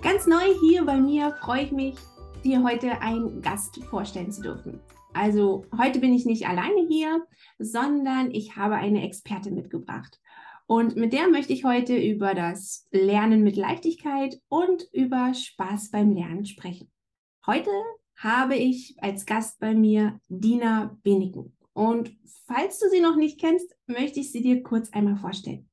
Ganz 0.00 0.28
neu 0.28 0.54
hier 0.60 0.84
bei 0.84 0.96
mir 0.96 1.34
freue 1.40 1.64
ich 1.64 1.72
mich, 1.72 1.96
dir 2.44 2.62
heute 2.62 3.02
einen 3.02 3.42
Gast 3.42 3.82
vorstellen 3.90 4.30
zu 4.30 4.42
dürfen. 4.42 4.80
Also 5.12 5.66
heute 5.76 5.98
bin 5.98 6.14
ich 6.14 6.24
nicht 6.24 6.46
alleine 6.46 6.86
hier, 6.88 7.26
sondern 7.58 8.30
ich 8.30 8.54
habe 8.56 8.76
eine 8.76 9.04
Expertin 9.04 9.56
mitgebracht. 9.56 10.20
Und 10.66 10.94
mit 10.94 11.12
der 11.12 11.28
möchte 11.28 11.52
ich 11.52 11.64
heute 11.64 11.96
über 11.96 12.34
das 12.34 12.86
Lernen 12.92 13.42
mit 13.42 13.56
Leichtigkeit 13.56 14.40
und 14.48 14.86
über 14.92 15.34
Spaß 15.34 15.90
beim 15.90 16.12
Lernen 16.12 16.46
sprechen. 16.46 16.92
Heute 17.44 17.70
habe 18.16 18.54
ich 18.54 18.94
als 19.00 19.26
Gast 19.26 19.58
bei 19.58 19.74
mir 19.74 20.20
Dina 20.28 20.96
Beniken. 21.02 21.56
Und 21.72 22.16
falls 22.46 22.78
du 22.78 22.88
sie 22.88 23.00
noch 23.00 23.16
nicht 23.16 23.40
kennst, 23.40 23.74
möchte 23.86 24.20
ich 24.20 24.30
sie 24.30 24.42
dir 24.42 24.62
kurz 24.62 24.90
einmal 24.90 25.16
vorstellen. 25.16 25.68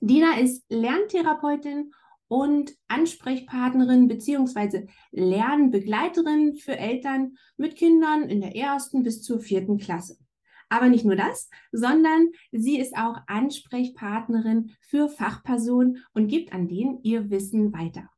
Dina 0.00 0.38
ist 0.38 0.64
Lerntherapeutin 0.70 1.92
und 2.30 2.76
Ansprechpartnerin 2.86 4.06
bzw. 4.06 4.86
Lernbegleiterin 5.10 6.54
für 6.54 6.78
Eltern 6.78 7.36
mit 7.56 7.74
Kindern 7.74 8.28
in 8.28 8.40
der 8.40 8.54
ersten 8.54 9.02
bis 9.02 9.20
zur 9.20 9.40
vierten 9.40 9.78
Klasse. 9.78 10.16
Aber 10.68 10.88
nicht 10.88 11.04
nur 11.04 11.16
das, 11.16 11.50
sondern 11.72 12.28
sie 12.52 12.78
ist 12.78 12.96
auch 12.96 13.16
Ansprechpartnerin 13.26 14.70
für 14.80 15.08
Fachpersonen 15.08 16.04
und 16.14 16.28
gibt 16.28 16.52
an 16.52 16.68
denen 16.68 17.02
ihr 17.02 17.30
Wissen 17.30 17.72
weiter. 17.72 18.08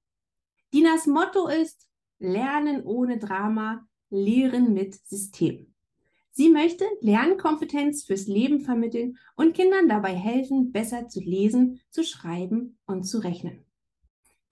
Dinas 0.74 1.06
Motto 1.06 1.48
ist 1.48 1.88
Lernen 2.18 2.82
ohne 2.84 3.18
Drama, 3.18 3.88
Lehren 4.10 4.74
mit 4.74 4.94
System. 5.06 5.72
Sie 6.32 6.50
möchte 6.50 6.84
Lernkompetenz 7.00 8.04
fürs 8.04 8.26
Leben 8.26 8.60
vermitteln 8.60 9.16
und 9.36 9.54
Kindern 9.54 9.88
dabei 9.88 10.14
helfen, 10.14 10.70
besser 10.70 11.08
zu 11.08 11.20
lesen, 11.20 11.80
zu 11.88 12.04
schreiben 12.04 12.78
und 12.84 13.04
zu 13.04 13.18
rechnen. 13.18 13.64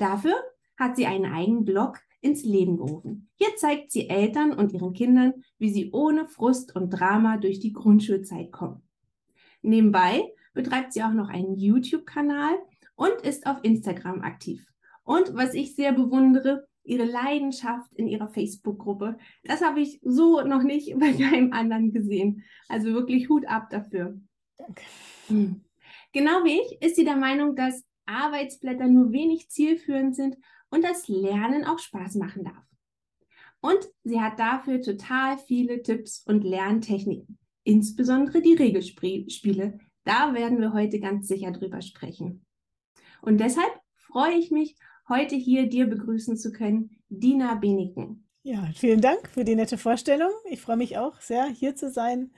Dafür 0.00 0.34
hat 0.78 0.96
sie 0.96 1.04
einen 1.04 1.26
eigenen 1.26 1.66
Blog 1.66 2.00
ins 2.22 2.42
Leben 2.42 2.78
gerufen. 2.78 3.28
Hier 3.34 3.54
zeigt 3.56 3.92
sie 3.92 4.08
Eltern 4.08 4.52
und 4.52 4.72
ihren 4.72 4.94
Kindern, 4.94 5.44
wie 5.58 5.68
sie 5.68 5.90
ohne 5.92 6.26
Frust 6.26 6.74
und 6.74 6.88
Drama 6.88 7.36
durch 7.36 7.60
die 7.60 7.74
Grundschulzeit 7.74 8.50
kommen. 8.50 8.82
Nebenbei 9.60 10.32
betreibt 10.54 10.94
sie 10.94 11.02
auch 11.02 11.12
noch 11.12 11.28
einen 11.28 11.54
YouTube-Kanal 11.54 12.58
und 12.94 13.12
ist 13.22 13.46
auf 13.46 13.58
Instagram 13.62 14.22
aktiv. 14.22 14.66
Und 15.04 15.34
was 15.34 15.52
ich 15.52 15.76
sehr 15.76 15.92
bewundere, 15.92 16.66
ihre 16.82 17.04
Leidenschaft 17.04 17.92
in 17.94 18.08
ihrer 18.08 18.28
Facebook-Gruppe. 18.28 19.18
Das 19.44 19.60
habe 19.60 19.80
ich 19.80 20.00
so 20.02 20.40
noch 20.40 20.62
nicht 20.62 20.94
bei 20.98 21.12
keinem 21.12 21.52
anderen 21.52 21.92
gesehen. 21.92 22.42
Also 22.68 22.94
wirklich 22.94 23.28
Hut 23.28 23.46
ab 23.46 23.68
dafür. 23.68 24.18
Danke. 24.56 24.82
Hm. 25.28 25.60
Genau 26.12 26.42
wie 26.44 26.58
ich 26.58 26.82
ist 26.82 26.96
sie 26.96 27.04
der 27.04 27.16
Meinung, 27.16 27.54
dass 27.54 27.84
Arbeitsblätter 28.11 28.86
nur 28.86 29.12
wenig 29.12 29.50
zielführend 29.50 30.14
sind 30.14 30.36
und 30.70 30.84
das 30.84 31.08
Lernen 31.08 31.64
auch 31.64 31.78
Spaß 31.78 32.17
machen 32.17 32.44
darf. 32.44 32.64
Und 33.61 33.78
sie 34.05 34.20
hat 34.20 34.39
dafür 34.39 34.80
total 34.80 35.39
viele 35.39 35.83
Tipps 35.83 36.22
und 36.27 36.44
Lerntechniken, 36.44 37.39
insbesondere 37.64 38.41
die 38.41 38.55
Regelspiele. 38.55 39.78
Da 40.05 40.34
werden 40.34 40.61
wir 40.61 40.73
heute 40.73 40.98
ganz 40.98 41.29
sicher 41.29 41.51
drüber 41.51 41.83
sprechen. 41.83 42.45
Und 43.20 43.39
deshalb 43.39 43.70
freue 43.95 44.34
ich 44.34 44.51
mich, 44.51 44.77
heute 45.08 45.34
hier 45.34 45.68
dir 45.68 45.86
begrüßen 45.86 46.36
zu 46.36 46.52
können, 46.52 47.02
Dina 47.08 47.55
Beniken. 47.57 48.27
Ja, 48.42 48.70
vielen 48.74 49.02
Dank 49.02 49.29
für 49.29 49.45
die 49.45 49.55
nette 49.55 49.77
Vorstellung. 49.77 50.30
Ich 50.48 50.63
freue 50.63 50.79
mich 50.79 50.96
auch 50.96 51.20
sehr, 51.20 51.46
hier 51.46 51.77
zu 51.77 51.90
sein 51.90 52.30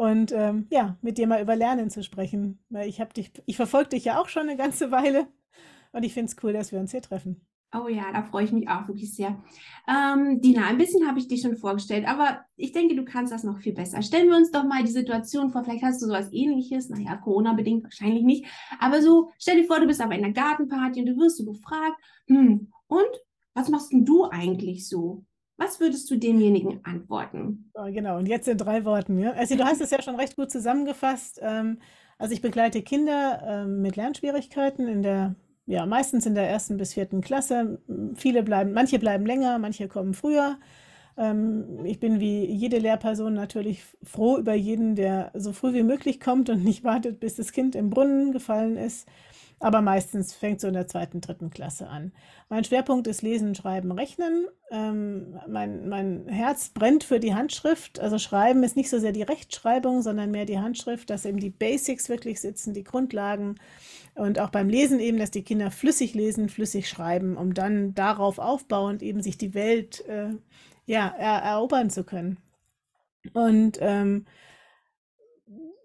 und 0.00 0.32
ähm, 0.32 0.66
ja, 0.70 0.96
mit 1.02 1.18
dir 1.18 1.26
mal 1.26 1.42
über 1.42 1.56
Lernen 1.56 1.90
zu 1.90 2.02
sprechen. 2.02 2.58
Weil 2.70 2.88
ich 2.88 3.02
habe 3.02 3.12
dich, 3.12 3.32
ich 3.44 3.56
verfolge 3.56 3.90
dich 3.90 4.06
ja 4.06 4.18
auch 4.18 4.30
schon 4.30 4.48
eine 4.48 4.56
ganze 4.56 4.90
Weile 4.90 5.28
und 5.92 6.04
ich 6.04 6.14
finde 6.14 6.32
es 6.32 6.42
cool, 6.42 6.54
dass 6.54 6.72
wir 6.72 6.80
uns 6.80 6.92
hier 6.92 7.02
treffen. 7.02 7.46
Oh 7.74 7.86
ja, 7.86 8.10
da 8.10 8.22
freue 8.22 8.44
ich 8.44 8.50
mich 8.50 8.66
auch 8.66 8.88
wirklich 8.88 9.14
sehr. 9.14 9.38
Ähm, 9.86 10.40
Dina, 10.40 10.66
ein 10.68 10.78
bisschen 10.78 11.06
habe 11.06 11.18
ich 11.18 11.28
dich 11.28 11.42
schon 11.42 11.54
vorgestellt, 11.54 12.08
aber 12.08 12.46
ich 12.56 12.72
denke, 12.72 12.96
du 12.96 13.04
kannst 13.04 13.30
das 13.30 13.44
noch 13.44 13.58
viel 13.58 13.74
besser. 13.74 14.00
Stellen 14.00 14.30
wir 14.30 14.38
uns 14.38 14.50
doch 14.50 14.64
mal 14.64 14.82
die 14.82 14.90
Situation 14.90 15.50
vor, 15.50 15.64
vielleicht 15.64 15.84
hast 15.84 16.00
du 16.00 16.06
sowas 16.06 16.32
ähnliches, 16.32 16.88
naja, 16.88 17.18
Corona-bedingt 17.18 17.84
wahrscheinlich 17.84 18.22
nicht, 18.22 18.46
aber 18.78 19.02
so, 19.02 19.28
stell 19.38 19.58
dir 19.58 19.66
vor, 19.66 19.80
du 19.80 19.86
bist 19.86 20.02
auf 20.02 20.10
einer 20.10 20.32
Gartenparty 20.32 21.00
und 21.00 21.06
du 21.06 21.16
wirst 21.18 21.36
so 21.36 21.44
gefragt, 21.44 22.00
hm, 22.26 22.72
und 22.86 23.20
was 23.52 23.68
machst 23.68 23.92
denn 23.92 24.06
du 24.06 24.24
eigentlich 24.24 24.88
so? 24.88 25.26
Was 25.60 25.78
würdest 25.78 26.10
du 26.10 26.16
demjenigen 26.16 26.80
antworten? 26.84 27.70
Ja, 27.76 27.90
genau, 27.90 28.16
und 28.16 28.26
jetzt 28.26 28.48
in 28.48 28.56
drei 28.56 28.86
Worten. 28.86 29.18
Ja? 29.18 29.32
Also 29.32 29.56
du 29.58 29.64
hast 29.64 29.82
es 29.82 29.90
ja 29.90 30.00
schon 30.00 30.14
recht 30.14 30.34
gut 30.34 30.50
zusammengefasst. 30.50 31.38
Ähm, 31.42 31.80
also 32.16 32.32
ich 32.32 32.40
begleite 32.40 32.80
Kinder 32.80 33.42
ähm, 33.46 33.82
mit 33.82 33.96
Lernschwierigkeiten 33.96 34.88
in 34.88 35.02
der, 35.02 35.34
ja, 35.66 35.84
meistens 35.84 36.24
in 36.24 36.34
der 36.34 36.48
ersten 36.48 36.78
bis 36.78 36.94
vierten 36.94 37.20
Klasse. 37.20 37.78
Viele 38.14 38.42
bleiben, 38.42 38.72
manche 38.72 38.98
bleiben 38.98 39.26
länger, 39.26 39.58
manche 39.58 39.86
kommen 39.86 40.14
früher. 40.14 40.56
Ähm, 41.18 41.84
ich 41.84 42.00
bin 42.00 42.20
wie 42.20 42.46
jede 42.46 42.78
Lehrperson 42.78 43.34
natürlich 43.34 43.84
froh 44.02 44.38
über 44.38 44.54
jeden, 44.54 44.94
der 44.94 45.30
so 45.34 45.52
früh 45.52 45.74
wie 45.74 45.82
möglich 45.82 46.20
kommt 46.20 46.48
und 46.48 46.64
nicht 46.64 46.84
wartet, 46.84 47.20
bis 47.20 47.34
das 47.34 47.52
Kind 47.52 47.74
im 47.74 47.90
Brunnen 47.90 48.32
gefallen 48.32 48.78
ist 48.78 49.06
aber 49.60 49.82
meistens 49.82 50.32
fängt 50.32 50.60
so 50.60 50.68
in 50.68 50.74
der 50.74 50.88
zweiten, 50.88 51.20
dritten 51.20 51.50
Klasse 51.50 51.86
an. 51.86 52.12
Mein 52.48 52.64
Schwerpunkt 52.64 53.06
ist 53.06 53.20
Lesen, 53.20 53.54
Schreiben, 53.54 53.92
Rechnen. 53.92 54.46
Ähm, 54.70 55.38
mein, 55.46 55.88
mein 55.88 56.26
Herz 56.28 56.70
brennt 56.70 57.04
für 57.04 57.20
die 57.20 57.34
Handschrift. 57.34 58.00
Also 58.00 58.18
Schreiben 58.18 58.62
ist 58.62 58.76
nicht 58.76 58.88
so 58.88 58.98
sehr 58.98 59.12
die 59.12 59.22
Rechtschreibung, 59.22 60.00
sondern 60.00 60.30
mehr 60.30 60.46
die 60.46 60.58
Handschrift, 60.58 61.10
dass 61.10 61.26
eben 61.26 61.38
die 61.38 61.50
Basics 61.50 62.08
wirklich 62.08 62.40
sitzen, 62.40 62.72
die 62.72 62.84
Grundlagen. 62.84 63.56
Und 64.14 64.40
auch 64.40 64.50
beim 64.50 64.70
Lesen 64.70 64.98
eben, 64.98 65.18
dass 65.18 65.30
die 65.30 65.44
Kinder 65.44 65.70
flüssig 65.70 66.14
lesen, 66.14 66.48
flüssig 66.48 66.88
schreiben, 66.88 67.36
um 67.36 67.52
dann 67.52 67.94
darauf 67.94 68.38
aufbauend 68.38 69.02
eben 69.02 69.22
sich 69.22 69.36
die 69.36 69.54
Welt 69.54 70.04
äh, 70.08 70.30
ja, 70.86 71.14
er 71.18 71.42
erobern 71.42 71.90
zu 71.90 72.02
können. 72.02 72.38
Und 73.34 73.78
ähm, 73.80 74.24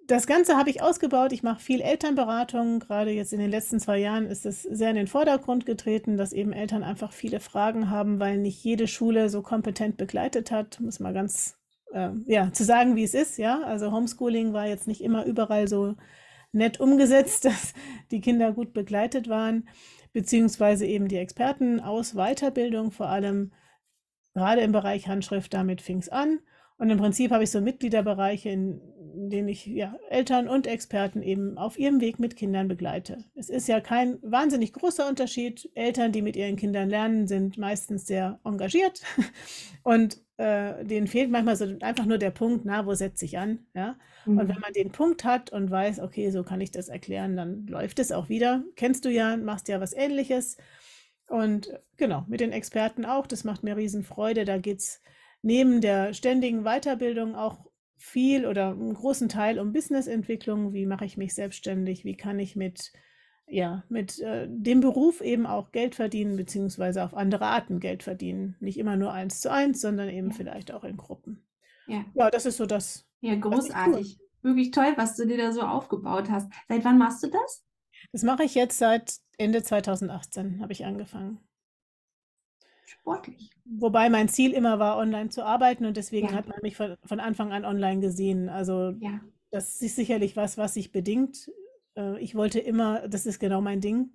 das 0.08 0.28
Ganze 0.28 0.58
habe 0.58 0.70
ich 0.70 0.82
ausgebaut. 0.82 1.32
Ich 1.32 1.44
mache 1.44 1.60
viel 1.60 1.82
Elternberatung. 1.82 2.80
Gerade 2.80 3.12
jetzt 3.12 3.34
in 3.34 3.40
den 3.40 3.50
letzten 3.50 3.80
zwei 3.80 3.98
Jahren 3.98 4.28
ist 4.28 4.46
es 4.46 4.64
sehr 4.64 4.90
in 4.90 4.96
den 4.96 5.08
Vordergrund 5.08 5.66
getreten, 5.66 6.18
dass 6.18 6.34
eben 6.34 6.54
Eltern 6.54 6.84
einfach 6.84 7.12
viele 7.12 7.40
Fragen 7.40 7.90
haben, 7.90 8.20
weil 8.20 8.38
nicht 8.38 8.64
jede 8.64 8.88
Schule 8.88 9.30
so 9.30 9.42
kompetent 9.42 9.98
begleitet 9.98 10.52
hat. 10.52 10.80
Muss 10.80 11.00
mal 11.00 11.14
ganz 11.14 11.58
äh, 11.94 12.10
ja 12.26 12.52
zu 12.52 12.64
sagen, 12.64 12.96
wie 12.96 13.04
es 13.04 13.14
ist. 13.14 13.38
Ja, 13.38 13.62
also 13.64 13.92
Homeschooling 13.92 14.54
war 14.54 14.68
jetzt 14.68 14.88
nicht 14.88 15.02
immer 15.02 15.26
überall 15.26 15.68
so 15.68 15.96
nett 16.52 16.80
umgesetzt, 16.80 17.46
dass 17.46 17.74
die 18.12 18.22
Kinder 18.22 18.52
gut 18.52 18.74
begleitet 18.74 19.28
waren, 19.30 19.68
beziehungsweise 20.14 20.86
eben 20.86 21.08
die 21.08 21.18
Experten 21.18 21.80
aus 21.80 22.14
Weiterbildung 22.14 22.92
vor 22.92 23.08
allem 23.08 23.54
gerade 24.34 24.62
im 24.62 24.72
Bereich 24.72 25.08
Handschrift. 25.08 25.54
Damit 25.54 25.82
fing 25.82 26.00
es 26.00 26.10
an. 26.10 26.40
Und 26.78 26.90
im 26.90 26.98
Prinzip 26.98 27.32
habe 27.32 27.44
ich 27.44 27.52
so 27.52 27.62
Mitgliederbereiche, 27.62 28.50
in 28.50 28.82
denen 29.16 29.48
ich 29.48 29.66
ja, 29.66 29.98
Eltern 30.10 30.48
und 30.48 30.68
Experten 30.68 31.22
eben 31.22 31.58
auf 31.58 31.80
ihrem 31.80 32.02
Weg 32.02 32.20
mit 32.20 32.36
Kindern 32.36 32.68
begleite. 32.68 33.24
Es 33.36 33.50
ist 33.50 33.68
ja 33.68 33.80
kein 33.80 34.20
wahnsinnig 34.22 34.74
großer 34.74 35.08
Unterschied. 35.08 35.70
Eltern, 35.76 36.12
die 36.12 36.22
mit 36.22 36.36
ihren 36.36 36.56
Kindern 36.56 36.90
lernen, 36.90 37.28
sind 37.28 37.58
meistens 37.58 38.06
sehr 38.06 38.40
engagiert 38.44 39.02
und 39.84 40.22
äh, 40.38 40.84
denen 40.84 41.08
fehlt 41.08 41.32
manchmal 41.32 41.56
so 41.56 41.66
einfach 41.82 42.06
nur 42.06 42.18
der 42.18 42.32
Punkt, 42.32 42.66
na, 42.66 42.86
wo 42.86 42.94
setze 42.94 43.26
ich 43.26 43.38
an? 43.38 43.66
Ja? 43.74 43.98
Mhm. 44.26 44.38
Und 44.38 44.50
wenn 44.50 44.60
man 44.60 44.74
den 44.74 44.92
Punkt 44.92 45.24
hat 45.24 45.52
und 45.52 45.72
weiß, 45.72 46.00
okay, 46.00 46.30
so 46.30 46.44
kann 46.44 46.62
ich 46.62 46.72
das 46.72 46.90
erklären, 46.90 47.38
dann 47.38 47.66
läuft 47.68 48.00
es 48.00 48.12
auch 48.12 48.30
wieder. 48.30 48.64
Kennst 48.76 49.06
du 49.06 49.10
ja, 49.10 49.38
machst 49.38 49.68
ja 49.70 49.80
was 49.80 49.94
ähnliches. 49.94 50.58
Und 51.28 51.80
genau, 51.98 52.26
mit 52.28 52.42
den 52.42 52.52
Experten 52.52 53.06
auch, 53.06 53.28
das 53.28 53.44
macht 53.44 53.64
mir 53.64 53.78
riesen 53.78 54.04
Freude. 54.04 54.46
Da 54.46 54.58
geht 54.58 54.80
es 54.80 55.02
neben 55.42 55.80
der 55.80 56.14
ständigen 56.14 56.64
Weiterbildung 56.64 57.36
auch 57.36 57.66
viel 58.06 58.46
oder 58.46 58.70
einen 58.70 58.94
großen 58.94 59.30
Teil 59.30 59.60
um 59.60 59.74
Businessentwicklung. 59.74 60.74
Wie 60.74 60.86
mache 60.86 61.06
ich 61.06 61.18
mich 61.18 61.34
selbstständig? 61.34 62.06
Wie 62.06 62.16
kann 62.16 62.40
ich 62.40 62.56
mit, 62.56 62.94
ja, 63.48 63.84
mit 63.90 64.20
äh, 64.20 64.48
dem 64.48 64.80
Beruf 64.80 65.22
eben 65.22 65.46
auch 65.48 65.72
Geld 65.72 65.96
verdienen, 65.96 66.38
beziehungsweise 66.38 67.04
auf 67.04 67.16
andere 67.16 67.46
Arten 67.46 67.80
Geld 67.80 68.04
verdienen? 68.04 68.56
Nicht 68.60 68.78
immer 68.78 68.96
nur 68.96 69.12
eins 69.12 69.42
zu 69.42 69.52
eins, 69.52 69.82
sondern 69.82 70.10
eben 70.10 70.30
ja. 70.30 70.36
vielleicht 70.36 70.72
auch 70.72 70.84
in 70.84 70.98
Gruppen. 70.98 71.46
Ja. 71.88 72.06
ja, 72.14 72.30
das 72.30 72.46
ist 72.46 72.58
so 72.58 72.66
das. 72.66 73.08
Ja, 73.22 73.36
großartig. 73.36 74.20
Wirklich 74.44 74.70
toll, 74.70 74.94
was 74.98 75.16
du 75.16 75.26
dir 75.26 75.38
da 75.38 75.52
so 75.52 75.62
aufgebaut 75.62 76.30
hast. 76.30 76.52
Seit 76.70 76.86
wann 76.86 77.00
machst 77.00 77.24
du 77.24 77.28
das? 77.28 77.66
Das 78.12 78.22
mache 78.22 78.44
ich 78.44 78.54
jetzt 78.54 78.78
seit 78.78 79.16
Ende 79.38 79.64
2018, 79.64 80.62
habe 80.62 80.74
ich 80.74 80.86
angefangen. 80.86 81.40
Sportlich. 82.86 83.52
Wobei 83.66 84.10
mein 84.10 84.30
Ziel 84.30 84.52
immer 84.52 84.80
war, 84.80 84.98
online 84.98 85.30
zu 85.30 85.44
arbeiten 85.46 85.86
und 85.86 85.98
deswegen 85.98 86.28
Ja. 86.30 86.34
hat 86.34 86.48
man 86.48 86.60
mich 86.62 86.76
von, 86.76 86.96
von 87.04 87.20
Anfang 87.20 87.52
an 87.52 87.66
online 87.66 88.02
gesehen. 88.02 88.50
Also 88.50 88.94
Ja, 89.00 89.20
das 89.52 89.82
ist 89.82 89.96
sicherlich 89.96 90.36
was, 90.36 90.58
was 90.58 90.74
sich 90.74 90.92
bedingt. 90.92 91.52
Äh, 91.96 92.20
Ich 92.22 92.36
wollte 92.36 92.60
immer, 92.60 93.08
das 93.08 93.26
ist 93.26 93.40
genau 93.40 93.62
mein 93.62 93.82
Ding. 93.82 94.12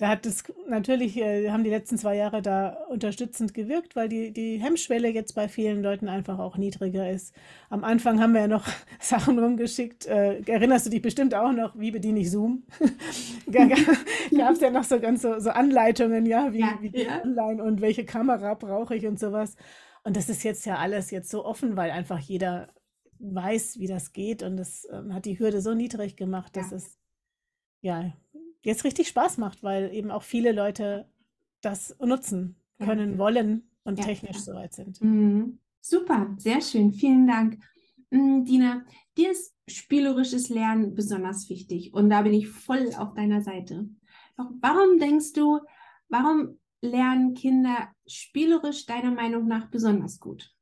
Da 0.00 0.08
hat 0.08 0.24
es 0.24 0.44
natürlich, 0.66 1.18
äh, 1.18 1.50
haben 1.50 1.62
die 1.62 1.68
letzten 1.68 1.98
zwei 1.98 2.16
Jahre 2.16 2.40
da 2.40 2.70
unterstützend 2.88 3.52
gewirkt, 3.52 3.96
weil 3.96 4.08
die, 4.08 4.32
die 4.32 4.56
Hemmschwelle 4.56 5.08
jetzt 5.08 5.34
bei 5.34 5.46
vielen 5.46 5.82
Leuten 5.82 6.08
einfach 6.08 6.38
auch 6.38 6.56
niedriger 6.56 7.10
ist. 7.10 7.34
Am 7.68 7.84
Anfang 7.84 8.18
haben 8.18 8.32
wir 8.32 8.40
ja 8.40 8.48
noch 8.48 8.66
Sachen 8.98 9.38
rumgeschickt. 9.38 10.06
Äh, 10.06 10.40
erinnerst 10.46 10.86
du 10.86 10.90
dich 10.90 11.02
bestimmt 11.02 11.34
auch 11.34 11.52
noch, 11.52 11.78
wie 11.78 11.90
bediene 11.90 12.20
ich 12.20 12.30
Zoom? 12.30 12.62
Gab 13.52 14.52
es 14.54 14.60
ja 14.60 14.70
noch 14.70 14.84
so 14.84 14.98
ganz 15.00 15.20
so, 15.20 15.38
so 15.38 15.50
Anleitungen, 15.50 16.24
ja, 16.24 16.50
wie, 16.54 16.60
Ja, 16.60 16.78
wie 16.80 17.02
ja. 17.02 17.22
online 17.22 17.62
und 17.62 17.82
welche 17.82 18.06
Kamera 18.06 18.54
brauche 18.54 18.96
ich 18.96 19.06
und 19.06 19.20
sowas. 19.20 19.54
Und 20.02 20.16
das 20.16 20.30
ist 20.30 20.44
jetzt 20.44 20.64
ja 20.64 20.76
alles 20.78 21.10
jetzt 21.10 21.28
so 21.28 21.44
offen, 21.44 21.76
weil 21.76 21.90
einfach 21.90 22.18
jeder 22.20 22.68
weiß, 23.18 23.78
wie 23.78 23.86
das 23.86 24.14
geht 24.14 24.42
und 24.42 24.56
das 24.56 24.88
ähm, 24.90 25.12
hat 25.12 25.26
die 25.26 25.38
Hürde 25.38 25.60
so 25.60 25.74
niedrig 25.74 26.16
gemacht, 26.16 26.56
dass 26.56 26.70
Ja. 26.70 26.76
es 26.78 26.98
ja 27.82 28.12
jetzt 28.62 28.84
richtig 28.84 29.08
Spaß 29.08 29.38
macht, 29.38 29.62
weil 29.62 29.92
eben 29.94 30.10
auch 30.10 30.22
viele 30.22 30.52
Leute 30.52 31.08
das 31.60 31.96
nutzen 32.00 32.56
Ja. 32.78 32.86
können, 32.86 33.18
wollen 33.18 33.70
und 33.84 33.98
Ja, 33.98 34.04
technisch 34.04 34.36
ja. 34.36 34.42
soweit 34.42 34.72
sind. 34.74 35.00
Mhm. 35.00 35.58
Super, 35.80 36.34
sehr 36.36 36.60
schön, 36.60 36.92
vielen 36.92 37.26
Dank. 37.26 37.58
Mm, 38.10 38.44
Dina, 38.44 38.84
dir 39.16 39.30
ist 39.30 39.54
spielerisches 39.66 40.48
Lernen 40.50 40.94
besonders 40.94 41.48
wichtig 41.48 41.94
und 41.94 42.10
da 42.10 42.22
bin 42.22 42.34
ich 42.34 42.48
voll 42.48 42.92
auf 42.96 43.14
deiner 43.14 43.40
Seite. 43.40 43.88
Doch 44.36 44.50
warum 44.60 44.98
denkst 44.98 45.32
du, 45.32 45.60
warum 46.08 46.58
lernen 46.82 47.34
Kinder 47.34 47.88
spielerisch 48.06 48.86
deiner 48.86 49.10
Meinung 49.10 49.46
nach 49.46 49.70
besonders 49.70 50.18
gut? 50.20 50.54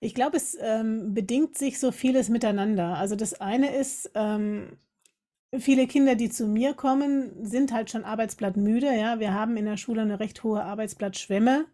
Ich 0.00 0.14
glaube, 0.14 0.36
es 0.36 0.56
ähm, 0.60 1.14
bedingt 1.14 1.56
sich 1.56 1.78
so 1.78 1.92
vieles 1.92 2.28
miteinander. 2.28 2.96
Also 2.98 3.14
das 3.14 3.40
eine 3.40 3.74
ist, 3.76 4.10
ähm, 4.14 4.76
viele 5.58 5.86
Kinder, 5.86 6.14
die 6.14 6.30
zu 6.30 6.46
mir 6.46 6.74
kommen, 6.74 7.44
sind 7.44 7.72
halt 7.72 7.90
schon 7.90 8.04
arbeitsblattmüde. 8.04 8.94
Ja, 8.94 9.20
wir 9.20 9.34
haben 9.34 9.56
in 9.56 9.66
der 9.66 9.76
Schule 9.76 10.02
eine 10.02 10.20
recht 10.20 10.42
hohe 10.44 10.62
Arbeitsblattschwemme, 10.62 11.66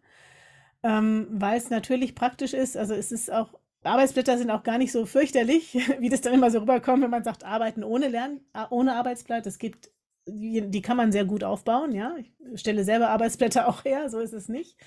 ähm, 0.83 1.27
weil 1.31 1.57
es 1.57 1.69
natürlich 1.69 2.15
praktisch 2.15 2.53
ist. 2.53 2.77
Also 2.77 2.93
es 2.93 3.11
ist 3.11 3.31
auch, 3.31 3.59
Arbeitsblätter 3.83 4.37
sind 4.37 4.51
auch 4.51 4.63
gar 4.63 4.77
nicht 4.77 4.91
so 4.91 5.05
fürchterlich, 5.05 5.73
wie 5.99 6.09
das 6.09 6.21
dann 6.21 6.33
immer 6.33 6.51
so 6.51 6.59
rüberkommt, 6.59 7.03
wenn 7.03 7.09
man 7.09 7.23
sagt, 7.23 7.43
arbeiten 7.45 7.83
ohne 7.83 8.09
Lernen, 8.09 8.41
äh, 8.53 8.65
ohne 8.69 8.95
Arbeitsblatt. 8.95 9.47
Es 9.47 9.59
gibt, 9.59 9.89
die, 10.27 10.69
die 10.69 10.81
kann 10.81 10.97
man 10.97 11.11
sehr 11.11 11.25
gut 11.25 11.43
aufbauen. 11.43 11.93
Ja, 11.93 12.15
ich 12.17 12.59
stelle 12.59 12.83
selber 12.83 13.09
Arbeitsblätter 13.09 13.67
auch 13.69 13.85
her, 13.85 14.09
so 14.09 14.19
ist 14.19 14.33
es 14.33 14.49
nicht. 14.49 14.77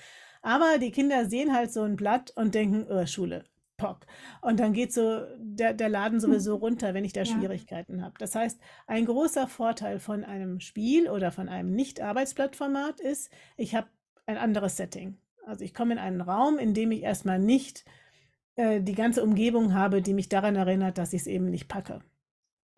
Aber 0.42 0.78
die 0.78 0.90
Kinder 0.90 1.26
sehen 1.26 1.54
halt 1.54 1.72
so 1.72 1.82
ein 1.82 1.96
Blatt 1.96 2.32
und 2.36 2.54
denken, 2.54 2.86
oh, 2.90 3.06
Schule, 3.06 3.44
Pock. 3.82 4.06
Und 4.40 4.60
dann 4.60 4.72
geht 4.72 4.92
so 4.92 5.22
der, 5.38 5.74
der 5.74 5.88
Laden 5.88 6.20
sowieso 6.20 6.56
runter, 6.56 6.94
wenn 6.94 7.04
ich 7.04 7.12
da 7.12 7.22
Ja. 7.22 7.26
Schwierigkeiten 7.26 8.02
habe. 8.02 8.14
Das 8.18 8.34
heißt, 8.34 8.60
ein 8.86 9.06
großer 9.06 9.48
Vorteil 9.48 9.98
von 9.98 10.24
einem 10.24 10.60
Spiel 10.60 11.08
oder 11.08 11.30
von 11.32 11.48
einem 11.48 11.74
Nicht-Arbeitsblattformat 11.74 13.00
ist, 13.00 13.30
ich 13.56 13.74
habe 13.74 13.88
ein 14.26 14.36
anderes 14.38 14.76
Setting. 14.76 15.16
Also 15.46 15.64
ich 15.64 15.74
komme 15.74 15.94
in 15.94 15.98
einen 15.98 16.20
Raum, 16.20 16.58
in 16.58 16.74
dem 16.74 16.92
ich 16.92 17.02
erstmal 17.02 17.38
nicht 17.38 17.84
äh, 18.56 18.80
die 18.80 18.94
ganze 18.94 19.22
Umgebung 19.22 19.74
habe, 19.74 20.02
die 20.02 20.14
mich 20.14 20.28
daran 20.28 20.56
erinnert, 20.56 20.98
dass 20.98 21.12
ich 21.12 21.22
es 21.22 21.26
eben 21.26 21.50
nicht 21.50 21.68
packe. 21.68 22.00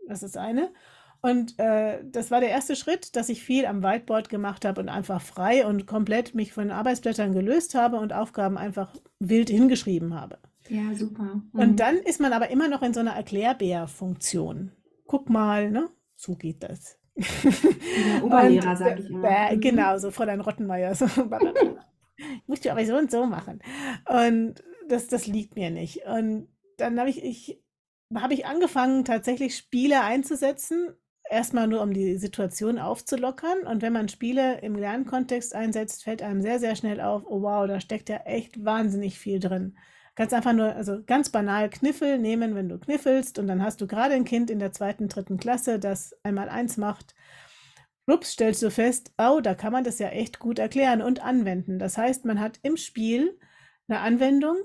Das 0.08 0.22
ist 0.22 0.36
eine. 0.36 0.72
Und 1.20 1.58
äh, 1.58 2.00
das 2.04 2.30
war 2.30 2.40
der 2.40 2.50
erste 2.50 2.76
Schritt, 2.76 3.16
dass 3.16 3.30
ich 3.30 3.42
viel 3.42 3.64
am 3.64 3.82
Whiteboard 3.82 4.28
gemacht 4.28 4.66
habe 4.66 4.82
und 4.82 4.90
einfach 4.90 5.22
frei 5.22 5.64
und 5.66 5.86
komplett 5.86 6.34
mich 6.34 6.52
von 6.52 6.70
Arbeitsblättern 6.70 7.32
gelöst 7.32 7.74
habe 7.74 7.98
und 7.98 8.12
Aufgaben 8.12 8.58
einfach 8.58 8.94
wild 9.20 9.48
hingeschrieben 9.48 10.14
habe. 10.14 10.38
Ja, 10.68 10.94
super. 10.94 11.42
Und 11.52 11.72
Mhm. 11.72 11.76
dann 11.76 11.96
ist 11.96 12.20
man 12.20 12.32
aber 12.32 12.50
immer 12.50 12.68
noch 12.68 12.82
in 12.82 12.94
so 12.94 13.00
einer 13.00 13.12
Erklärbär-Funktion. 13.14 14.72
Guck 15.06 15.28
mal, 15.28 15.70
ne? 15.70 15.88
So 16.16 16.36
geht 16.36 16.62
das. 16.62 16.98
Der 17.16 17.24
Oberlehrer, 18.24 18.70
Und, 18.70 18.76
sage 18.76 19.02
ich 19.02 19.10
immer. 19.10 19.50
Äh, 19.52 19.56
genau, 19.58 19.98
so 19.98 20.10
Fräulein 20.10 20.40
Rottenmeier. 20.40 20.94
So, 20.94 21.06
musst 22.46 22.64
du 22.64 22.70
aber 22.70 22.84
so 22.86 22.96
und 22.96 23.10
so 23.10 23.26
machen. 23.26 23.60
Und 24.08 24.62
das, 24.88 25.08
das 25.08 25.26
liegt 25.26 25.56
mir 25.56 25.70
nicht. 25.70 26.06
Und 26.06 26.48
dann 26.78 26.98
habe 26.98 27.10
ich, 27.10 27.22
ich, 27.22 27.62
habe 28.14 28.34
ich 28.34 28.46
angefangen, 28.46 29.04
tatsächlich 29.04 29.56
Spiele 29.56 30.02
einzusetzen. 30.02 30.94
Erstmal 31.30 31.66
nur, 31.68 31.80
um 31.82 31.92
die 31.94 32.16
Situation 32.18 32.78
aufzulockern. 32.78 33.66
Und 33.66 33.80
wenn 33.82 33.92
man 33.92 34.08
Spiele 34.08 34.60
im 34.60 34.76
Lernkontext 34.76 35.54
einsetzt, 35.54 36.04
fällt 36.04 36.22
einem 36.22 36.42
sehr, 36.42 36.58
sehr 36.58 36.76
schnell 36.76 37.00
auf, 37.00 37.22
oh 37.26 37.42
wow, 37.42 37.66
da 37.66 37.80
steckt 37.80 38.08
ja 38.08 38.18
echt 38.24 38.64
wahnsinnig 38.64 39.18
viel 39.18 39.40
drin. 39.40 39.76
Ganz 40.16 40.32
einfach 40.32 40.52
nur, 40.52 40.74
also 40.74 41.02
ganz 41.04 41.30
banal 41.30 41.68
Kniffel 41.70 42.18
nehmen, 42.18 42.54
wenn 42.54 42.68
du 42.68 42.78
kniffelst 42.78 43.38
und 43.38 43.48
dann 43.48 43.62
hast 43.62 43.80
du 43.80 43.86
gerade 43.86 44.14
ein 44.14 44.24
Kind 44.24 44.48
in 44.48 44.60
der 44.60 44.72
zweiten, 44.72 45.08
dritten 45.08 45.38
Klasse, 45.38 45.78
das 45.80 46.14
einmal 46.22 46.48
eins 46.48 46.76
macht. 46.76 47.14
Rups, 48.08 48.32
stellst 48.32 48.62
du 48.62 48.70
fest, 48.70 49.12
oh, 49.18 49.40
da 49.40 49.54
kann 49.54 49.72
man 49.72 49.82
das 49.82 49.98
ja 49.98 50.08
echt 50.08 50.38
gut 50.38 50.58
erklären 50.58 51.02
und 51.02 51.24
anwenden. 51.24 51.78
Das 51.78 51.98
heißt, 51.98 52.26
man 52.26 52.38
hat 52.38 52.60
im 52.62 52.76
Spiel 52.76 53.38
eine 53.88 54.00
Anwendung, 54.00 54.56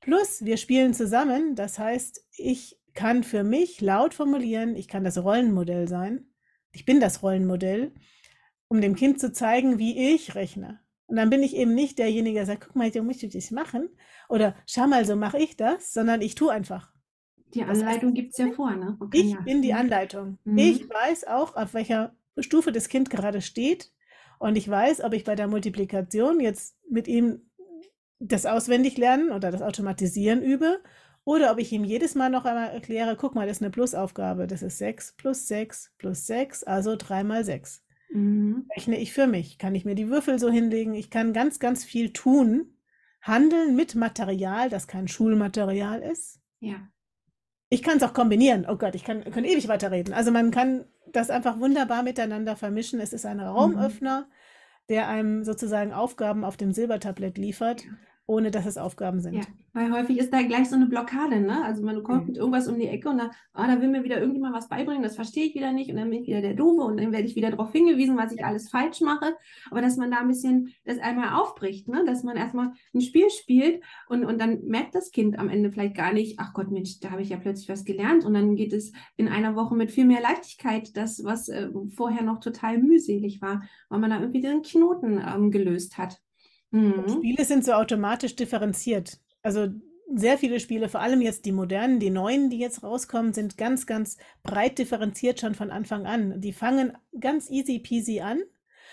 plus 0.00 0.44
wir 0.44 0.56
spielen 0.56 0.94
zusammen. 0.94 1.54
Das 1.54 1.78
heißt, 1.78 2.26
ich 2.32 2.80
kann 2.94 3.22
für 3.22 3.44
mich 3.44 3.80
laut 3.80 4.14
formulieren, 4.14 4.74
ich 4.74 4.88
kann 4.88 5.04
das 5.04 5.22
Rollenmodell 5.22 5.86
sein. 5.86 6.32
Ich 6.72 6.84
bin 6.84 6.98
das 6.98 7.22
Rollenmodell, 7.22 7.92
um 8.68 8.80
dem 8.80 8.96
Kind 8.96 9.20
zu 9.20 9.32
zeigen, 9.32 9.78
wie 9.78 10.14
ich 10.14 10.34
rechne. 10.34 10.80
Und 11.08 11.16
dann 11.16 11.30
bin 11.30 11.42
ich 11.42 11.56
eben 11.56 11.74
nicht 11.74 11.98
derjenige, 11.98 12.36
der 12.36 12.46
sagt, 12.46 12.66
guck 12.66 12.76
mal, 12.76 12.92
so 12.92 13.02
musst 13.02 13.22
du 13.22 13.28
das 13.28 13.50
machen. 13.50 13.88
Oder 14.28 14.54
schau 14.66 14.86
mal, 14.86 15.04
so 15.06 15.16
mache 15.16 15.38
ich 15.38 15.56
das, 15.56 15.92
sondern 15.92 16.20
ich 16.20 16.34
tue 16.34 16.52
einfach. 16.52 16.92
Die 17.54 17.64
Anleitung 17.64 18.12
gibt 18.12 18.32
es 18.32 18.38
ja 18.38 18.50
vor, 18.52 18.70
ne? 18.76 18.96
Kann 19.00 19.08
Ich 19.14 19.32
ja. 19.32 19.40
bin 19.40 19.62
die. 19.62 19.72
Anleitung. 19.72 20.38
Mhm. 20.44 20.58
Ich 20.58 20.88
weiß 20.88 21.26
auch, 21.26 21.56
auf 21.56 21.72
welcher 21.72 22.14
Stufe 22.38 22.72
das 22.72 22.90
Kind 22.90 23.08
gerade 23.08 23.40
steht. 23.40 23.90
Und 24.38 24.56
ich 24.56 24.68
weiß, 24.68 25.02
ob 25.02 25.14
ich 25.14 25.24
bei 25.24 25.34
der 25.34 25.48
Multiplikation 25.48 26.40
jetzt 26.40 26.76
mit 26.88 27.08
ihm 27.08 27.50
das 28.20 28.44
auswendig 28.44 28.98
lernen 28.98 29.30
oder 29.30 29.50
das 29.50 29.62
Automatisieren 29.62 30.42
übe. 30.42 30.80
Oder 31.24 31.52
ob 31.52 31.58
ich 31.58 31.72
ihm 31.72 31.84
jedes 31.84 32.14
Mal 32.14 32.28
noch 32.28 32.44
einmal 32.44 32.68
erkläre, 32.70 33.16
guck 33.16 33.34
mal, 33.34 33.46
das 33.46 33.58
ist 33.58 33.62
eine 33.62 33.70
Plusaufgabe. 33.70 34.46
Das 34.46 34.62
ist 34.62 34.78
6 34.78 35.14
plus 35.16 35.46
6 35.46 35.94
plus 35.96 36.26
6, 36.26 36.64
also 36.64 36.96
3 36.96 37.24
mal 37.24 37.44
6. 37.44 37.82
Mhm. 38.10 38.66
Rechne 38.74 38.98
ich 38.98 39.12
für 39.12 39.26
mich. 39.26 39.58
Kann 39.58 39.74
ich 39.74 39.84
mir 39.84 39.94
die 39.94 40.08
Würfel 40.08 40.38
so 40.38 40.50
hinlegen? 40.50 40.94
Ich 40.94 41.10
kann 41.10 41.32
ganz, 41.32 41.58
ganz 41.58 41.84
viel 41.84 42.12
tun. 42.12 42.74
Handeln 43.20 43.76
mit 43.76 43.94
Material, 43.94 44.70
das 44.70 44.86
kein 44.86 45.08
Schulmaterial 45.08 46.02
ist. 46.02 46.40
Ja. 46.60 46.88
Ich 47.68 47.82
kann 47.82 47.98
es 47.98 48.02
auch 48.02 48.14
kombinieren. 48.14 48.66
Oh 48.68 48.76
Gott, 48.76 48.94
ich 48.94 49.04
kann, 49.04 49.24
kann 49.24 49.44
ewig 49.44 49.68
weiterreden. 49.68 50.14
Also 50.14 50.30
man 50.30 50.50
kann 50.50 50.86
das 51.12 51.28
einfach 51.30 51.58
wunderbar 51.60 52.02
miteinander 52.02 52.56
vermischen. 52.56 53.00
Es 53.00 53.12
ist 53.12 53.26
ein 53.26 53.40
Raumöffner, 53.40 54.28
der 54.88 55.08
einem 55.08 55.44
sozusagen 55.44 55.92
Aufgaben 55.92 56.44
auf 56.44 56.56
dem 56.56 56.72
Silbertablett 56.72 57.36
liefert, 57.38 57.84
Ja. 57.84 57.90
Ohne 58.28 58.50
dass 58.50 58.66
es 58.66 58.76
Aufgaben 58.76 59.20
sind. 59.20 59.34
Ja, 59.34 59.42
weil 59.72 59.90
häufig 59.90 60.18
ist 60.18 60.32
da 60.34 60.42
gleich 60.42 60.68
so 60.68 60.76
eine 60.76 60.86
Blockade, 60.86 61.40
ne? 61.40 61.64
Also 61.64 61.82
man 61.82 62.02
kommt 62.02 62.20
Mhm. 62.22 62.26
mit 62.28 62.36
irgendwas 62.36 62.68
um 62.68 62.78
die 62.78 62.86
Ecke 62.86 63.08
und 63.08 63.16
dann, 63.16 63.30
ah, 63.54 63.66
da 63.66 63.80
will 63.80 63.88
mir 63.88 64.04
wieder 64.04 64.20
irgendjemand 64.20 64.54
was 64.54 64.68
beibringen, 64.68 65.02
das 65.02 65.16
verstehe 65.16 65.46
ich 65.46 65.54
wieder 65.54 65.72
nicht 65.72 65.90
und 65.90 65.96
dann 65.96 66.10
bin 66.10 66.20
ich 66.20 66.28
wieder 66.28 66.42
der 66.42 66.52
Doofe 66.52 66.82
und 66.82 66.98
dann 67.00 67.10
werde 67.10 67.26
ich 67.26 67.36
wieder 67.36 67.50
darauf 67.50 67.72
hingewiesen, 67.72 68.18
was 68.18 68.32
ich 68.32 68.44
alles 68.44 68.68
falsch 68.68 69.00
mache. 69.00 69.34
Aber 69.70 69.80
dass 69.80 69.96
man 69.96 70.10
da 70.10 70.18
ein 70.18 70.28
bisschen 70.28 70.74
das 70.84 70.98
einmal 70.98 71.40
aufbricht, 71.40 71.88
ne? 71.88 72.04
Dass 72.04 72.22
man 72.22 72.36
erstmal 72.36 72.72
ein 72.94 73.00
Spiel 73.00 73.30
spielt 73.30 73.82
und, 74.10 74.26
und 74.26 74.38
dann 74.38 74.60
merkt 74.66 74.94
das 74.94 75.10
Kind 75.10 75.38
am 75.38 75.48
Ende 75.48 75.72
vielleicht 75.72 75.96
gar 75.96 76.12
nicht, 76.12 76.38
ach 76.38 76.52
Gott, 76.52 76.70
Mensch, 76.70 77.00
da 77.00 77.10
habe 77.10 77.22
ich 77.22 77.30
ja 77.30 77.38
plötzlich 77.38 77.70
was 77.70 77.86
gelernt 77.86 78.26
und 78.26 78.34
dann 78.34 78.56
geht 78.56 78.74
es 78.74 78.92
in 79.16 79.28
einer 79.28 79.56
Woche 79.56 79.74
mit 79.74 79.90
viel 79.90 80.04
mehr 80.04 80.20
Leichtigkeit, 80.20 80.94
das, 80.98 81.24
was 81.24 81.48
äh, 81.48 81.70
vorher 81.96 82.22
noch 82.24 82.40
total 82.40 82.76
mühselig 82.78 83.40
war, 83.40 83.62
weil 83.88 84.00
man 84.00 84.10
da 84.10 84.20
irgendwie 84.20 84.42
den 84.42 84.60
Knoten 84.60 85.18
ähm, 85.26 85.50
gelöst 85.50 85.96
hat. 85.96 86.20
Mhm. 86.70 87.08
Spiele 87.08 87.44
sind 87.44 87.64
so 87.64 87.72
automatisch 87.72 88.36
differenziert. 88.36 89.18
Also 89.42 89.68
sehr 90.14 90.38
viele 90.38 90.58
Spiele, 90.60 90.88
vor 90.88 91.00
allem 91.00 91.20
jetzt 91.20 91.44
die 91.44 91.52
modernen, 91.52 92.00
die 92.00 92.10
neuen, 92.10 92.50
die 92.50 92.58
jetzt 92.58 92.82
rauskommen, 92.82 93.32
sind 93.34 93.56
ganz, 93.58 93.86
ganz 93.86 94.16
breit 94.42 94.78
differenziert 94.78 95.40
schon 95.40 95.54
von 95.54 95.70
Anfang 95.70 96.06
an. 96.06 96.40
Die 96.40 96.52
fangen 96.52 96.96
ganz 97.20 97.50
easy 97.50 97.78
peasy 97.78 98.20
an 98.20 98.40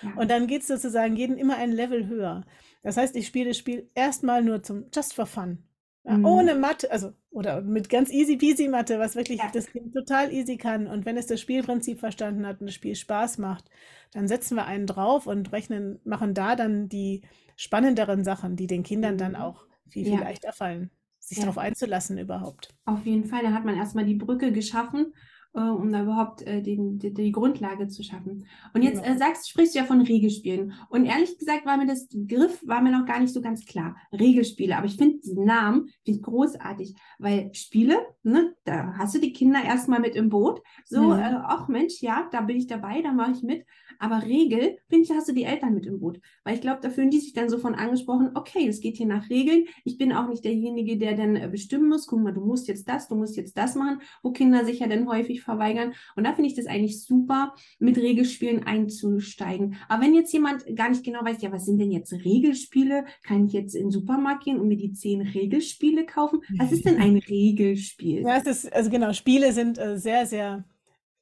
Ja. 0.02 0.14
und 0.16 0.30
dann 0.30 0.48
geht 0.48 0.62
es 0.62 0.68
sozusagen 0.68 1.16
jeden 1.16 1.38
immer 1.38 1.56
ein 1.58 1.72
Level 1.72 2.08
höher. 2.08 2.46
Das 2.84 2.98
heißt, 2.98 3.16
ich 3.16 3.28
spiele 3.28 3.50
das 3.50 3.58
Spiel 3.58 3.90
erstmal 3.96 4.44
nur 4.44 4.62
zum 4.62 4.86
just 4.94 5.14
for 5.14 5.26
fun. 5.26 5.64
Ja, 6.08 6.18
Mhm. 6.18 6.26
Ohne 6.26 6.56
Mathe, 6.56 6.92
also 6.92 7.14
oder 7.32 7.62
mit 7.62 7.90
ganz 7.90 8.12
easy 8.12 8.38
peasy 8.38 8.68
Mathe, 8.68 9.00
was 9.00 9.16
wirklich 9.16 9.40
Ja. 9.40 9.50
das 9.52 9.66
Kind 9.68 9.94
total 9.94 10.32
easy 10.32 10.58
kann. 10.58 10.88
Und 10.88 11.06
wenn 11.06 11.18
es 11.18 11.26
das 11.28 11.42
Spielprinzip 11.42 12.00
verstanden 12.00 12.46
hat 12.46 12.62
und 12.62 12.68
das 12.68 12.76
Spiel 12.76 12.96
Spaß 12.96 13.40
macht, 13.40 13.70
dann 14.12 14.28
setzen 14.28 14.56
wir 14.56 14.66
einen 14.66 14.86
drauf 14.88 15.26
und 15.28 15.52
rechnen, 15.52 16.00
machen 16.04 16.34
da 16.34 16.56
dann 16.56 16.90
die 16.90 17.22
spannenderen 17.56 18.24
Sachen, 18.24 18.56
die 18.56 18.68
den 18.68 18.84
Kindern 18.84 19.18
dann 19.18 19.32
Mhm. 19.32 19.36
auch 19.36 19.66
viel, 19.90 20.06
viel 20.06 20.20
Ja. 20.20 20.20
leichter 20.20 20.54
fallen, 20.54 20.92
sich 21.20 21.40
darauf 21.40 21.58
einzulassen 21.58 22.18
überhaupt. 22.20 22.70
Auf 22.86 23.06
jeden 23.06 23.26
Fall, 23.26 23.42
da 23.42 23.52
hat 23.52 23.66
man 23.66 23.76
erstmal 23.76 24.06
die 24.06 24.16
Brücke 24.16 24.52
geschaffen 24.52 25.14
äh, 25.56 25.60
um 25.60 25.92
da 25.92 26.04
überhaupt 26.04 26.42
äh, 26.42 26.62
den, 26.62 27.00
die, 27.00 27.14
die, 27.14 27.32
Grundlage 27.32 27.88
zu 27.88 28.04
schaffen. 28.04 28.46
Und 28.74 28.84
jetzt 28.84 29.06
äh, 29.06 29.18
sagst, 29.18 29.50
sprichst 29.50 29.74
du 29.74 29.80
ja 29.80 29.86
von 29.86 30.02
Regelspielen. 30.02 30.74
Und 30.90 31.06
ehrlich 31.06 31.38
gesagt 31.38 31.66
war 31.66 31.78
mir 31.78 31.88
das 31.88 32.08
Begriff 32.08 32.62
war 32.68 32.82
mir 32.82 32.92
noch 32.92 33.06
gar 33.06 33.20
nicht 33.20 33.34
so 33.34 33.42
ganz 33.42 33.66
klar. 33.66 33.96
Regelspiele. 34.12 34.78
Aber 34.78 34.86
ich 34.86 34.98
finde 34.98 35.20
diesen 35.20 35.46
Namen 35.46 35.90
finde 36.06 36.22
großartig, 36.22 36.96
weil 37.20 37.54
Spiele, 37.54 37.98
ne, 38.24 38.54
da 38.66 38.94
hast 38.98 39.16
du 39.16 39.20
die 39.20 39.34
Kinder 39.34 39.64
erstmal 39.64 40.00
mit 40.00 40.16
im 40.16 40.30
Boot. 40.30 40.62
So, 40.84 41.02
mhm. 41.02 41.20
äh, 41.20 41.36
ach 41.44 41.68
Mensch, 41.68 42.02
ja, 42.02 42.28
da 42.32 42.42
bin 42.42 42.58
ich 42.58 42.68
dabei, 42.68 43.02
da 43.02 43.14
mache 43.14 43.32
ich 43.32 43.44
mit. 43.44 43.66
Aber 44.00 44.24
Regel, 44.24 44.78
finde 44.90 45.04
ich, 45.04 45.12
hast 45.12 45.28
du 45.28 45.34
die 45.34 45.44
Eltern 45.44 45.74
mit 45.74 45.86
im 45.86 46.00
Boot. 46.00 46.20
Weil 46.44 46.56
ich 46.56 46.62
glaube, 46.62 46.80
da 46.82 46.90
fühlen 46.90 47.10
die 47.10 47.20
sich 47.20 47.34
dann 47.34 47.50
so 47.50 47.58
von 47.58 47.76
angesprochen, 47.76 48.32
okay, 48.36 48.68
es 48.68 48.80
geht 48.80 48.98
hier 48.98 49.06
nach 49.06 49.30
Regeln. 49.30 49.66
Ich 49.84 49.98
bin 49.98 50.14
auch 50.14 50.28
nicht 50.28 50.44
derjenige, 50.44 50.98
der 50.98 51.16
dann 51.16 51.36
äh, 51.36 51.48
bestimmen 51.52 51.90
muss, 51.90 52.08
guck 52.08 52.22
mal, 52.22 52.34
du 52.34 52.42
musst 52.42 52.68
jetzt 52.68 52.88
das, 52.88 53.08
du 53.08 53.16
musst 53.16 53.38
jetzt 53.38 53.58
das 53.58 53.76
machen, 53.76 54.00
wo 54.24 54.32
Kinder 54.32 54.66
sich 54.66 54.80
ja 54.80 54.88
dann 54.88 55.08
häufig 55.08 55.42
verweigern. 55.42 55.94
Und 56.16 56.26
da 56.26 56.34
finde 56.34 56.50
ich 56.50 56.56
das 56.56 56.68
eigentlich 56.68 57.04
super, 57.04 57.54
mit 57.80 57.98
Regelspielen 57.98 58.64
einzusteigen. 58.64 59.76
Aber 59.88 60.04
wenn 60.04 60.14
jetzt 60.14 60.34
jemand 60.34 60.64
gar 60.76 60.90
nicht 60.90 61.04
genau 61.04 61.24
weiß, 61.24 61.42
ja, 61.42 61.52
was 61.52 61.66
sind 61.66 61.80
denn 61.80 61.92
jetzt 61.92 62.14
Regelspiele? 62.14 63.06
Kann 63.24 63.48
ich 63.48 63.54
jetzt 63.54 63.76
in 63.76 63.86
den 63.86 63.92
Supermarkt 63.92 64.44
gehen 64.44 64.60
und 64.60 64.68
mir 64.68 64.78
die 64.78 64.94
zehn 64.94 65.22
Regelspiele 65.22 66.06
kaufen? 66.06 66.42
Was 66.58 66.72
ist 66.72 66.86
denn 66.86 66.98
ein 66.98 67.18
Regelspiel? 67.30 68.22
Ja, 68.22 68.38
es 68.38 68.46
ist, 68.46 68.74
also 68.74 68.90
genau, 68.90 69.14
Spiele 69.14 69.52
sind 69.54 69.78
äh, 69.78 69.98
sehr, 69.98 70.26
sehr 70.26 70.66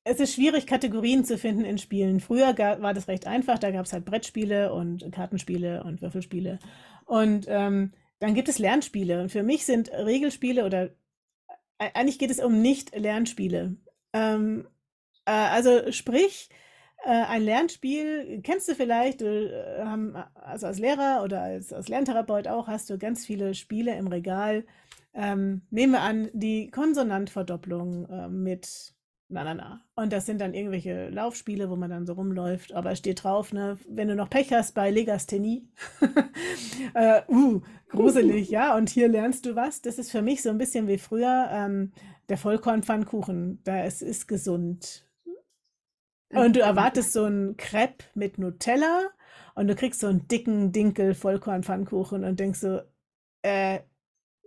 es 0.04 0.20
ist 0.20 0.34
schwierig, 0.34 0.68
Kategorien 0.68 1.24
zu 1.24 1.38
finden 1.38 1.64
in 1.64 1.78
Spielen. 1.78 2.20
Früher 2.20 2.58
war 2.58 2.94
das 2.94 3.08
recht 3.08 3.26
einfach, 3.26 3.58
da 3.58 3.72
gab 3.72 3.86
es 3.86 3.94
halt 3.94 4.06
Brettspiele 4.06 4.74
und 4.74 5.12
Kartenspiele 5.12 5.84
und 5.84 6.02
Würfelspiele. 6.02 6.60
Und 7.06 7.46
ähm, 7.48 7.94
dann 8.20 8.34
gibt 8.34 8.50
es 8.50 8.60
Lernspiele. 8.60 9.22
Und 9.22 9.30
für 9.30 9.44
mich 9.44 9.66
sind 9.66 9.92
Regelspiele 9.92 10.66
oder 10.66 10.90
äh, 11.78 11.90
eigentlich 11.94 12.20
geht 12.20 12.32
es 12.32 12.40
um 12.40 12.62
Nicht-Lernspiele. 12.62 13.78
Ähm, 14.14 14.68
äh, 15.26 15.32
also 15.32 15.92
sprich, 15.92 16.50
äh, 17.04 17.10
ein 17.10 17.44
Lernspiel 17.44 18.42
kennst 18.44 18.68
du 18.68 18.76
vielleicht, 18.76 19.22
äh, 19.22 19.84
haben, 19.84 20.16
also 20.36 20.68
als 20.68 20.80
Lehrer 20.80 21.22
oder 21.24 21.42
als, 21.42 21.72
als 21.72 21.88
Lerntherapeut 21.88 22.48
auch, 22.48 22.68
hast 22.68 22.90
du 22.90 22.98
ganz 22.98 23.26
viele 23.26 23.54
Spiele 23.56 23.96
im 23.96 24.08
Regal. 24.08 24.66
Ähm, 25.14 25.62
nehmen 25.70 25.94
wir 25.94 26.02
an, 26.02 26.30
die 26.34 26.72
Konsonantverdopplung 26.72 28.10
äh, 28.10 28.28
mit 28.30 28.94
na, 29.30 29.44
na, 29.44 29.54
na. 29.54 29.82
Und 29.96 30.14
das 30.14 30.26
sind 30.26 30.40
dann 30.40 30.54
irgendwelche 30.54 31.10
Laufspiele, 31.10 31.70
wo 31.70 31.76
man 31.76 31.90
dann 31.90 32.06
so 32.06 32.14
rumläuft. 32.14 32.74
Aber 32.74 32.92
es 32.92 33.00
steht 33.00 33.24
drauf, 33.24 33.52
ne, 33.54 33.78
wenn 33.88 34.08
du 34.08 34.16
noch 34.16 34.30
Pech 34.30 34.54
hast 34.54 34.74
bei 34.74 34.92
Legasthenie. 34.92 35.68
äh, 36.94 37.22
uh, 37.28 37.62
gruselig, 37.90 38.50
ja. 38.50 38.76
Und 38.76 38.90
hier 38.90 39.08
lernst 39.08 39.46
du 39.46 39.56
was. 39.56 39.82
Das 39.82 39.98
ist 39.98 40.12
für 40.12 40.22
mich 40.22 40.42
so 40.42 40.50
ein 40.50 40.58
bisschen 40.58 40.88
wie 40.88 40.98
früher 40.98 41.50
ähm, 41.52 41.92
der 42.30 42.38
Vollkornpfannkuchen. 42.38 43.62
Da 43.64 43.84
es 43.84 44.02
ist 44.02 44.28
gesund. 44.28 45.08
Und 46.30 46.56
du 46.56 46.62
erwartest 46.62 47.14
so 47.14 47.26
ein 47.26 47.58
Crepe 47.58 48.06
mit 48.16 48.40
Nutella 48.40 49.04
und 49.56 49.68
du 49.68 49.76
kriegst 49.76 50.00
so 50.00 50.08
einen 50.08 50.28
dicken 50.28 50.72
Dinkel 50.72 51.14
Vollkornpfannkuchen 51.14 52.24
und 52.24 52.40
denkst 52.40 52.60
so, 52.60 52.82
äh, 53.44 53.80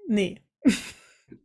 nee. 0.09 0.41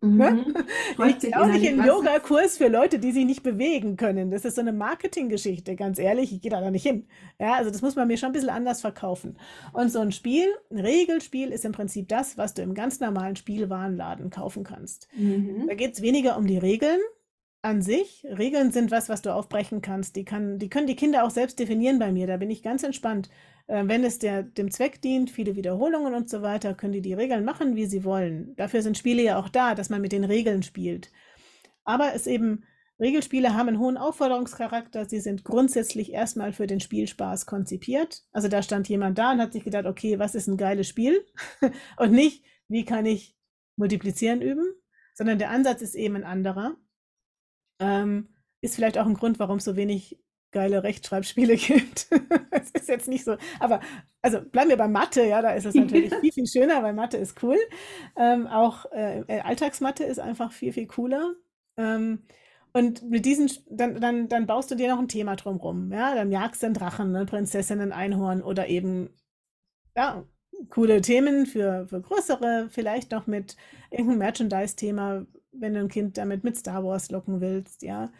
Ne? 0.01 0.31
Mhm. 0.31 0.55
Ich 1.21 1.35
auch 1.35 1.47
nicht 1.47 1.63
in 1.63 1.83
Yoga-Kurs 1.83 2.57
für 2.57 2.67
Leute, 2.67 2.99
die 2.99 3.11
sich 3.11 3.25
nicht 3.25 3.43
bewegen 3.43 3.97
können. 3.97 4.31
Das 4.31 4.45
ist 4.45 4.55
so 4.55 4.61
eine 4.61 4.73
Marketinggeschichte, 4.73 5.75
ganz 5.75 5.99
ehrlich. 5.99 6.31
Ich 6.33 6.41
gehe 6.41 6.51
da 6.51 6.69
nicht 6.69 6.83
hin. 6.83 7.07
Ja, 7.39 7.53
also 7.53 7.71
das 7.71 7.81
muss 7.81 7.95
man 7.95 8.07
mir 8.07 8.17
schon 8.17 8.29
ein 8.29 8.33
bisschen 8.33 8.49
anders 8.49 8.81
verkaufen. 8.81 9.37
Und 9.73 9.91
so 9.91 9.99
ein 9.99 10.11
Spiel, 10.11 10.47
ein 10.69 10.79
Regelspiel, 10.79 11.49
ist 11.51 11.65
im 11.65 11.71
Prinzip 11.71 12.07
das, 12.09 12.37
was 12.37 12.53
du 12.53 12.61
im 12.61 12.73
ganz 12.73 12.99
normalen 12.99 13.35
Spielwarenladen 13.35 14.29
kaufen 14.29 14.63
kannst. 14.63 15.07
Mhm. 15.15 15.65
Da 15.67 15.73
geht 15.73 15.93
es 15.93 16.01
weniger 16.01 16.37
um 16.37 16.45
die 16.45 16.57
Regeln, 16.57 16.99
an 17.63 17.81
sich, 17.81 18.25
Regeln 18.25 18.71
sind 18.71 18.89
was, 18.89 19.07
was 19.07 19.21
du 19.21 19.33
aufbrechen 19.33 19.81
kannst. 19.81 20.15
Die, 20.15 20.25
kann, 20.25 20.57
die 20.57 20.69
können 20.69 20.87
die 20.87 20.95
Kinder 20.95 21.23
auch 21.23 21.29
selbst 21.29 21.59
definieren 21.59 21.99
bei 21.99 22.11
mir. 22.11 22.25
Da 22.25 22.37
bin 22.37 22.49
ich 22.49 22.63
ganz 22.63 22.83
entspannt. 22.83 23.29
Äh, 23.67 23.83
wenn 23.87 24.03
es 24.03 24.19
der, 24.19 24.43
dem 24.43 24.71
Zweck 24.71 25.01
dient, 25.01 25.29
viele 25.29 25.55
Wiederholungen 25.55 26.13
und 26.13 26.29
so 26.29 26.41
weiter, 26.41 26.73
können 26.73 26.93
die 26.93 27.01
die 27.01 27.13
Regeln 27.13 27.45
machen, 27.45 27.75
wie 27.75 27.85
sie 27.85 28.03
wollen. 28.03 28.55
Dafür 28.55 28.81
sind 28.81 28.97
Spiele 28.97 29.23
ja 29.23 29.39
auch 29.39 29.49
da, 29.49 29.75
dass 29.75 29.89
man 29.89 30.01
mit 30.01 30.11
den 30.11 30.23
Regeln 30.23 30.63
spielt. 30.63 31.11
Aber 31.83 32.13
es 32.13 32.27
eben, 32.27 32.63
Regelspiele 32.99 33.55
haben 33.55 33.69
einen 33.69 33.79
hohen 33.79 33.97
Aufforderungscharakter. 33.97 35.05
Sie 35.05 35.19
sind 35.19 35.43
grundsätzlich 35.43 36.13
erstmal 36.13 36.53
für 36.53 36.67
den 36.67 36.79
Spielspaß 36.79 37.45
konzipiert. 37.45 38.23
Also 38.31 38.47
da 38.47 38.61
stand 38.61 38.87
jemand 38.89 39.17
da 39.17 39.31
und 39.31 39.41
hat 39.41 39.53
sich 39.53 39.63
gedacht, 39.63 39.85
okay, 39.85 40.19
was 40.19 40.35
ist 40.35 40.47
ein 40.47 40.57
geiles 40.57 40.87
Spiel? 40.87 41.25
und 41.97 42.11
nicht, 42.11 42.45
wie 42.67 42.85
kann 42.85 43.05
ich 43.05 43.35
multiplizieren 43.75 44.41
üben? 44.41 44.65
Sondern 45.15 45.39
der 45.39 45.49
Ansatz 45.49 45.81
ist 45.81 45.95
eben 45.95 46.15
ein 46.15 46.23
anderer. 46.23 46.75
Ähm, 47.79 48.29
ist 48.61 48.75
vielleicht 48.75 48.99
auch 48.99 49.07
ein 49.07 49.15
Grund, 49.15 49.39
warum 49.39 49.57
es 49.57 49.65
so 49.65 49.75
wenig 49.75 50.19
geile 50.51 50.83
Rechtschreibspiele 50.83 51.55
gibt. 51.57 52.07
Es 52.51 52.71
ist 52.71 52.89
jetzt 52.89 53.07
nicht 53.07 53.23
so, 53.23 53.37
aber 53.59 53.79
also 54.21 54.41
bleiben 54.41 54.69
wir 54.69 54.77
bei 54.77 54.87
Mathe, 54.87 55.25
ja, 55.25 55.41
da 55.41 55.51
ist 55.51 55.65
es 55.65 55.75
natürlich 55.75 56.13
viel, 56.21 56.31
viel 56.31 56.47
schöner, 56.47 56.83
weil 56.83 56.93
Mathe 56.93 57.17
ist 57.17 57.41
cool. 57.43 57.57
Ähm, 58.17 58.47
auch 58.47 58.85
äh, 58.91 59.21
äh, 59.21 59.41
Alltagsmathe 59.41 60.03
ist 60.03 60.19
einfach 60.19 60.51
viel, 60.51 60.73
viel 60.73 60.87
cooler. 60.87 61.33
Ähm, 61.77 62.23
und 62.73 63.03
mit 63.09 63.25
diesen, 63.25 63.51
dann, 63.69 63.99
dann, 63.99 64.29
dann 64.29 64.47
baust 64.47 64.71
du 64.71 64.75
dir 64.75 64.89
noch 64.89 64.99
ein 64.99 65.09
Thema 65.09 65.35
drumrum, 65.35 65.91
ja, 65.91 66.15
dann 66.15 66.31
jagst 66.31 66.61
du 66.61 66.67
einen 66.67 66.75
Drachen, 66.75 67.15
eine 67.15 67.25
Prinzessin, 67.25 67.81
ein 67.81 67.91
Einhorn 67.91 68.41
oder 68.41 68.67
eben, 68.69 69.09
ja, 69.95 70.23
coole 70.69 71.01
Themen 71.01 71.45
für, 71.45 71.87
für 71.87 72.01
größere, 72.01 72.69
vielleicht 72.69 73.11
noch 73.11 73.27
mit 73.27 73.57
irgendeinem 73.89 74.19
Merchandise-Thema, 74.19 75.25
wenn 75.51 75.73
du 75.73 75.81
ein 75.81 75.89
Kind 75.89 76.17
damit 76.17 76.43
mit 76.43 76.57
Star 76.57 76.83
Wars 76.83 77.11
locken 77.11 77.41
willst, 77.41 77.81
ja. 77.83 78.11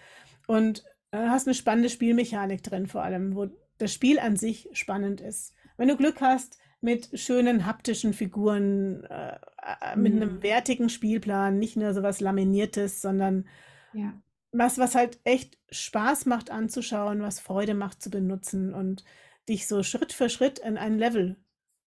Und 0.48 0.84
hast 1.20 1.48
eine 1.48 1.56
spannende 1.56 1.89
Spielmechanik 1.89 2.63
drin, 2.63 2.88
vor 2.88 3.03
allem, 3.03 3.36
wo 3.36 3.48
das 3.77 3.94
Spiel 3.94 4.20
an 4.20 4.36
sich 4.36 4.70
spannend 4.74 5.22
ist. 5.22 5.53
Wenn 5.77 5.88
du 5.88 5.98
Glück 5.98 6.22
hast 6.22 6.58
mit 6.82 7.10
schönen 7.20 7.65
haptischen 7.65 8.13
Figuren, 8.13 9.03
äh, 9.06 9.36
äh 9.36 9.96
mit 9.96 10.15
mhm. 10.15 10.22
einem 10.22 10.44
wertigen 10.44 10.89
Spielplan, 10.89 11.60
nicht 11.60 11.77
nur 11.77 11.94
so 11.94 12.03
was 12.03 12.20
Laminiertes, 12.20 13.01
sondern 13.01 13.48
ja. 13.94 14.13
was, 14.51 14.77
was 14.77 14.96
halt 14.96 15.20
echt 15.24 15.58
Spaß 15.70 16.25
macht 16.25 16.50
anzuschauen, 16.50 17.22
was 17.22 17.39
Freude 17.39 17.74
macht 17.74 18.01
zu 18.01 18.10
benutzen 18.10 18.74
und 18.74 19.03
dich 19.50 19.68
so 19.68 19.84
Schritt 19.84 20.13
für 20.13 20.30
Schritt 20.30 20.60
in 20.60 20.77
ein 20.77 20.98
Level 20.98 21.38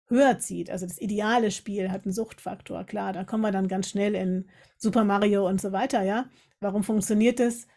höher 0.07 0.39
zieht. 0.39 0.69
Also 0.69 0.87
das 0.87 0.99
ideale 0.99 1.51
Spiel 1.51 1.91
hat 1.91 2.05
einen 2.05 2.13
Suchtfaktor, 2.13 2.83
klar, 2.83 3.13
da 3.13 3.23
kommen 3.23 3.43
wir 3.43 3.51
dann 3.51 3.67
ganz 3.67 3.89
schnell 3.89 4.15
in 4.15 4.49
Super 4.77 5.03
Mario 5.03 5.47
und 5.47 5.61
so 5.61 5.71
weiter, 5.71 6.01
ja. 6.03 6.29
Warum 6.59 6.83
funktioniert 6.83 7.39
das? 7.39 7.67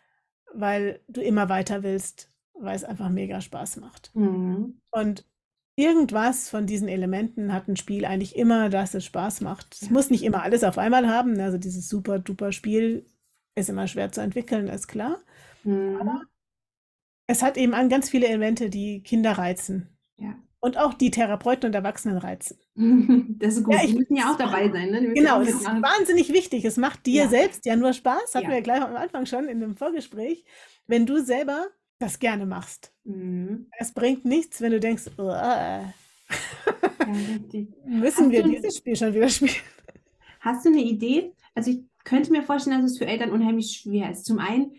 Weil 0.55 1.01
du 1.09 1.21
immer 1.21 1.49
weiter 1.49 1.83
willst, 1.83 2.31
weil 2.55 2.77
es 2.77 2.85
einfach 2.85 3.09
mega 3.09 3.41
Spaß 3.41 3.77
macht. 3.79 4.15
Mhm. 4.15 4.81
Und 4.91 5.27
irgendwas 5.77 6.49
von 6.49 6.67
diesen 6.67 6.89
Elementen 6.89 7.53
hat 7.53 7.69
ein 7.69 7.77
Spiel 7.77 8.05
eigentlich 8.05 8.37
immer, 8.37 8.69
dass 8.69 8.95
es 8.95 9.05
Spaß 9.05 9.41
macht. 9.41 9.79
Es 9.81 9.91
muss 9.91 10.11
nicht 10.11 10.23
immer 10.23 10.43
alles 10.43 10.65
auf 10.65 10.79
einmal 10.79 11.09
haben. 11.09 11.39
Also 11.41 11.59
dieses 11.59 11.89
super 11.89 12.19
duper 12.19 12.53
Spiel 12.53 13.07
ist 13.55 13.71
immer 13.71 13.87
schwer 13.87 14.13
zu 14.13 14.21
entwickeln, 14.21 14.69
ist 14.69 14.89
klar. 14.89 15.19
Mhm. 15.65 15.97
Aber 16.01 16.23
es 17.27 17.43
hat 17.43 17.57
eben 17.57 17.75
an 17.75 17.89
ganz 17.89 18.11
viele 18.11 18.27
Elemente, 18.29 18.69
die 18.69 19.03
Kinder 19.03 19.33
reizen. 19.33 19.89
Ja 20.17 20.35
und 20.63 20.79
auch 20.79 20.95
die 20.95 21.11
Therapeuten 21.11 21.67
und 21.67 21.75
Erwachsenen 21.75 22.17
reizen. 22.19 22.57
Das 23.39 23.57
ist 23.57 23.65
gut. 23.65 23.75
Ja, 23.75 23.81
ich, 23.83 23.91
die 23.91 23.99
müssen 23.99 24.17
ja 24.17 24.33
auch 24.33 24.39
dabei 24.39 24.71
sein. 24.71 24.91
Ne? 24.91 25.13
Genau, 25.13 25.41
es 25.41 25.49
ist 25.49 25.65
wahnsinnig 25.65 26.33
wichtig. 26.33 26.65
Es 26.65 26.77
macht 26.77 27.05
dir 27.05 27.25
ja. 27.25 27.29
selbst 27.29 27.67
ja 27.67 27.75
nur 27.75 27.93
Spaß, 27.93 28.35
hatten 28.35 28.47
ja. 28.47 28.53
wir 28.53 28.63
gleich 28.63 28.81
am 28.81 28.95
Anfang 28.95 29.27
schon 29.27 29.49
in 29.49 29.61
dem 29.61 29.77
Vorgespräch, 29.77 30.45
wenn 30.87 31.05
du 31.05 31.23
selber 31.23 31.67
das 31.99 32.21
gerne 32.21 32.47
machst. 32.47 32.93
Mhm. 33.05 33.67
Es 33.79 33.93
bringt 33.93 34.25
nichts, 34.25 34.61
wenn 34.61 34.71
du 34.71 34.79
denkst, 34.79 35.05
oh, 35.19 35.29
ja, 35.29 35.93
müssen 37.85 38.31
wir 38.31 38.45
dieses 38.45 38.77
Spiel 38.77 38.95
schon 38.97 39.13
wieder 39.13 39.29
spielen. 39.29 39.55
Hast 40.41 40.65
du 40.65 40.71
eine 40.71 40.83
Idee? 40.83 41.33
Also 41.55 41.73
ich 41.73 41.81
könnte 42.05 42.31
mir 42.31 42.43
vorstellen, 42.43 42.83
dass 42.83 42.93
es 42.93 42.99
für 42.99 43.07
Eltern 43.07 43.31
unheimlich 43.31 43.81
schwer 43.83 44.11
ist. 44.11 44.25
Zum 44.25 44.39
einen 44.39 44.73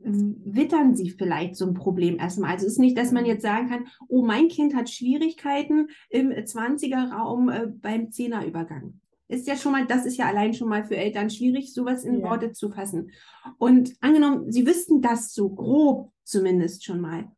wittern 0.00 0.94
sie 0.94 1.10
vielleicht 1.10 1.56
so 1.56 1.66
ein 1.66 1.74
Problem 1.74 2.18
erstmal. 2.18 2.52
Also 2.52 2.66
es 2.66 2.74
ist 2.74 2.78
nicht, 2.78 2.96
dass 2.96 3.12
man 3.12 3.26
jetzt 3.26 3.42
sagen 3.42 3.68
kann, 3.68 3.86
oh, 4.08 4.24
mein 4.24 4.48
Kind 4.48 4.74
hat 4.74 4.88
Schwierigkeiten 4.88 5.88
im 6.08 6.30
20er-Raum 6.30 7.48
äh, 7.48 7.66
beim 7.66 8.08
10er-Übergang. 8.08 9.00
Ist 9.28 9.46
ja 9.46 9.56
schon 9.56 9.72
mal, 9.72 9.86
das 9.86 10.06
ist 10.06 10.16
ja 10.16 10.26
allein 10.26 10.54
schon 10.54 10.68
mal 10.68 10.84
für 10.84 10.96
Eltern 10.96 11.28
schwierig, 11.28 11.74
sowas 11.74 12.04
in 12.04 12.20
ja. 12.20 12.30
Worte 12.30 12.52
zu 12.52 12.70
fassen. 12.70 13.10
Und 13.58 13.94
angenommen, 14.00 14.50
sie 14.50 14.66
wüssten 14.66 15.02
das 15.02 15.34
so 15.34 15.50
grob 15.50 16.12
zumindest 16.24 16.84
schon 16.84 17.00
mal. 17.00 17.30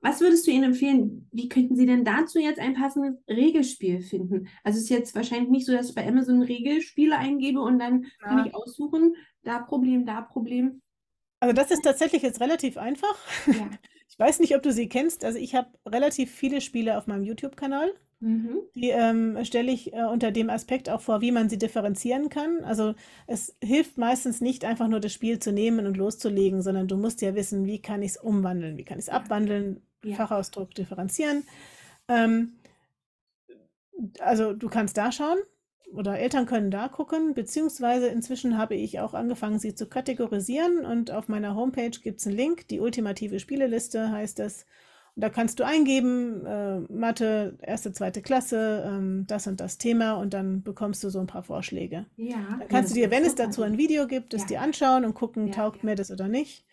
Was 0.00 0.20
würdest 0.20 0.44
du 0.46 0.50
ihnen 0.50 0.64
empfehlen? 0.64 1.28
Wie 1.30 1.48
könnten 1.48 1.76
sie 1.76 1.86
denn 1.86 2.04
dazu 2.04 2.40
jetzt 2.40 2.58
ein 2.58 2.74
passendes 2.74 3.22
Regelspiel 3.28 4.00
finden? 4.00 4.48
Also 4.64 4.78
es 4.78 4.84
ist 4.84 4.90
jetzt 4.90 5.14
wahrscheinlich 5.14 5.50
nicht 5.50 5.66
so, 5.66 5.72
dass 5.72 5.90
ich 5.90 5.94
bei 5.94 6.06
Amazon 6.06 6.42
Regelspiele 6.42 7.16
eingebe 7.16 7.60
und 7.60 7.78
dann 7.78 8.02
ja. 8.02 8.28
kann 8.28 8.46
ich 8.46 8.52
aussuchen, 8.52 9.14
da 9.44 9.60
Problem, 9.60 10.04
da 10.04 10.20
Problem. 10.22 10.82
Also 11.42 11.52
das 11.54 11.72
ist 11.72 11.82
tatsächlich 11.82 12.22
jetzt 12.22 12.40
relativ 12.40 12.76
einfach. 12.78 13.16
Ja. 13.46 13.68
Ich 14.12 14.18
weiß 14.18 14.40
nicht, 14.40 14.54
ob 14.54 14.62
du 14.62 14.70
sie 14.72 14.90
kennst. 14.90 15.24
Also 15.24 15.38
ich 15.38 15.54
habe 15.54 15.68
relativ 15.88 16.30
viele 16.30 16.60
Spiele 16.60 16.98
auf 16.98 17.06
meinem 17.06 17.24
YouTube-Kanal. 17.24 17.90
Mhm. 18.20 18.58
Die 18.74 18.90
ähm, 18.90 19.38
stelle 19.42 19.72
ich 19.72 19.94
äh, 19.94 20.04
unter 20.04 20.30
dem 20.30 20.50
Aspekt 20.50 20.90
auch 20.90 21.00
vor, 21.00 21.22
wie 21.22 21.32
man 21.32 21.48
sie 21.48 21.56
differenzieren 21.56 22.28
kann. 22.28 22.62
Also 22.62 22.94
es 23.26 23.56
hilft 23.64 23.96
meistens 23.96 24.42
nicht 24.42 24.66
einfach 24.66 24.86
nur 24.86 25.00
das 25.00 25.14
Spiel 25.14 25.38
zu 25.38 25.50
nehmen 25.50 25.86
und 25.86 25.96
loszulegen, 25.96 26.60
sondern 26.60 26.88
du 26.88 26.98
musst 26.98 27.22
ja 27.22 27.34
wissen, 27.34 27.64
wie 27.64 27.80
kann 27.80 28.02
ich 28.02 28.10
es 28.12 28.16
umwandeln, 28.18 28.76
wie 28.76 28.84
kann 28.84 28.98
ich 28.98 29.04
es 29.04 29.08
Ja. 29.08 29.14
abwandeln, 29.14 29.80
Ja. 30.04 30.14
Fachausdruck 30.16 30.74
differenzieren. 30.74 31.44
Ähm, 32.08 32.52
also 34.20 34.52
du 34.52 34.68
kannst 34.68 34.96
da 34.98 35.10
schauen 35.10 35.38
oder 35.94 36.18
Eltern 36.18 36.46
können 36.46 36.70
da 36.70 36.88
gucken, 36.88 37.34
beziehungsweise 37.34 38.08
inzwischen 38.08 38.56
habe 38.58 38.74
ich 38.74 39.00
auch 39.00 39.14
angefangen, 39.14 39.58
sie 39.58 39.74
zu 39.74 39.86
kategorisieren 39.88 40.84
und 40.84 41.10
auf 41.10 41.28
meiner 41.28 41.54
Homepage 41.54 41.90
gibt 41.90 42.20
es 42.20 42.26
einen 42.26 42.36
Link, 42.36 42.68
die 42.68 42.80
ultimative 42.80 43.38
Spieleliste 43.40 44.10
heißt 44.10 44.38
das. 44.38 44.66
Und 45.14 45.22
da 45.22 45.28
kannst 45.28 45.60
du 45.60 45.64
eingeben, 45.66 46.46
äh, 46.46 46.80
Mathe, 46.90 47.58
erste, 47.60 47.92
zweite 47.92 48.22
Klasse, 48.22 48.84
ähm, 48.86 49.26
das 49.26 49.46
und 49.46 49.60
das 49.60 49.76
Thema 49.78 50.14
und 50.14 50.32
dann 50.34 50.62
bekommst 50.62 51.04
du 51.04 51.10
so 51.10 51.20
ein 51.20 51.26
paar 51.26 51.42
Vorschläge. 51.42 52.06
Ja. 52.16 52.36
Dann 52.36 52.60
Ja, 52.60 52.66
kannst 52.68 52.90
das 52.90 52.90
du 52.90 52.94
dir, 53.00 53.10
wenn 53.10 53.24
es 53.24 53.34
dazu 53.34 53.62
ein 53.62 53.76
Video 53.78 54.06
gibt, 54.06 54.32
es 54.34 54.42
Ja. 54.42 54.48
dir 54.48 54.60
anschauen 54.62 55.04
und 55.04 55.14
gucken, 55.14 55.48
Ja, 55.48 55.52
taugt 55.52 55.78
ja. 55.78 55.84
mir 55.84 55.94
das 55.96 56.10
oder 56.10 56.28
nicht. 56.28 56.64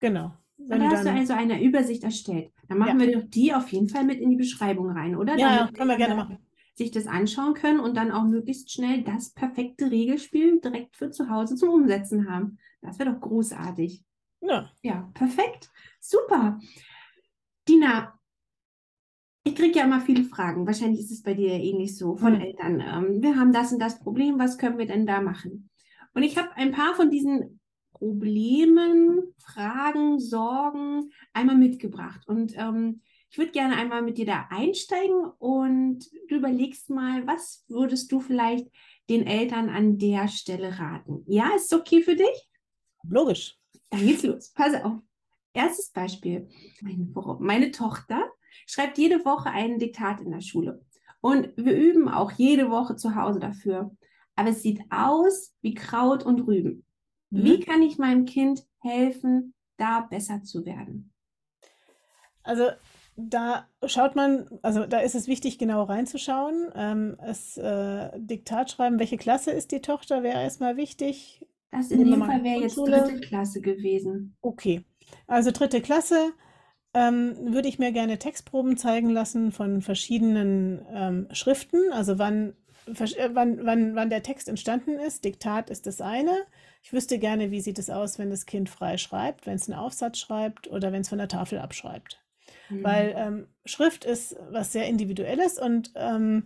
Genau. 0.00 0.32
Wenn 0.56 0.80
da 0.80 0.88
du 0.88 0.90
hast 0.90 1.04
du 1.04 1.08
dann, 1.08 1.18
also 1.18 1.32
eine 1.34 1.62
Übersicht 1.62 2.02
erstellt. 2.04 2.50
Dann 2.68 2.78
machen 2.78 2.98
Ja. 2.98 3.06
wir 3.06 3.12
doch 3.20 3.28
die 3.28 3.54
auf 3.54 3.70
jeden 3.72 3.88
Fall 3.88 4.04
mit 4.04 4.20
in 4.20 4.30
die 4.30 4.36
Beschreibung 4.36 4.90
rein, 4.90 5.14
oder? 5.16 5.36
ja, 5.36 5.50
ja, 5.54 5.58
Damit 5.60 5.74
können 5.74 5.90
wir 5.90 5.96
gerne 5.96 6.14
machen. 6.16 6.38
Sich 6.78 6.90
das 6.90 7.06
anschauen 7.06 7.54
können 7.54 7.80
und 7.80 7.96
dann 7.96 8.10
auch 8.10 8.24
möglichst 8.24 8.72
schnell 8.72 9.02
das 9.02 9.30
perfekte 9.30 9.90
Regelspiel 9.90 10.60
direkt 10.60 10.96
für 10.96 11.10
zu 11.10 11.28
Hause 11.28 11.56
zum 11.56 11.68
Umsetzen 11.70 12.30
haben. 12.30 12.58
Das 12.80 12.98
wäre 12.98 13.12
doch 13.12 13.20
großartig. 13.20 14.02
Ja. 14.40 14.70
Ja, 14.82 15.10
perfekt. 15.14 15.70
Super. 16.00 16.58
Dina, 17.68 18.18
ich 19.44 19.54
kriege 19.54 19.78
ja 19.78 19.84
immer 19.84 20.00
viele 20.00 20.24
Fragen. 20.24 20.66
Wahrscheinlich 20.66 21.00
ist 21.00 21.10
es 21.10 21.22
bei 21.22 21.34
dir 21.34 21.48
ja 21.56 21.62
ähnlich 21.62 21.96
so 21.96 22.16
von 22.16 22.34
Hm. 22.34 22.40
Eltern. 22.40 22.80
Ähm, 22.80 23.22
wir 23.22 23.36
haben 23.36 23.52
das 23.52 23.72
und 23.72 23.80
das 23.80 23.98
Problem, 23.98 24.38
was 24.38 24.58
können 24.58 24.78
wir 24.78 24.86
denn 24.86 25.06
da 25.06 25.20
machen? 25.20 25.70
Und 26.14 26.22
ich 26.22 26.38
habe 26.38 26.54
ein 26.56 26.72
paar 26.72 26.94
von 26.94 27.10
diesen 27.10 27.60
Problemen, 27.92 29.34
Fragen, 29.38 30.20
Sorgen 30.20 31.10
einmal 31.32 31.56
mitgebracht. 31.56 32.26
Und 32.28 32.56
ähm, 32.56 33.00
ich 33.30 33.38
würde 33.38 33.52
gerne 33.52 33.76
einmal 33.76 34.02
mit 34.02 34.18
dir 34.18 34.26
da 34.26 34.46
einsteigen 34.50 35.24
und 35.38 36.00
du 36.28 36.36
überlegst 36.36 36.88
mal, 36.90 37.26
was 37.26 37.64
würdest 37.68 38.10
du 38.10 38.20
vielleicht 38.20 38.66
den 39.10 39.26
Eltern 39.26 39.68
an 39.68 39.98
der 39.98 40.28
Stelle 40.28 40.78
raten? 40.78 41.24
Ja, 41.26 41.54
ist 41.54 41.72
es 41.72 41.78
okay 41.78 42.02
für 42.02 42.16
dich? 42.16 42.48
Logisch. 43.08 43.56
Dann 43.90 44.00
geht's 44.06 44.22
los. 44.22 44.50
Pass 44.54 44.74
auf. 44.82 44.98
Erstes 45.52 45.90
Beispiel. 45.90 46.48
Meine, 46.80 47.08
meine 47.40 47.70
Tochter 47.70 48.30
schreibt 48.66 48.98
jede 48.98 49.24
Woche 49.24 49.50
ein 49.50 49.78
Diktat 49.78 50.20
in 50.20 50.30
der 50.30 50.40
Schule. 50.40 50.84
Und 51.20 51.52
wir 51.56 51.74
üben 51.76 52.08
auch 52.08 52.30
jede 52.32 52.70
Woche 52.70 52.96
zu 52.96 53.14
Hause 53.14 53.40
dafür. 53.40 53.94
Aber 54.36 54.50
es 54.50 54.62
sieht 54.62 54.80
aus 54.90 55.54
wie 55.62 55.74
Kraut 55.74 56.24
und 56.24 56.40
Rüben. 56.46 56.84
Wie 57.30 57.58
Mhm. 57.58 57.60
kann 57.62 57.82
ich 57.82 57.98
meinem 57.98 58.24
Kind 58.24 58.64
helfen, 58.80 59.54
da 59.76 60.00
besser 60.00 60.42
zu 60.44 60.64
werden? 60.64 61.12
Also 62.42 62.70
da 63.20 63.66
schaut 63.84 64.14
man, 64.14 64.46
also 64.62 64.86
da 64.86 65.00
ist 65.00 65.16
es 65.16 65.26
wichtig, 65.26 65.58
genau 65.58 65.82
reinzuschauen. 65.82 66.70
Ähm, 66.76 67.16
es 67.20 67.56
äh, 67.56 68.10
Diktat 68.16 68.70
schreiben, 68.70 69.00
welche 69.00 69.16
Klasse 69.16 69.50
ist 69.50 69.72
die 69.72 69.80
Tochter, 69.80 70.22
wäre 70.22 70.40
erstmal 70.40 70.76
wichtig. 70.76 71.44
Das 71.72 71.90
in 71.90 71.98
Nehmen 71.98 72.10
wir 72.10 72.16
dem 72.16 72.26
Fall 72.26 72.44
wäre 72.44 72.60
jetzt 72.60 72.76
dritte 72.76 73.20
Klasse 73.20 73.60
gewesen. 73.60 74.36
Okay, 74.40 74.84
also 75.26 75.50
dritte 75.50 75.80
Klasse 75.80 76.32
ähm, 76.94 77.36
würde 77.52 77.68
ich 77.68 77.80
mir 77.80 77.90
gerne 77.90 78.18
Textproben 78.18 78.76
zeigen 78.76 79.10
lassen 79.10 79.50
von 79.50 79.82
verschiedenen 79.82 80.86
ähm, 80.94 81.28
Schriften, 81.32 81.92
also 81.92 82.20
wann, 82.20 82.54
äh, 82.86 83.30
wann, 83.32 83.66
wann, 83.66 83.96
wann 83.96 84.10
der 84.10 84.22
Text 84.22 84.48
entstanden 84.48 85.00
ist. 85.00 85.24
Diktat 85.24 85.70
ist 85.70 85.86
das 85.88 86.00
eine. 86.00 86.36
Ich 86.84 86.92
wüsste 86.92 87.18
gerne, 87.18 87.50
wie 87.50 87.60
sieht 87.60 87.80
es 87.80 87.90
aus, 87.90 88.20
wenn 88.20 88.30
das 88.30 88.46
Kind 88.46 88.70
frei 88.70 88.96
schreibt, 88.96 89.44
wenn 89.44 89.56
es 89.56 89.68
einen 89.68 89.78
Aufsatz 89.78 90.18
schreibt 90.18 90.70
oder 90.70 90.92
wenn 90.92 91.00
es 91.00 91.08
von 91.08 91.18
der 91.18 91.28
Tafel 91.28 91.58
abschreibt. 91.58 92.22
Hm. 92.68 92.84
Weil 92.84 93.14
ähm, 93.16 93.46
Schrift 93.64 94.04
ist 94.04 94.36
was 94.50 94.72
sehr 94.72 94.86
Individuelles 94.86 95.58
und 95.58 95.92
ähm, 95.94 96.44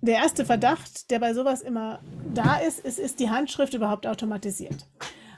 der 0.00 0.16
erste 0.16 0.44
Verdacht, 0.44 1.10
der 1.10 1.18
bei 1.18 1.34
sowas 1.34 1.60
immer 1.60 2.00
da 2.32 2.56
ist, 2.56 2.80
ist, 2.80 2.98
ist 2.98 3.20
die 3.20 3.30
Handschrift 3.30 3.74
überhaupt 3.74 4.06
automatisiert? 4.06 4.88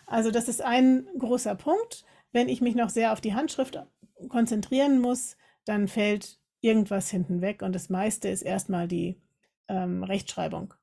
Also 0.07 0.31
das 0.31 0.49
ist 0.49 0.63
ein 0.63 1.07
großer 1.19 1.55
Punkt. 1.55 2.05
Wenn 2.33 2.49
ich 2.49 2.61
mich 2.61 2.75
noch 2.75 2.91
sehr 2.91 3.13
auf 3.13 3.21
die 3.21 3.35
Handschrift 3.35 3.83
konzentrieren 4.29 5.01
muss, 5.01 5.37
dann 5.65 5.89
fällt 5.89 6.39
irgendwas 6.61 7.11
hinten 7.11 7.41
weg 7.41 7.63
und 7.63 7.75
das 7.75 7.89
meiste 7.89 8.29
ist 8.29 8.43
erstmal 8.43 8.89
die 8.89 9.21
ähm, 9.69 10.03
Rechtschreibung. 10.03 10.75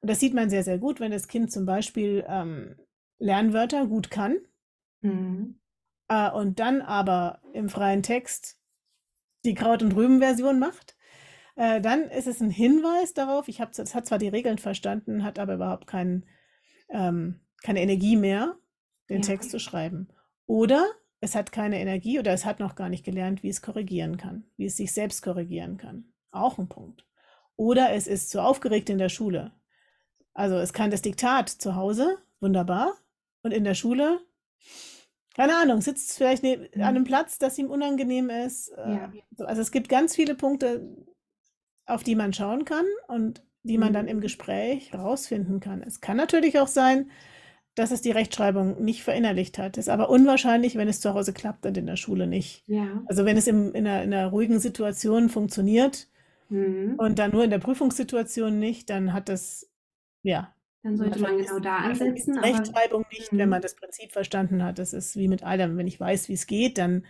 Und 0.00 0.10
das 0.10 0.20
sieht 0.20 0.34
man 0.34 0.50
sehr, 0.50 0.62
sehr 0.62 0.78
gut, 0.78 1.00
wenn 1.00 1.10
das 1.10 1.28
Kind 1.28 1.52
zum 1.52 1.66
Beispiel 1.66 2.24
ähm, 2.28 2.76
Lernwörter 3.18 3.86
gut 3.86 4.10
kann 4.10 4.38
Hm. 5.02 5.58
äh, 6.08 6.30
und 6.30 6.60
dann 6.60 6.82
aber 6.82 7.40
im 7.54 7.68
freien 7.68 8.02
Text 8.02 8.59
die 9.44 9.54
Kraut- 9.54 9.82
und 9.82 9.94
Rüben-Version 9.94 10.58
macht, 10.58 10.96
äh, 11.56 11.80
dann 11.80 12.04
ist 12.10 12.26
es 12.26 12.40
ein 12.40 12.50
Hinweis 12.50 13.14
darauf, 13.14 13.48
ich 13.48 13.60
habe 13.60 13.70
es 13.76 13.94
hat 13.94 14.06
zwar 14.06 14.18
die 14.18 14.28
Regeln 14.28 14.58
verstanden, 14.58 15.24
hat 15.24 15.38
aber 15.38 15.54
überhaupt 15.54 15.86
keinen, 15.86 16.26
ähm, 16.90 17.40
keine 17.62 17.80
Energie 17.82 18.16
mehr, 18.16 18.56
den 19.08 19.22
Ja. 19.22 19.26
Text 19.28 19.50
zu 19.50 19.58
schreiben. 19.58 20.08
Oder 20.46 20.86
es 21.20 21.34
hat 21.34 21.52
keine 21.52 21.80
Energie 21.80 22.18
oder 22.18 22.32
es 22.32 22.44
hat 22.44 22.60
noch 22.60 22.74
gar 22.74 22.88
nicht 22.88 23.04
gelernt, 23.04 23.42
wie 23.42 23.50
es 23.50 23.62
korrigieren 23.62 24.16
kann, 24.16 24.44
wie 24.56 24.66
es 24.66 24.76
sich 24.76 24.92
selbst 24.92 25.22
korrigieren 25.22 25.76
kann. 25.76 26.12
Auch 26.30 26.58
ein 26.58 26.68
Punkt. 26.68 27.04
Oder 27.56 27.92
es 27.92 28.06
ist 28.06 28.30
zu 28.30 28.42
aufgeregt 28.42 28.88
in 28.88 28.98
der 28.98 29.10
Schule. 29.10 29.52
Also 30.32 30.56
es 30.56 30.72
kann 30.72 30.90
das 30.90 31.02
Diktat 31.02 31.48
zu 31.50 31.76
Hause, 31.76 32.16
wunderbar, 32.40 32.94
und 33.42 33.52
in 33.52 33.64
der 33.64 33.74
Schule, 33.74 34.20
keine 35.36 35.56
Ahnung, 35.56 35.80
sitzt 35.80 36.16
vielleicht 36.16 36.42
neben, 36.42 36.62
Mhm. 36.74 36.82
an 36.82 36.88
einem 36.96 37.04
Platz, 37.04 37.38
das 37.38 37.58
ihm 37.58 37.70
unangenehm 37.70 38.30
ist. 38.30 38.70
äh, 38.76 38.90
Ja. 38.90 39.12
so. 39.36 39.44
Also 39.44 39.62
es 39.62 39.70
gibt 39.70 39.88
ganz 39.88 40.14
viele 40.14 40.34
Punkte, 40.34 40.88
auf 41.86 42.02
die 42.04 42.14
man 42.14 42.32
schauen 42.32 42.64
kann 42.64 42.84
und 43.08 43.42
die 43.62 43.78
man 43.78 43.92
dann 43.92 44.06
Mhm. 44.06 44.10
im 44.12 44.20
Gespräch 44.20 44.94
rausfinden 44.94 45.60
kann. 45.60 45.82
Es 45.82 46.00
kann 46.00 46.16
natürlich 46.16 46.58
auch 46.58 46.68
sein, 46.68 47.10
dass 47.74 47.90
es 47.92 48.02
die 48.02 48.10
Rechtschreibung 48.10 48.82
nicht 48.82 49.02
verinnerlicht 49.02 49.58
hat. 49.58 49.76
Ist 49.78 49.88
aber 49.88 50.10
unwahrscheinlich, 50.10 50.76
wenn 50.76 50.88
es 50.88 51.00
zu 51.00 51.14
Hause 51.14 51.32
klappt 51.32 51.64
und 51.66 51.76
in 51.76 51.86
der 51.86 51.96
Schule 51.96 52.26
nicht. 52.26 52.64
Ja. 52.66 53.02
Also 53.06 53.24
wenn 53.24 53.36
es 53.36 53.46
im, 53.46 53.74
in 53.74 53.86
einer, 53.86 54.02
in 54.02 54.12
einer 54.12 54.28
ruhigen 54.28 54.58
Situation 54.60 55.28
funktioniert 55.28 56.08
Hm. 56.48 56.96
und 56.98 57.18
dann 57.20 57.30
nur 57.30 57.44
in 57.44 57.50
der 57.50 57.58
Prüfungssituation 57.60 58.58
nicht, 58.58 58.90
dann 58.90 59.12
hat 59.12 59.28
das, 59.28 59.70
ja, 60.22 60.52
Dann 60.82 60.96
sollte 60.96 61.18
man 61.20 61.22
wahrscheinlich 61.22 61.46
genau 61.48 61.60
da 61.60 61.70
wahrscheinlich 61.84 62.28
ansetzen. 62.28 62.38
Rechtschreibung 62.38 63.04
nicht, 63.12 63.32
wenn 63.32 63.44
Mhm. 63.46 63.50
man 63.50 63.62
das 63.62 63.74
Prinzip 63.74 64.12
verstanden 64.12 64.62
hat. 64.64 64.78
Das 64.78 64.92
ist 64.92 65.16
wie 65.16 65.28
mit 65.28 65.42
allem. 65.42 65.76
Wenn 65.76 65.86
ich 65.86 66.00
weiß, 66.00 66.28
wie 66.28 66.34
es 66.34 66.46
geht, 66.46 66.78
dann 66.78 67.04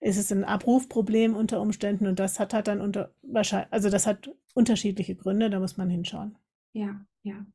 ist 0.00 0.18
es 0.18 0.30
ein 0.30 0.44
Abrufproblem 0.44 1.34
unter 1.34 1.60
Umständen 1.60 2.06
und 2.06 2.18
das 2.20 2.38
hat 2.38 2.52
halt 2.52 2.68
dann 2.68 2.80
unter 2.82 3.12
wahrscheinlich, 3.22 3.72
also 3.72 3.88
das 3.88 4.06
hat 4.06 4.30
unterschiedliche 4.54 5.14
Gründe, 5.16 5.48
da 5.50 5.58
muss 5.58 5.76
man 5.78 5.88
hinschauen. 5.88 6.36
Ja, 6.72 7.00
ja. 7.22 7.46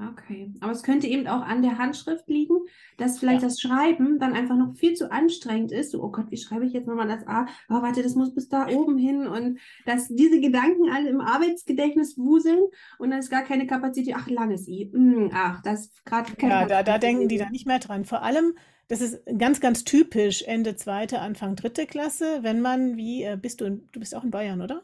Okay. 0.00 0.54
Aber 0.60 0.70
es 0.70 0.84
könnte 0.84 1.08
eben 1.08 1.26
auch 1.26 1.42
an 1.42 1.60
der 1.60 1.76
Handschrift 1.76 2.28
liegen, 2.28 2.54
dass 2.98 3.18
vielleicht 3.18 3.42
Ja. 3.42 3.48
das 3.48 3.60
Schreiben 3.60 4.20
dann 4.20 4.32
einfach 4.32 4.54
noch 4.56 4.76
viel 4.76 4.94
zu 4.94 5.10
anstrengend 5.10 5.72
ist. 5.72 5.90
So, 5.90 6.02
oh 6.04 6.10
Gott, 6.12 6.30
wie 6.30 6.36
schreibe 6.36 6.64
ich 6.66 6.72
jetzt 6.72 6.86
nochmal 6.86 7.08
das 7.08 7.26
A? 7.26 7.46
Oh, 7.68 7.82
warte, 7.82 8.02
das 8.04 8.14
muss 8.14 8.32
bis 8.32 8.48
da 8.48 8.68
oben 8.68 8.96
hin. 8.96 9.26
Und 9.26 9.58
dass 9.86 10.06
diese 10.08 10.40
Gedanken 10.40 10.88
alle 10.90 11.08
im 11.10 11.20
Arbeitsgedächtnis 11.20 12.16
wuseln 12.16 12.60
und 12.98 13.10
dann 13.10 13.18
ist 13.18 13.30
gar 13.30 13.42
keine 13.42 13.66
Kapazität. 13.66 14.14
Ach, 14.16 14.28
langes 14.28 14.68
I. 14.68 14.88
Hm, 14.92 15.30
ach, 15.34 15.62
das 15.62 15.92
gerade 16.04 16.32
Ja, 16.40 16.64
da, 16.66 16.82
da 16.82 16.98
denken 16.98 17.28
die 17.28 17.38
dann 17.38 17.50
nicht 17.52 17.66
mehr 17.66 17.78
dran. 17.80 18.04
Vor 18.04 18.22
allem, 18.22 18.54
das 18.88 19.00
ist 19.00 19.20
ganz, 19.38 19.60
ganz 19.60 19.84
typisch 19.84 20.42
Ende 20.42 20.76
zweite, 20.76 21.20
Anfang 21.20 21.56
dritte 21.56 21.86
Klasse, 21.86 22.42
wenn 22.42 22.60
man 22.60 22.96
wie, 22.96 23.22
äh, 23.24 23.36
bist 23.40 23.60
du, 23.60 23.64
in, 23.66 23.88
du 23.92 24.00
bist 24.00 24.14
auch 24.14 24.24
in 24.24 24.30
Bayern, 24.30 24.60
oder? 24.62 24.82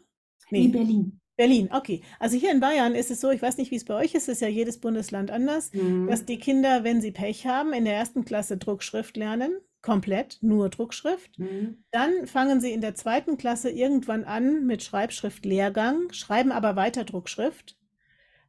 Nee, 0.50 0.68
Berlin. 0.68 1.20
Berlin, 1.36 1.68
okay. 1.72 2.02
Also 2.20 2.36
hier 2.36 2.52
in 2.52 2.60
Bayern 2.60 2.94
ist 2.94 3.10
es 3.10 3.20
so, 3.20 3.30
ich 3.30 3.42
weiß 3.42 3.56
nicht, 3.56 3.70
wie 3.70 3.76
es 3.76 3.84
bei 3.84 3.94
euch 3.94 4.14
ist, 4.14 4.28
ist 4.28 4.40
ja 4.40 4.48
jedes 4.48 4.78
Bundesland 4.78 5.30
anders, 5.30 5.72
Hm. 5.72 6.06
dass 6.06 6.24
die 6.24 6.38
Kinder, 6.38 6.84
wenn 6.84 7.00
sie 7.00 7.10
Pech 7.10 7.46
haben, 7.46 7.72
in 7.72 7.84
der 7.84 7.94
ersten 7.94 8.24
Klasse 8.24 8.56
Druckschrift 8.56 9.16
lernen, 9.16 9.52
komplett, 9.82 10.38
nur 10.42 10.68
Druckschrift. 10.68 11.36
Hm. 11.36 11.84
Dann 11.90 12.26
fangen 12.26 12.60
sie 12.60 12.72
in 12.72 12.80
der 12.80 12.94
zweiten 12.94 13.36
Klasse 13.36 13.70
irgendwann 13.70 14.24
an 14.24 14.64
mit 14.64 14.82
Schreibschriftlehrgang, 14.82 16.12
schreiben 16.12 16.52
aber 16.52 16.76
weiter 16.76 17.04
Druckschrift, 17.04 17.76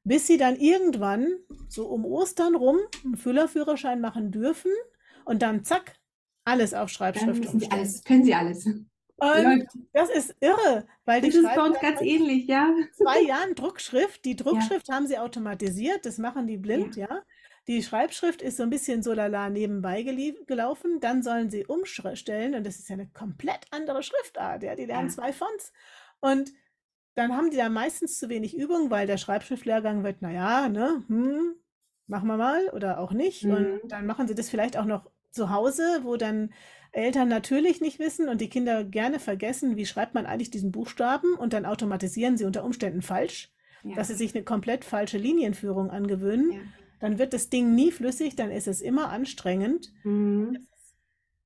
bis 0.03 0.27
sie 0.27 0.37
dann 0.37 0.55
irgendwann, 0.55 1.27
so 1.67 1.87
um 1.87 2.05
Ostern 2.05 2.55
rum, 2.55 2.77
einen 3.03 3.17
Füllerführerschein 3.17 3.99
machen 3.99 4.31
dürfen 4.31 4.71
und 5.25 5.41
dann 5.41 5.63
zack, 5.63 5.95
alles 6.43 6.75
auf 6.75 6.81
Dann 6.81 6.89
Schreibschrift 6.89 7.43
wissen 7.43 7.59
sie 7.59 7.71
alles, 7.71 8.03
können 8.03 8.23
sie 8.23 8.35
alles. 8.35 8.69
Und 9.17 9.67
das 9.93 10.09
ist 10.09 10.35
irre, 10.41 10.85
weil 11.05 11.21
die 11.21 11.29
Das 11.29 11.37
ist 11.37 11.55
bei 11.55 11.61
uns 11.61 11.79
ganz 11.79 12.01
ähnlich, 12.01 12.47
ja. 12.47 12.69
zwei 12.93 13.21
Jahren 13.21 13.55
Druckschrift. 13.55 14.25
Die 14.25 14.35
Druckschrift 14.35 14.89
haben 14.89 15.07
sie 15.07 15.17
automatisiert, 15.17 16.05
das 16.05 16.17
machen 16.17 16.47
die 16.47 16.57
blind, 16.57 16.95
ja. 16.95 17.23
Die 17.67 17.81
Schreibschrift 17.81 18.41
ist 18.43 18.57
so 18.57 18.63
ein 18.63 18.69
bisschen 18.69 19.01
so 19.01 19.13
lala 19.13 19.49
nebenbei 19.49 20.03
gelaufen. 20.03 20.99
Dann 20.99 21.23
sollen 21.23 21.49
sie 21.49 21.65
umstellen 21.65 22.53
und 22.53 22.63
das 22.65 22.77
ist 22.77 22.89
ja 22.89 22.93
eine 22.93 23.07
komplett 23.07 23.61
andere 23.71 24.03
Schriftart. 24.03 24.61
Ja, 24.61 24.75
die 24.75 24.85
lernen 24.85 25.07
Ja. 25.07 25.13
zwei 25.13 25.33
Fonts. 25.33 25.73
Und 26.19 26.51
dann 27.15 27.35
haben 27.35 27.49
die 27.49 27.57
da 27.57 27.69
meistens 27.69 28.19
zu 28.19 28.29
wenig 28.29 28.55
Übung, 28.55 28.91
weil 28.91 29.07
der 29.07 29.17
Schreibschriftlehrgang 29.17 30.03
wird, 30.03 30.21
naja, 30.21 30.69
ne, 30.69 31.03
hm, 31.07 31.55
machen 32.07 32.27
wir 32.27 32.37
mal 32.37 32.69
oder 32.69 32.99
auch 32.99 33.13
nicht. 33.13 33.45
Mhm. 33.45 33.51
Und 33.53 33.91
dann 33.91 34.05
machen 34.05 34.27
sie 34.27 34.35
das 34.35 34.49
vielleicht 34.49 34.77
auch 34.77 34.85
noch 34.85 35.09
zu 35.31 35.49
Hause, 35.49 36.01
wo 36.03 36.17
dann 36.17 36.53
Eltern 36.95 37.27
natürlich 37.27 37.81
nicht 37.81 37.99
wissen 37.99 38.29
und 38.29 38.39
die 38.41 38.49
Kinder 38.49 38.83
gerne 38.83 39.19
vergessen, 39.19 39.75
wie 39.75 39.85
schreibt 39.85 40.13
man 40.13 40.25
eigentlich 40.25 40.49
diesen 40.49 40.71
Buchstaben 40.71 41.33
und 41.35 41.53
dann 41.53 41.65
automatisieren 41.65 42.37
sie 42.37 42.45
unter 42.45 42.63
Umständen 42.63 43.01
falsch, 43.01 43.51
Ja. 43.83 43.95
dass 43.95 44.07
sie 44.07 44.15
sich 44.15 44.33
eine 44.33 44.43
komplett 44.43 44.85
falsche 44.85 45.17
Linienführung 45.17 45.89
angewöhnen. 45.91 46.51
Ja. 46.53 46.59
Dann 47.01 47.19
wird 47.19 47.33
das 47.33 47.49
Ding 47.49 47.75
nie 47.75 47.91
flüssig, 47.91 48.35
dann 48.35 48.49
ist 48.49 48.67
es 48.67 48.81
immer 48.81 49.09
anstrengend. 49.09 49.91
Mhm. 50.03 50.67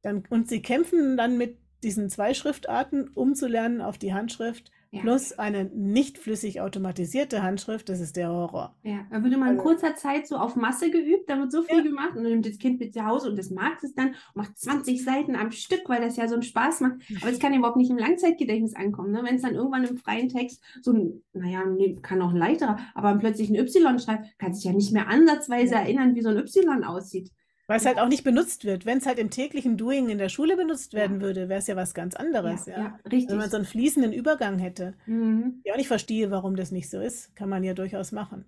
Dann, 0.04 0.24
und 0.30 0.48
sie 0.48 0.62
kämpfen 0.62 1.18
dann 1.18 1.38
mit 1.38 1.58
diesen 1.84 2.10
zwei 2.10 2.34
Schriftarten 2.34 3.08
umzulernen 3.10 3.82
auf 3.82 3.98
die 3.98 4.14
Handschrift 4.14 4.72
Ja. 4.91 5.02
plus 5.02 5.38
eine 5.38 5.65
nicht 5.65 6.17
flüssig 6.17 6.62
automatisierte 6.62 7.43
Handschrift. 7.43 7.89
Das 7.89 7.99
ist 7.99 8.15
der 8.15 8.30
Horror. 8.30 8.75
Ja, 8.82 9.06
da 9.12 9.23
wird 9.23 9.34
immer 9.36 9.45
in 9.45 9.52
Also- 9.60 9.63
kurzer 9.63 9.95
Zeit 9.95 10.28
so 10.28 10.36
auf 10.38 10.56
Masse 10.56 10.89
geübt, 10.89 11.30
da 11.30 11.38
wird 11.38 11.52
so 11.52 11.62
viel 11.62 11.78
Ja. 11.78 11.84
gemacht 11.84 12.15
und 12.15 12.23
dann 12.23 12.32
nimmt 12.32 12.47
das 12.47 12.58
Kind 12.58 12.80
mit 12.80 12.93
zu 12.95 13.06
Hause 13.06 13.30
und 13.30 13.38
das 13.38 13.52
mag 13.52 13.84
es 13.84 13.93
dann, 13.93 14.15
macht 14.34 14.58
20 14.58 15.04
Seiten 15.04 15.36
am 15.36 15.52
Stück, 15.52 15.82
weil 15.88 16.02
das 16.02 16.17
ja 16.17 16.28
so 16.28 16.34
einen 16.34 16.41
Spaß 16.43 16.82
macht. 16.82 16.95
Aber 17.21 17.32
es 17.32 17.38
kann 17.39 17.54
überhaupt 17.54 17.78
nicht 17.78 17.91
im 17.91 17.99
Langzeitgedächtnis 17.99 18.75
ankommen. 18.75 19.12
Ne? 19.12 19.21
Wenn 19.23 19.36
es 19.36 19.43
dann 19.43 19.54
irgendwann 19.54 19.84
im 19.84 19.97
freien 19.97 20.30
Text 20.30 20.63
so 20.82 20.91
ein, 20.91 21.21
naja, 21.34 21.63
nee, 21.65 21.95
kann 22.02 22.21
auch 22.23 22.32
ein 22.32 22.38
leiterer, 22.38 22.78
aber 22.95 23.15
plötzlich 23.17 23.49
ein 23.49 23.56
Y 23.56 23.99
schreibt, 23.99 24.39
kann 24.39 24.54
sich 24.56 24.63
ja 24.63 24.73
nicht 24.73 24.91
mehr 24.91 25.08
ansatzweise 25.08 25.75
Ja. 25.75 25.82
erinnern, 25.82 26.15
wie 26.15 26.21
so 26.21 26.30
ein 26.30 26.38
Y 26.38 26.84
aussieht. 26.84 27.30
Weil 27.69 27.77
es 27.77 27.86
halt 27.86 27.99
auch 27.99 28.08
nicht 28.08 28.23
benutzt 28.23 28.65
wird. 28.65 28.88
Wenn 28.88 28.97
es 28.97 29.05
halt 29.05 29.19
im 29.19 29.29
täglichen 29.29 29.77
Doing 29.77 30.10
in 30.10 30.17
der 30.17 30.29
Schule 30.29 30.58
benutzt 30.58 30.93
Ja. 30.93 31.01
werden 31.01 31.21
würde, 31.21 31.49
wäre 31.49 31.60
es 31.60 31.67
ja 31.67 31.75
was 31.75 31.93
ganz 31.93 32.15
anderes. 32.15 32.65
ja, 32.65 32.73
Ja. 32.73 32.79
ja, 32.79 32.99
richtig. 33.12 33.29
Wenn 33.29 33.38
man 33.38 33.49
so 33.51 33.58
einen 33.58 33.65
fließenden 33.65 34.12
Übergang 34.12 34.58
hätte. 34.58 34.95
Mhm. 35.05 35.62
Ich 35.63 35.71
auch 35.71 35.77
nicht 35.77 35.88
verstehe, 35.88 36.32
warum 36.32 36.55
das 36.55 36.71
nicht 36.71 36.89
so 36.89 36.99
ist, 36.99 37.36
kann 37.36 37.47
man 37.47 37.63
ja 37.63 37.75
durchaus 37.75 38.12
machen. 38.12 38.45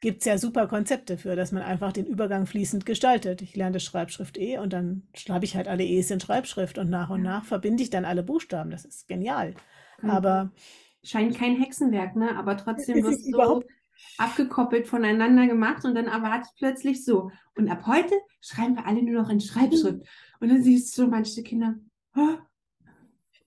Gibt 0.00 0.18
es 0.20 0.26
ja 0.26 0.36
super 0.36 0.66
Konzepte 0.66 1.16
für, 1.16 1.34
dass 1.34 1.50
man 1.52 1.62
einfach 1.62 1.92
den 1.92 2.04
Übergang 2.04 2.44
fließend 2.44 2.84
gestaltet. 2.84 3.40
Ich 3.40 3.56
lerne 3.56 3.80
Schreibschrift 3.80 4.36
E 4.36 4.58
und 4.58 4.74
dann 4.74 5.04
schreibe 5.14 5.46
ich 5.46 5.56
halt 5.56 5.66
alle 5.66 5.84
E's 5.84 6.10
in 6.10 6.20
Schreibschrift 6.20 6.76
und 6.76 6.90
nach 6.90 7.08
und 7.08 7.24
Ja. 7.24 7.30
nach 7.38 7.44
verbinde 7.46 7.82
ich 7.82 7.88
dann 7.88 8.04
alle 8.04 8.22
Buchstaben. 8.22 8.70
Das 8.70 8.84
ist 8.84 9.08
genial. 9.08 9.54
Mhm. 10.02 10.10
Aber 10.10 10.52
Scheint 11.02 11.38
kein 11.38 11.56
Hexenwerk, 11.56 12.16
ne? 12.16 12.36
Aber 12.36 12.56
trotzdem 12.58 12.98
es 13.06 13.22
so 13.24 13.28
überhaupt- 13.30 13.66
abgekoppelt 14.18 14.86
voneinander 14.86 15.46
gemacht 15.46 15.84
und 15.84 15.94
dann 15.94 16.06
erwartet 16.06 16.52
plötzlich 16.56 17.04
so. 17.04 17.30
Und 17.54 17.68
ab 17.68 17.86
heute 17.86 18.14
schreiben 18.40 18.76
wir 18.76 18.86
alle 18.86 19.02
nur 19.02 19.22
noch 19.22 19.30
in 19.30 19.40
Schreibschrift. 19.40 20.06
Und 20.40 20.48
dann 20.48 20.62
siehst 20.62 20.96
du 20.96 21.02
so 21.02 21.08
manche 21.08 21.42
Kinder. 21.42 21.74
"Hä?" 22.14 22.38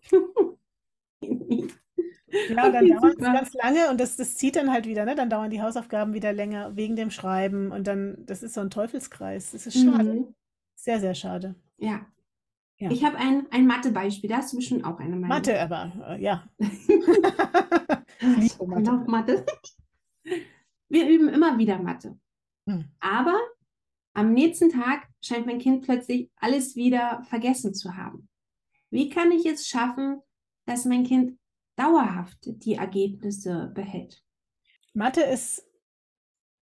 Ja, 2.50 2.70
dann 2.70 2.88
dauert 2.88 3.16
es 3.18 3.26
ganz 3.26 3.54
lange 3.54 3.90
und 3.90 4.00
das, 4.00 4.16
das 4.16 4.36
zieht 4.36 4.56
dann 4.56 4.72
halt 4.72 4.86
wieder, 4.86 5.06
ne? 5.06 5.16
Dann 5.16 5.30
dauern 5.30 5.50
die 5.50 5.62
Hausaufgaben 5.62 6.14
wieder 6.14 6.32
länger 6.32 6.76
wegen 6.76 6.96
dem 6.96 7.10
Schreiben 7.10 7.72
und 7.72 7.88
dann, 7.88 8.18
das 8.26 8.44
ist 8.44 8.54
so 8.54 8.62
ein 8.62 8.70
Teufelskreis. 8.70 9.52
Das 9.52 9.66
ist 9.66 9.80
schade. 9.80 10.14
Mhm. 10.14 10.36
Sehr, 10.76 11.00
sehr 11.00 11.16
schade. 11.16 11.56
Ja. 11.78 12.06
Ja. 12.78 12.92
Ich 12.92 13.04
habe 13.04 13.18
ein, 13.18 13.48
ein 13.52 13.68
Mathe-Beispiel, 13.68 14.30
da 14.30 14.38
hast 14.38 14.54
du 14.54 14.58
bestimmt 14.58 14.86
auch 14.86 15.00
eine 15.00 15.10
Meinung. 15.10 15.28
Mathe 15.28 15.60
aber, 15.60 15.92
äh, 16.08 16.22
ja. 16.22 16.48
Ich 16.60 16.88
liebe 18.22 18.68
Mathe. 18.68 19.04
Mathe. 19.08 19.46
Wir 20.90 21.08
üben 21.08 21.30
immer 21.30 21.58
wieder 21.58 21.80
Mathe. 21.80 22.18
Hm. 22.66 22.86
Aber 23.00 23.40
am 24.14 24.34
nächsten 24.34 24.70
Tag 24.70 25.08
scheint 25.22 25.46
mein 25.46 25.60
Kind 25.60 25.84
plötzlich 25.86 26.32
alles 26.36 26.76
wieder 26.76 27.24
vergessen 27.30 27.74
zu 27.74 27.96
haben. 27.96 28.28
Wie 28.90 29.10
kann 29.10 29.32
ich 29.32 29.46
es 29.46 29.68
schaffen, 29.68 30.22
dass 30.66 30.86
mein 30.86 31.04
Kind 31.04 31.38
dauerhaft 31.76 32.38
die 32.44 32.74
Ergebnisse 32.74 33.72
behält? 33.74 34.24
Mathe 34.94 35.22
ist 35.22 35.64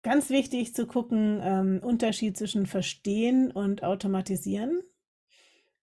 ganz 0.02 0.30
wichtig 0.30 0.74
zu 0.74 0.88
gucken, 0.88 1.42
ähm, 1.44 1.80
Unterschied 1.84 2.38
zwischen 2.38 2.66
Verstehen 2.66 3.52
und 3.52 3.84
Automatisieren. 3.84 4.82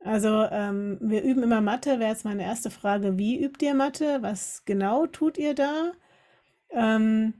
Also 0.00 0.44
ähm, 0.50 0.98
wir 1.00 1.22
üben 1.22 1.42
immer 1.42 1.60
Mathe, 1.60 2.00
wäre 2.00 2.10
jetzt 2.10 2.24
meine 2.24 2.42
erste 2.42 2.70
Frage, 2.70 3.18
wie 3.18 3.40
übt 3.40 3.64
ihr 3.64 3.74
Mathe? 3.74 4.18
Was 4.22 4.64
genau 4.64 5.06
tut 5.06 5.38
ihr 5.38 5.54
da? 5.54 5.92
Ähm, 6.70 7.34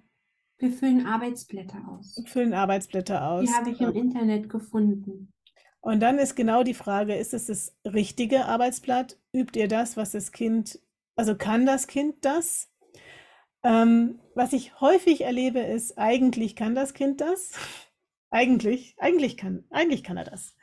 Wir 0.63 0.71
füllen 0.71 1.07
Arbeitsblätter 1.07 1.83
aus. 1.89 2.23
füllen 2.27 2.55
Arbeitsblätter 2.55 3.29
aus. 3.29 3.45
Die 3.45 3.53
habe 3.53 3.71
ich 3.71 3.81
im 3.81 3.97
Internet 3.97 4.49
gefunden. 4.49 5.33
Und 5.81 5.99
dann 5.99 6.21
ist 6.21 6.37
genau 6.37 6.63
die 6.63 6.73
Frage, 6.73 7.17
ist 7.17 7.35
es 7.35 7.47
das 7.47 7.77
richtige 7.85 8.45
Arbeitsblatt? 8.45 9.19
Übt 9.33 9.59
ihr 9.59 9.67
das, 9.67 9.97
was 9.97 10.13
das 10.13 10.31
Kind, 10.31 10.79
also 11.17 11.35
kann 11.35 11.67
das 11.67 11.89
Kind 11.89 12.25
das? 12.25 12.71
Ähm, 13.65 14.21
was 14.37 14.53
ich 14.53 14.81
häufig 14.81 15.23
erlebe, 15.23 15.59
ist, 15.59 15.99
eigentlich 15.99 16.55
kann 16.55 16.77
das 16.77 16.95
Kind 16.95 17.21
das. 17.21 17.51
Eigentlich, 18.31 18.95
eigentlich 18.99 19.37
kann, 19.37 19.65
eigentlich 19.69 20.03
kann 20.03 20.17
er 20.17 20.25
das. 20.25 20.57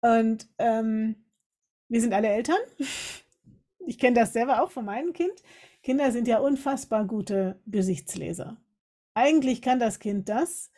Und 0.00 0.48
ähm, 0.58 1.24
wir 1.88 2.00
sind 2.00 2.12
alle 2.12 2.28
Eltern. 2.28 2.58
Ich 3.86 3.98
kenne 3.98 4.18
das 4.18 4.32
selber 4.32 4.60
auch 4.60 4.72
von 4.72 4.84
meinem 4.84 5.12
Kind. 5.12 5.42
Kinder 5.84 6.10
sind 6.10 6.26
ja 6.26 6.38
unfassbar 6.38 7.04
gute 7.04 7.60
Gesichtsleser. 7.66 8.56
Eigentlich 9.18 9.62
kann 9.62 9.80
das 9.80 9.98
Kind 9.98 10.28
das. 10.28 10.70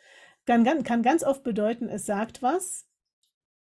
Kann, 0.47 0.63
gan- 0.63 0.83
kann 0.83 1.03
ganz 1.03 1.23
oft 1.23 1.43
bedeuten, 1.43 1.87
es 1.87 2.07
sagt 2.07 2.41
was, 2.41 2.87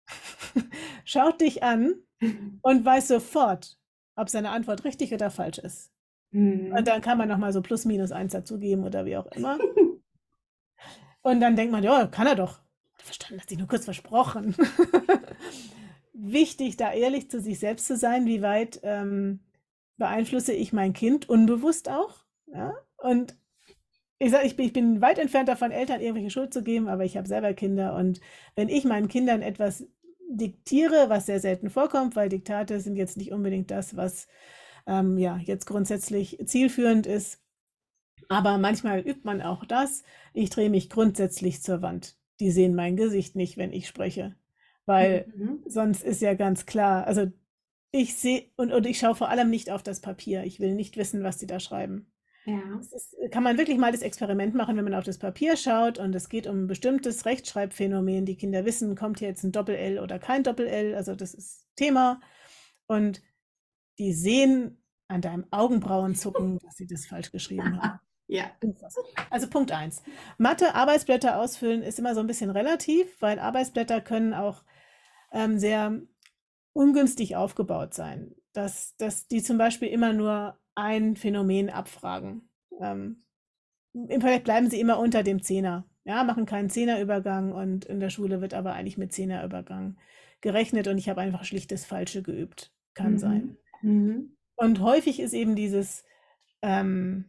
schaut 1.03 1.41
dich 1.41 1.63
an 1.63 1.95
und 2.61 2.85
weiß 2.85 3.09
sofort, 3.09 3.77
ob 4.15 4.29
seine 4.29 4.51
Antwort 4.51 4.85
richtig 4.85 5.13
oder 5.13 5.29
falsch 5.29 5.57
ist. 5.57 5.91
Mhm. 6.31 6.73
Und 6.73 6.87
dann 6.87 7.01
kann 7.01 7.17
man 7.17 7.27
nochmal 7.27 7.51
so 7.51 7.61
plus 7.61 7.83
minus 7.83 8.13
eins 8.13 8.31
dazugeben 8.31 8.85
oder 8.85 9.05
wie 9.05 9.17
auch 9.17 9.27
immer. 9.27 9.57
Und 11.21 11.41
dann 11.41 11.57
denkt 11.57 11.73
man, 11.73 11.83
ja, 11.83 12.07
kann 12.07 12.27
er 12.27 12.35
doch. 12.35 12.61
Verstanden, 12.95 13.41
hat 13.41 13.49
sich 13.49 13.57
nur 13.57 13.67
kurz 13.67 13.83
versprochen. 13.83 14.55
Wichtig, 16.13 16.77
da 16.77 16.93
ehrlich 16.93 17.29
zu 17.29 17.41
sich 17.41 17.59
selbst 17.59 17.85
zu 17.87 17.97
sein, 17.97 18.25
wie 18.25 18.41
weit 18.41 18.79
ähm, 18.83 19.41
beeinflusse 19.97 20.53
ich 20.53 20.71
mein 20.71 20.93
Kind 20.93 21.27
unbewusst 21.27 21.89
auch. 21.89 22.23
Ja? 22.47 22.73
Und 22.97 23.35
ich 24.19 24.31
sage, 24.31 24.45
ich 24.47 24.55
bin, 24.57 24.65
ich 24.67 24.73
bin 24.73 25.01
weit 25.01 25.19
entfernt 25.19 25.49
davon, 25.49 25.71
Eltern 25.71 26.01
irgendwelche 26.01 26.29
Schuld 26.31 26.53
zu 26.53 26.63
geben, 26.63 26.87
aber 26.89 27.05
ich 27.05 27.17
habe 27.17 27.27
selber 27.27 27.53
Kinder 27.53 27.95
und 27.95 28.21
wenn 28.55 28.69
ich 28.69 28.85
meinen 28.85 29.07
Kindern 29.07 29.41
etwas 29.41 29.85
diktiere, 30.29 31.09
was 31.09 31.25
sehr 31.25 31.39
selten 31.39 31.69
vorkommt, 31.69 32.15
weil 32.15 32.29
Diktate 32.29 32.79
sind 32.81 32.95
jetzt 32.97 33.17
nicht 33.17 33.31
unbedingt 33.31 33.71
das, 33.71 33.95
was 33.97 34.27
ähm, 34.87 35.17
ja 35.17 35.37
jetzt 35.37 35.65
grundsätzlich 35.65 36.39
zielführend 36.45 37.07
ist, 37.07 37.41
aber 38.29 38.57
manchmal 38.57 38.99
übt 39.01 39.21
man 39.23 39.41
auch 39.41 39.65
das. 39.65 40.03
Ich 40.33 40.49
drehe 40.49 40.69
mich 40.69 40.89
grundsätzlich 40.89 41.61
zur 41.61 41.81
Wand. 41.81 42.15
Die 42.39 42.51
sehen 42.51 42.75
mein 42.75 42.95
Gesicht 42.97 43.35
nicht, 43.35 43.57
wenn 43.57 43.73
ich 43.73 43.87
spreche, 43.87 44.35
weil 44.85 45.27
Mhm. 45.35 45.63
sonst 45.65 46.03
ist 46.03 46.21
ja 46.21 46.33
ganz 46.35 46.65
klar, 46.65 47.05
also 47.07 47.31
ich 47.91 48.15
sehe 48.17 48.45
und, 48.57 48.73
und 48.73 48.85
ich 48.87 48.99
schaue 48.99 49.15
vor 49.15 49.29
allem 49.29 49.49
nicht 49.49 49.71
auf 49.71 49.83
das 49.83 50.01
Papier. 50.01 50.43
Ich 50.45 50.59
will 50.59 50.73
nicht 50.75 50.97
wissen, 50.97 51.23
was 51.23 51.37
die 51.37 51.47
da 51.47 51.59
schreiben. 51.59 52.11
Ja. 52.45 52.79
Ist, 52.79 53.15
kann 53.31 53.43
man 53.43 53.57
wirklich 53.57 53.77
mal 53.77 53.91
das 53.91 54.01
Experiment 54.01 54.55
machen, 54.55 54.77
wenn 54.77 54.83
man 54.83 54.95
auf 54.95 55.03
das 55.03 55.17
Papier 55.17 55.55
schaut 55.55 55.99
und 55.99 56.15
es 56.15 56.29
geht 56.29 56.47
um 56.47 56.63
ein 56.63 56.67
bestimmtes 56.67 57.25
Rechtschreibphänomen. 57.25 58.25
Die 58.25 58.37
Kinder 58.37 58.65
wissen, 58.65 58.95
kommt 58.95 59.19
hier 59.19 59.27
jetzt 59.27 59.43
ein 59.43 59.51
Doppel-L 59.51 59.99
oder 59.99 60.19
kein 60.19 60.43
Doppel-L, 60.43 60.95
also 60.95 61.15
das 61.15 61.33
ist 61.33 61.67
Thema. 61.75 62.21
Und 62.87 63.21
die 63.99 64.13
sehen 64.13 64.81
an 65.07 65.21
deinem 65.21 65.45
Augenbrauenzucken, 65.51 66.59
dass 66.63 66.75
sie 66.77 66.87
das 66.87 67.05
falsch 67.05 67.31
geschrieben 67.31 67.81
haben. 67.81 67.99
Ja. 68.31 68.51
Also 69.31 69.49
Punkt 69.49 69.71
eins. 69.71 70.03
Mathe, 70.37 70.75
Arbeitsblätter 70.75 71.39
ausfüllen 71.39 71.81
ist 71.81 71.97
immer 71.97 72.13
so 72.13 72.19
ein 72.19 72.27
bisschen 72.27 72.51
relativ, 72.51 73.19
weil 73.23 73.39
Arbeitsblätter 73.39 74.01
können 74.01 74.35
auch 74.35 74.63
ähm, 75.31 75.57
sehr 75.57 75.99
ungünstig 76.73 77.35
aufgebaut 77.35 77.95
sein. 77.95 78.35
Dass, 78.53 78.95
dass 78.97 79.27
die 79.27 79.41
zum 79.41 79.57
Beispiel 79.57 79.87
immer 79.87 80.13
nur 80.13 80.59
ein 80.81 81.15
Phänomen 81.15 81.69
abfragen. 81.69 82.49
Ähm, 82.79 83.23
Im 83.93 84.09
Endeffekt 84.09 84.45
bleiben 84.45 84.69
sie 84.69 84.79
immer 84.79 84.99
unter 84.99 85.23
dem 85.23 85.41
Zehner. 85.41 85.85
Ja, 86.05 86.23
machen 86.23 86.45
keinen 86.45 86.69
Zehnerübergang 86.69 87.51
und 87.51 87.85
in 87.85 87.99
der 87.99 88.09
Schule 88.09 88.41
wird 88.41 88.53
aber 88.53 88.73
eigentlich 88.73 88.97
mit 88.97 89.13
Zehnerübergang 89.13 89.97
gerechnet 90.41 90.87
und 90.87 90.97
ich 90.97 91.09
habe 91.09 91.21
einfach 91.21 91.43
schlichtes 91.43 91.85
Falsche 91.85 92.23
geübt. 92.23 92.73
Kann 92.93 93.17
sein. 93.17 93.57
Mhm. 93.81 94.35
Und 94.55 94.79
häufig 94.79 95.19
ist 95.19 95.33
eben 95.33 95.55
dieses, 95.55 96.03
ähm, 96.61 97.25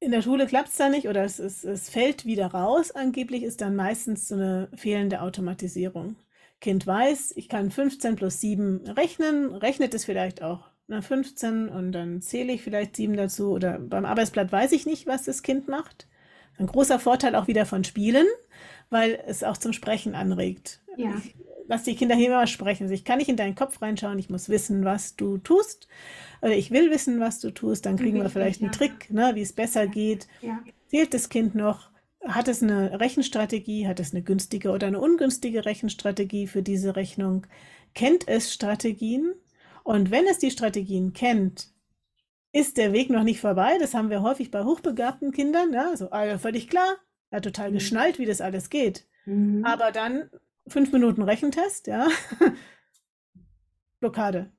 in 0.00 0.12
der 0.12 0.22
Schule 0.22 0.46
klappt 0.46 0.68
es 0.68 0.76
dann 0.76 0.92
nicht 0.92 1.08
oder 1.08 1.24
es, 1.24 1.38
es, 1.38 1.62
es 1.62 1.90
fällt 1.90 2.24
wieder 2.24 2.46
raus. 2.46 2.90
Angeblich 2.90 3.42
ist 3.42 3.60
dann 3.60 3.76
meistens 3.76 4.28
so 4.28 4.34
eine 4.34 4.70
fehlende 4.74 5.20
Automatisierung. 5.20 6.16
Kind 6.60 6.86
weiß, 6.86 7.32
ich 7.36 7.48
kann 7.48 7.70
15 7.70 8.16
plus 8.16 8.40
7 8.40 8.86
rechnen, 8.86 9.54
rechnet 9.54 9.94
es 9.94 10.04
vielleicht 10.04 10.42
auch 10.42 10.69
na, 10.90 11.02
15 11.02 11.68
und 11.68 11.92
dann 11.92 12.20
zähle 12.20 12.52
ich 12.52 12.62
vielleicht 12.62 12.96
7 12.96 13.16
dazu. 13.16 13.52
Oder 13.52 13.78
beim 13.78 14.04
Arbeitsblatt 14.04 14.50
weiß 14.50 14.72
ich 14.72 14.86
nicht, 14.86 15.06
was 15.06 15.24
das 15.24 15.42
Kind 15.42 15.68
macht. 15.68 16.08
Ein 16.58 16.66
großer 16.66 16.98
Vorteil 16.98 17.36
auch 17.36 17.46
wieder 17.46 17.64
von 17.64 17.84
Spielen, 17.84 18.26
weil 18.90 19.22
es 19.26 19.44
auch 19.44 19.56
zum 19.56 19.72
Sprechen 19.72 20.14
anregt. 20.14 20.82
Ja. 20.96 21.14
Ich 21.16 21.34
lass 21.68 21.84
die 21.84 21.94
Kinder 21.94 22.16
hier 22.16 22.30
mal 22.30 22.48
sprechen. 22.48 22.82
Also 22.84 22.94
ich 22.94 23.04
kann 23.04 23.18
nicht 23.18 23.30
in 23.30 23.36
deinen 23.36 23.54
Kopf 23.54 23.80
reinschauen, 23.80 24.18
ich 24.18 24.28
muss 24.28 24.48
wissen, 24.48 24.84
was 24.84 25.14
du 25.14 25.38
tust. 25.38 25.86
Oder 26.42 26.56
ich 26.56 26.72
will 26.72 26.90
wissen, 26.90 27.20
was 27.20 27.38
du 27.38 27.52
tust, 27.52 27.86
dann 27.86 27.96
kriegen 27.96 28.20
wir 28.20 28.28
vielleicht 28.28 28.60
einen 28.60 28.72
Trick, 28.72 29.10
ne, 29.12 29.30
wie 29.34 29.42
es 29.42 29.52
besser 29.52 29.86
geht. 29.86 30.26
Ja. 30.42 30.62
Fehlt 30.88 31.14
das 31.14 31.28
Kind 31.28 31.54
noch? 31.54 31.90
Hat 32.26 32.48
es 32.48 32.62
eine 32.62 32.98
Rechenstrategie? 32.98 33.86
Hat 33.86 34.00
es 34.00 34.12
eine 34.12 34.22
günstige 34.22 34.72
oder 34.72 34.88
eine 34.88 35.00
ungünstige 35.00 35.64
Rechenstrategie 35.64 36.48
für 36.48 36.62
diese 36.62 36.96
Rechnung? 36.96 37.46
Kennt 37.94 38.26
es 38.26 38.52
Strategien? 38.52 39.34
Und 39.90 40.10
wenn 40.12 40.26
es 40.26 40.38
die 40.38 40.52
Strategien 40.52 41.12
kennt, 41.12 41.72
ist 42.52 42.76
der 42.76 42.92
Weg 42.92 43.10
noch 43.10 43.24
nicht 43.24 43.40
vorbei. 43.40 43.76
Das 43.80 43.92
haben 43.94 44.08
wir 44.10 44.22
häufig 44.22 44.52
bei 44.52 44.62
hochbegabten 44.62 45.32
Kindern. 45.32 45.72
Ja, 45.72 45.96
so 45.96 46.10
also 46.10 46.38
völlig 46.38 46.68
klar. 46.68 46.96
Er 47.30 47.36
hat 47.38 47.44
total 47.44 47.70
Mhm. 47.70 47.74
geschnallt, 47.74 48.18
wie 48.20 48.26
das 48.26 48.40
alles 48.40 48.70
geht. 48.70 49.06
Mhm. 49.24 49.64
Aber 49.64 49.90
dann 49.90 50.30
fünf 50.68 50.92
Minuten 50.92 51.22
Rechentest, 51.22 51.88
ja. 51.88 52.06
Blockade. 54.00 54.52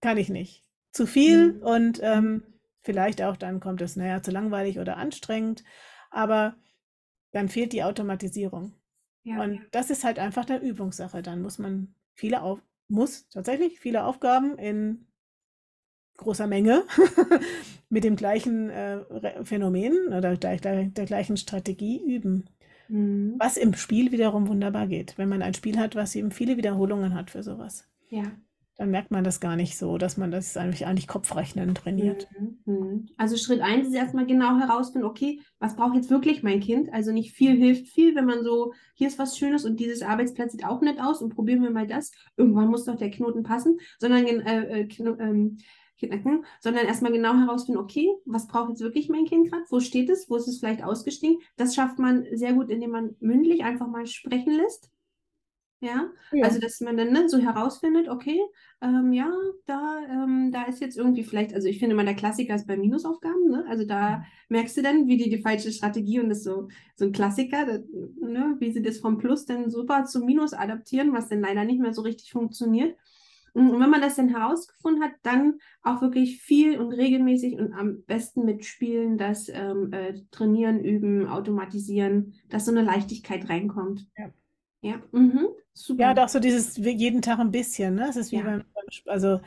Kann 0.00 0.16
ich 0.18 0.28
nicht. 0.28 0.64
Zu 0.92 1.06
viel 1.06 1.54
Mhm. 1.54 1.62
und 1.62 2.00
ähm, 2.02 2.42
vielleicht 2.82 3.22
auch 3.22 3.36
dann 3.36 3.58
kommt 3.60 3.80
es, 3.82 3.96
naja, 3.96 4.22
zu 4.22 4.30
langweilig 4.30 4.78
oder 4.78 4.96
anstrengend. 4.96 5.64
Aber 6.10 6.54
dann 7.32 7.48
fehlt 7.48 7.72
die 7.72 7.82
Automatisierung. 7.84 8.74
ja. 9.24 9.42
Und 9.42 9.60
das 9.72 9.90
ist 9.90 10.04
halt 10.04 10.18
einfach 10.20 10.48
eine 10.48 10.60
Übungssache. 10.60 11.20
Dann 11.22 11.42
muss 11.42 11.58
man 11.58 11.94
viele 12.14 12.42
auf, 12.42 12.60
muss 12.88 13.28
tatsächlich 13.28 13.80
viele 13.80 14.04
Aufgaben 14.04 14.58
in 14.58 15.06
großer 16.16 16.46
Menge 16.46 16.84
mit 17.88 18.04
dem 18.04 18.16
gleichen 18.16 18.70
äh, 18.70 19.44
Phänomen 19.44 20.08
oder 20.08 20.36
der, 20.36 20.56
der, 20.56 20.84
der 20.84 21.04
gleichen 21.06 21.36
Strategie 21.36 22.02
üben. 22.02 22.48
Mhm. 22.88 23.34
Was 23.38 23.56
im 23.56 23.74
Spiel 23.74 24.12
wiederum 24.12 24.48
wunderbar 24.48 24.86
geht. 24.86 25.18
Wenn 25.18 25.28
man 25.28 25.42
ein 25.42 25.54
Spiel 25.54 25.78
hat, 25.78 25.94
was 25.94 26.14
eben 26.14 26.30
viele 26.30 26.56
Wiederholungen 26.56 27.14
hat 27.14 27.30
für 27.30 27.42
sowas, 27.42 27.88
ja. 28.08 28.32
Dann 28.76 28.90
merkt 28.90 29.10
man 29.10 29.24
das 29.24 29.40
gar 29.40 29.56
nicht 29.56 29.78
so, 29.78 29.96
dass 29.96 30.16
man 30.16 30.30
das 30.30 30.56
eigentlich, 30.56 30.86
eigentlich 30.86 31.08
Kopfrechnen 31.08 31.74
trainiert. 31.74 32.28
Mhm. 32.38 32.58
Mhm. 32.66 33.08
Also 33.16 33.36
Schritt 33.36 33.60
eins 33.60 33.88
ist 33.88 33.94
erstmal 33.94 34.26
genau 34.26 34.58
herausfinden, 34.58 35.06
okay, 35.06 35.40
was 35.58 35.76
braucht 35.76 35.94
jetzt 35.94 36.10
wirklich 36.10 36.42
mein 36.42 36.60
Kind? 36.60 36.92
Also 36.92 37.10
nicht 37.10 37.32
viel 37.32 37.56
hilft 37.56 37.88
viel, 37.88 38.14
wenn 38.14 38.26
man 38.26 38.44
so, 38.44 38.74
hier 38.94 39.08
ist 39.08 39.18
was 39.18 39.38
Schönes 39.38 39.64
und 39.64 39.80
dieses 39.80 40.02
Arbeitsplatz 40.02 40.52
sieht 40.52 40.66
auch 40.66 40.82
nett 40.82 41.00
aus 41.00 41.22
und 41.22 41.34
probieren 41.34 41.62
wir 41.62 41.70
mal 41.70 41.86
das. 41.86 42.12
Irgendwann 42.36 42.68
muss 42.68 42.84
doch 42.84 42.96
der 42.96 43.10
Knoten 43.10 43.42
passen, 43.42 43.78
sondern 43.98 44.26
äh, 44.26 44.82
äh, 44.82 44.88
ähm, 44.98 45.58
sondern 46.60 46.86
erstmal 46.86 47.12
genau 47.12 47.34
herausfinden, 47.34 47.80
okay, 47.80 48.10
was 48.26 48.46
braucht 48.46 48.68
jetzt 48.68 48.82
wirklich 48.82 49.08
mein 49.08 49.24
Kind 49.24 49.50
gerade? 49.50 49.64
Wo 49.70 49.80
steht 49.80 50.10
es? 50.10 50.28
Wo 50.28 50.36
ist 50.36 50.48
es 50.48 50.58
vielleicht 50.58 50.84
ausgestiegen? 50.84 51.38
Das 51.56 51.74
schafft 51.74 51.98
man 51.98 52.26
sehr 52.32 52.52
gut, 52.52 52.68
indem 52.68 52.90
man 52.90 53.16
mündlich 53.20 53.64
einfach 53.64 53.86
mal 53.86 54.06
sprechen 54.06 54.52
lässt. 54.52 54.90
Ja, 55.80 56.10
also 56.40 56.58
dass 56.58 56.80
man 56.80 56.96
dann 56.96 57.12
ne, 57.12 57.28
so 57.28 57.38
herausfindet, 57.38 58.08
okay, 58.08 58.40
ähm, 58.80 59.12
ja, 59.12 59.30
da, 59.66 59.98
ähm, 60.08 60.50
da 60.50 60.64
ist 60.64 60.80
jetzt 60.80 60.96
irgendwie 60.96 61.22
vielleicht, 61.22 61.54
also 61.54 61.68
ich 61.68 61.78
finde 61.78 61.94
mal, 61.94 62.06
der 62.06 62.14
Klassiker 62.14 62.54
ist 62.54 62.66
bei 62.66 62.78
Minusaufgaben, 62.78 63.50
ne? 63.50 63.64
Also 63.68 63.84
da 63.84 64.24
merkst 64.48 64.74
du 64.78 64.82
dann, 64.82 65.06
wie 65.06 65.18
die 65.18 65.28
die 65.28 65.42
falsche 65.42 65.70
Strategie 65.70 66.18
und 66.20 66.30
das 66.30 66.38
ist 66.38 66.44
so, 66.44 66.68
so 66.94 67.04
ein 67.04 67.12
Klassiker, 67.12 67.66
das, 67.66 67.80
ne, 68.22 68.56
wie 68.58 68.72
sie 68.72 68.80
das 68.80 68.98
vom 69.00 69.18
Plus 69.18 69.44
dann 69.44 69.70
super 69.70 70.04
zum 70.06 70.24
Minus 70.24 70.54
adaptieren, 70.54 71.12
was 71.12 71.28
dann 71.28 71.40
leider 71.40 71.64
nicht 71.64 71.80
mehr 71.80 71.92
so 71.92 72.00
richtig 72.02 72.32
funktioniert. 72.32 72.96
Und 73.52 73.78
wenn 73.80 73.90
man 73.90 74.00
das 74.02 74.16
dann 74.16 74.28
herausgefunden 74.28 75.02
hat, 75.02 75.12
dann 75.22 75.58
auch 75.82 76.02
wirklich 76.02 76.40
viel 76.42 76.78
und 76.78 76.92
regelmäßig 76.92 77.58
und 77.58 77.72
am 77.72 78.02
besten 78.06 78.44
mitspielen, 78.44 79.16
das 79.18 79.48
ähm, 79.50 79.92
äh, 79.92 80.14
Trainieren, 80.30 80.80
Üben, 80.80 81.26
Automatisieren, 81.26 82.34
dass 82.48 82.64
so 82.66 82.70
eine 82.70 82.82
Leichtigkeit 82.82 83.48
reinkommt. 83.48 84.06
Ja. 84.18 84.30
Ja, 84.82 84.96
mhm. 85.12 85.48
Super. 85.74 86.00
Ja, 86.02 86.14
doch 86.14 86.28
so 86.28 86.38
dieses 86.40 86.76
jeden 86.76 87.20
Tag 87.22 87.38
ein 87.38 87.50
bisschen, 87.50 87.94
ne? 87.96 88.06
Es 88.08 88.16
ist 88.16 88.32
wie 88.32 88.36
Ja. 88.36 88.44
beim, 88.44 88.62
also 89.06 89.40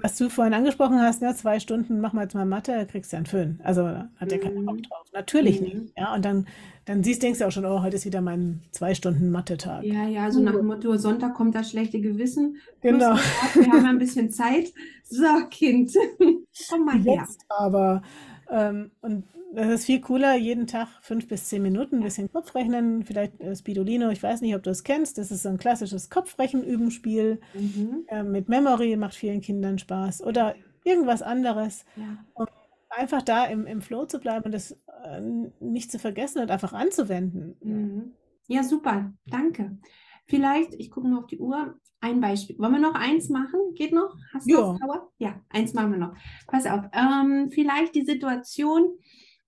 was 0.00 0.16
du 0.16 0.30
vorhin 0.30 0.54
angesprochen 0.54 0.98
hast, 1.00 1.20
ne? 1.20 1.34
Zwei 1.34 1.60
Stunden, 1.60 2.00
mach 2.00 2.12
mal 2.14 2.22
jetzt 2.22 2.34
mal 2.34 2.46
Mathe, 2.46 2.72
da 2.72 2.84
kriegst 2.86 3.12
du 3.12 3.16
einen 3.18 3.26
Föhn. 3.26 3.60
Also 3.62 3.82
da 3.82 4.10
hat 4.16 4.30
der 4.30 4.40
keinen 4.40 4.64
Bock 4.64 4.76
Mhm. 4.76 4.82
drauf. 4.82 5.06
Natürlich 5.12 5.60
Mhm. 5.60 5.66
nicht. 5.66 5.92
Ja, 5.96 6.14
und 6.14 6.24
dann, 6.24 6.46
dann 6.86 7.04
siehst, 7.04 7.22
denkst 7.22 7.38
du 7.40 7.46
auch 7.46 7.50
schon, 7.52 7.66
oh, 7.66 7.82
heute 7.82 7.96
ist 7.96 8.06
wieder 8.06 8.22
mein 8.22 8.62
zwei 8.70 8.94
Stunden 8.94 9.30
Mathe-Tag. 9.30 9.84
Ja, 9.84 10.08
ja, 10.08 10.30
so 10.30 10.40
nach 10.40 10.54
dem 10.54 10.66
Motto, 10.66 10.96
Sonntag 10.96 11.34
kommt 11.34 11.54
das 11.54 11.70
schlechte 11.70 12.00
Gewissen. 12.00 12.56
Genau. 12.80 13.14
wir 13.54 13.70
haben 13.72 13.84
ja 13.84 13.90
ein 13.90 13.98
bisschen 13.98 14.30
Zeit. 14.30 14.72
So, 15.04 15.24
Kind, 15.50 15.92
komm 16.70 16.84
mal 16.86 16.98
her. 16.98 17.24
Jetzt 17.28 17.44
aber. 17.50 18.02
Ähm, 18.50 18.90
und 19.00 19.24
das 19.54 19.66
ist 19.68 19.86
viel 19.86 20.00
cooler, 20.00 20.36
jeden 20.36 20.66
Tag 20.66 20.88
fünf 21.00 21.26
bis 21.26 21.48
zehn 21.48 21.62
Minuten 21.62 21.96
ein 21.96 22.02
bisschen 22.02 22.30
Kopfrechnen, 22.30 23.04
vielleicht 23.04 23.40
äh, 23.40 23.56
Spidolino, 23.56 24.10
ich 24.10 24.22
weiß 24.22 24.40
nicht, 24.42 24.54
ob 24.54 24.62
du 24.62 24.70
es 24.70 24.84
kennst. 24.84 25.16
Das 25.18 25.30
ist 25.30 25.42
so 25.42 25.48
ein 25.48 25.58
klassisches 25.58 26.10
Kopfrechenübenspiel 26.10 27.40
Mhm. 27.54 28.04
äh, 28.08 28.22
mit 28.22 28.48
Memory, 28.48 28.96
macht 28.96 29.14
vielen 29.14 29.40
Kindern 29.40 29.78
Spaß. 29.78 30.22
Oder 30.22 30.54
irgendwas 30.84 31.22
anderes. 31.22 31.84
Ja. 31.96 32.46
Einfach 32.90 33.22
da 33.22 33.44
im, 33.44 33.66
im 33.66 33.82
Flow 33.82 34.06
zu 34.06 34.18
bleiben 34.18 34.46
und 34.46 34.52
das 34.52 34.72
äh, 35.04 35.20
nicht 35.60 35.90
zu 35.90 35.98
vergessen 35.98 36.40
und 36.40 36.50
einfach 36.50 36.72
anzuwenden. 36.72 37.56
Mhm. 37.62 38.12
Ja, 38.48 38.62
super, 38.62 39.12
danke. 39.26 39.78
Vielleicht, 40.28 40.74
ich 40.74 40.90
gucke 40.90 41.08
mal 41.08 41.18
auf 41.20 41.26
die 41.26 41.38
Uhr, 41.38 41.78
ein 42.00 42.20
Beispiel. 42.20 42.58
Wollen 42.58 42.72
wir 42.72 42.78
noch 42.80 42.94
eins 42.94 43.28
machen? 43.28 43.58
Geht 43.74 43.92
noch? 43.92 44.14
Hast 44.32 44.46
du 44.48 44.52
Ja. 44.52 44.72
Power? 44.74 45.10
Ja, 45.18 45.40
eins 45.48 45.72
machen 45.74 45.92
wir 45.92 45.98
noch. 45.98 46.14
Pass 46.46 46.66
auf, 46.66 46.84
ähm, 46.92 47.50
vielleicht 47.50 47.94
die 47.94 48.04
Situation 48.04 48.88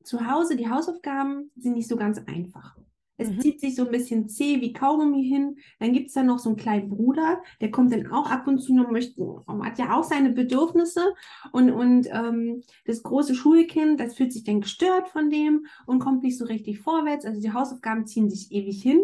zu 0.03 0.27
Hause, 0.29 0.57
die 0.57 0.69
Hausaufgaben 0.71 1.51
sind 1.57 1.75
nicht 1.75 1.89
so 1.89 1.97
ganz 1.97 2.19
einfach. 2.27 2.75
Es 3.19 3.29
Mhm. 3.29 3.41
zieht 3.41 3.61
sich 3.61 3.77
so 3.77 3.85
ein 3.85 3.91
bisschen 3.91 4.31
zäh 4.31 4.63
wie 4.63 4.73
Kaugummi 4.73 5.23
hin. 5.23 5.59
Dann 5.79 5.93
gibt 5.93 6.09
es 6.09 6.15
da 6.15 6.23
noch 6.23 6.39
so 6.39 6.49
einen 6.49 6.57
kleinen 6.57 6.89
Bruder, 6.89 7.43
der 7.61 7.71
kommt 7.71 7.93
dann 7.93 8.11
auch 8.11 8.31
ab 8.31 8.47
und 8.47 8.61
zu 8.61 8.73
und 8.73 8.91
möchte, 8.91 9.45
hat 9.47 9.79
ja 9.79 9.95
auch 9.95 10.05
seine 10.05 10.31
Bedürfnisse. 10.33 11.13
Und, 11.53 11.71
und 11.71 12.09
ähm, 12.11 12.63
das 12.87 13.03
große 13.03 13.35
Schulkind, 13.35 14.01
das 14.01 14.15
fühlt 14.17 14.33
sich 14.33 14.45
dann 14.45 14.63
gestört 14.63 15.09
von 15.11 15.29
dem 15.29 15.67
und 15.87 15.99
kommt 15.99 16.23
nicht 16.23 16.39
so 16.39 16.47
richtig 16.47 16.81
vorwärts. 16.81 17.27
Also 17.27 17.43
die 17.43 17.53
Hausaufgaben 17.53 18.07
ziehen 18.07 18.31
sich 18.31 18.51
ewig 18.53 18.83
hin. 18.83 19.01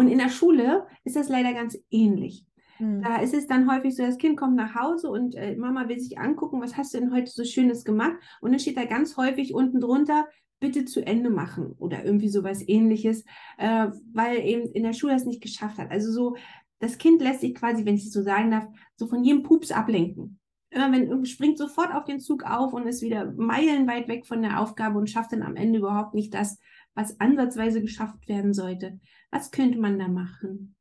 Und 0.00 0.08
in 0.08 0.16
der 0.16 0.30
Schule 0.30 0.86
ist 1.04 1.16
das 1.16 1.28
leider 1.28 1.52
ganz 1.52 1.76
ähnlich. 1.90 2.46
Hm. 2.78 3.02
Da 3.02 3.16
ist 3.16 3.34
es 3.34 3.46
dann 3.46 3.70
häufig 3.70 3.94
so, 3.94 4.02
das 4.02 4.16
Kind 4.16 4.38
kommt 4.38 4.56
nach 4.56 4.74
Hause 4.74 5.10
und 5.10 5.34
äh, 5.34 5.54
Mama 5.56 5.90
will 5.90 6.00
sich 6.00 6.18
angucken, 6.18 6.62
was 6.62 6.78
hast 6.78 6.94
du 6.94 7.00
denn 7.00 7.12
heute 7.12 7.30
so 7.30 7.44
Schönes 7.44 7.84
gemacht? 7.84 8.14
Und 8.40 8.52
dann 8.52 8.60
steht 8.60 8.78
da 8.78 8.86
ganz 8.86 9.18
häufig 9.18 9.52
unten 9.52 9.78
drunter, 9.78 10.26
bitte 10.58 10.86
zu 10.86 11.06
Ende 11.06 11.28
machen 11.28 11.74
oder 11.76 12.02
irgendwie 12.02 12.30
sowas 12.30 12.66
ähnliches, 12.66 13.26
äh, 13.58 13.88
weil 14.14 14.38
eben 14.38 14.72
in 14.72 14.84
der 14.84 14.94
Schule 14.94 15.12
es 15.12 15.26
nicht 15.26 15.42
geschafft 15.42 15.76
hat. 15.76 15.90
Also 15.90 16.10
so, 16.10 16.34
das 16.78 16.96
Kind 16.96 17.20
lässt 17.20 17.42
sich 17.42 17.54
quasi, 17.54 17.84
wenn 17.84 17.96
ich 17.96 18.06
es 18.06 18.12
so 18.12 18.22
sagen 18.22 18.50
darf, 18.52 18.66
so 18.96 19.06
von 19.06 19.22
jedem 19.22 19.42
Pups 19.42 19.70
ablenken. 19.70 20.38
Immer 20.70 20.92
wenn 20.92 21.26
springt 21.26 21.58
sofort 21.58 21.92
auf 21.92 22.04
den 22.04 22.20
Zug 22.20 22.44
auf 22.44 22.72
und 22.72 22.86
ist 22.86 23.02
wieder 23.02 23.34
meilenweit 23.36 24.08
weg 24.08 24.26
von 24.26 24.40
der 24.40 24.60
Aufgabe 24.60 24.98
und 24.98 25.10
schafft 25.10 25.32
dann 25.32 25.42
am 25.42 25.56
Ende 25.56 25.80
überhaupt 25.80 26.14
nicht 26.14 26.32
das, 26.32 26.58
was 26.94 27.18
ansatzweise 27.20 27.80
geschafft 27.80 28.28
werden 28.28 28.54
sollte. 28.54 29.00
Was 29.30 29.50
könnte 29.50 29.78
man 29.78 29.98
da 29.98 30.08
machen? 30.08 30.74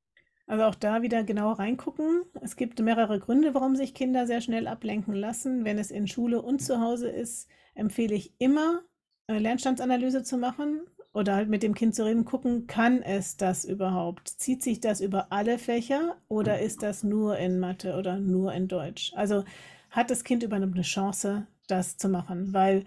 Also 0.48 0.64
auch 0.64 0.76
da 0.76 1.04
wieder 1.04 1.24
genau 1.24 1.52
reingucken. 1.52 2.24
Es 2.42 2.56
gibt 2.56 2.82
mehrere 2.82 3.20
Gründe, 3.20 3.54
warum 3.54 3.76
sich 3.76 3.94
Kinder 3.94 4.26
sehr 4.26 4.42
schnell 4.42 4.68
ablenken 4.68 5.14
lassen. 5.14 5.64
Wenn 5.64 5.78
es 5.78 5.92
in 5.92 6.08
Schule 6.08 6.42
und 6.42 6.60
zu 6.60 6.80
Hause 6.82 7.08
ist, 7.08 7.48
empfehle 7.76 8.16
ich 8.16 8.34
immer, 8.40 8.82
eine 9.28 9.38
Lernstandsanalyse 9.38 10.24
zu 10.24 10.38
machen 10.38 10.82
oder 11.14 11.36
halt 11.36 11.50
mit 11.50 11.62
dem 11.62 11.76
Kind 11.76 11.94
zu 11.94 12.04
reden, 12.04 12.26
gucken, 12.26 12.66
kann 12.66 13.04
es 13.04 13.38
das 13.38 13.64
überhaupt? 13.64 14.28
Zieht 14.28 14.64
sich 14.64 14.80
das 14.80 15.02
über 15.02 15.32
alle 15.32 15.60
Fächer 15.60 16.18
oder 16.28 16.60
ist 16.60 16.82
das 16.82 17.04
nur 17.04 17.38
in 17.38 17.60
Mathe 17.60 17.96
oder 17.96 18.20
nur 18.20 18.52
in 18.54 18.68
Deutsch? 18.68 19.14
Also 19.16 19.44
hat 19.92 20.10
das 20.10 20.24
Kind 20.24 20.42
überhaupt 20.42 20.74
eine 20.74 20.82
Chance, 20.82 21.46
das 21.68 21.98
zu 21.98 22.10
machen? 22.10 22.54
Weil 22.54 22.86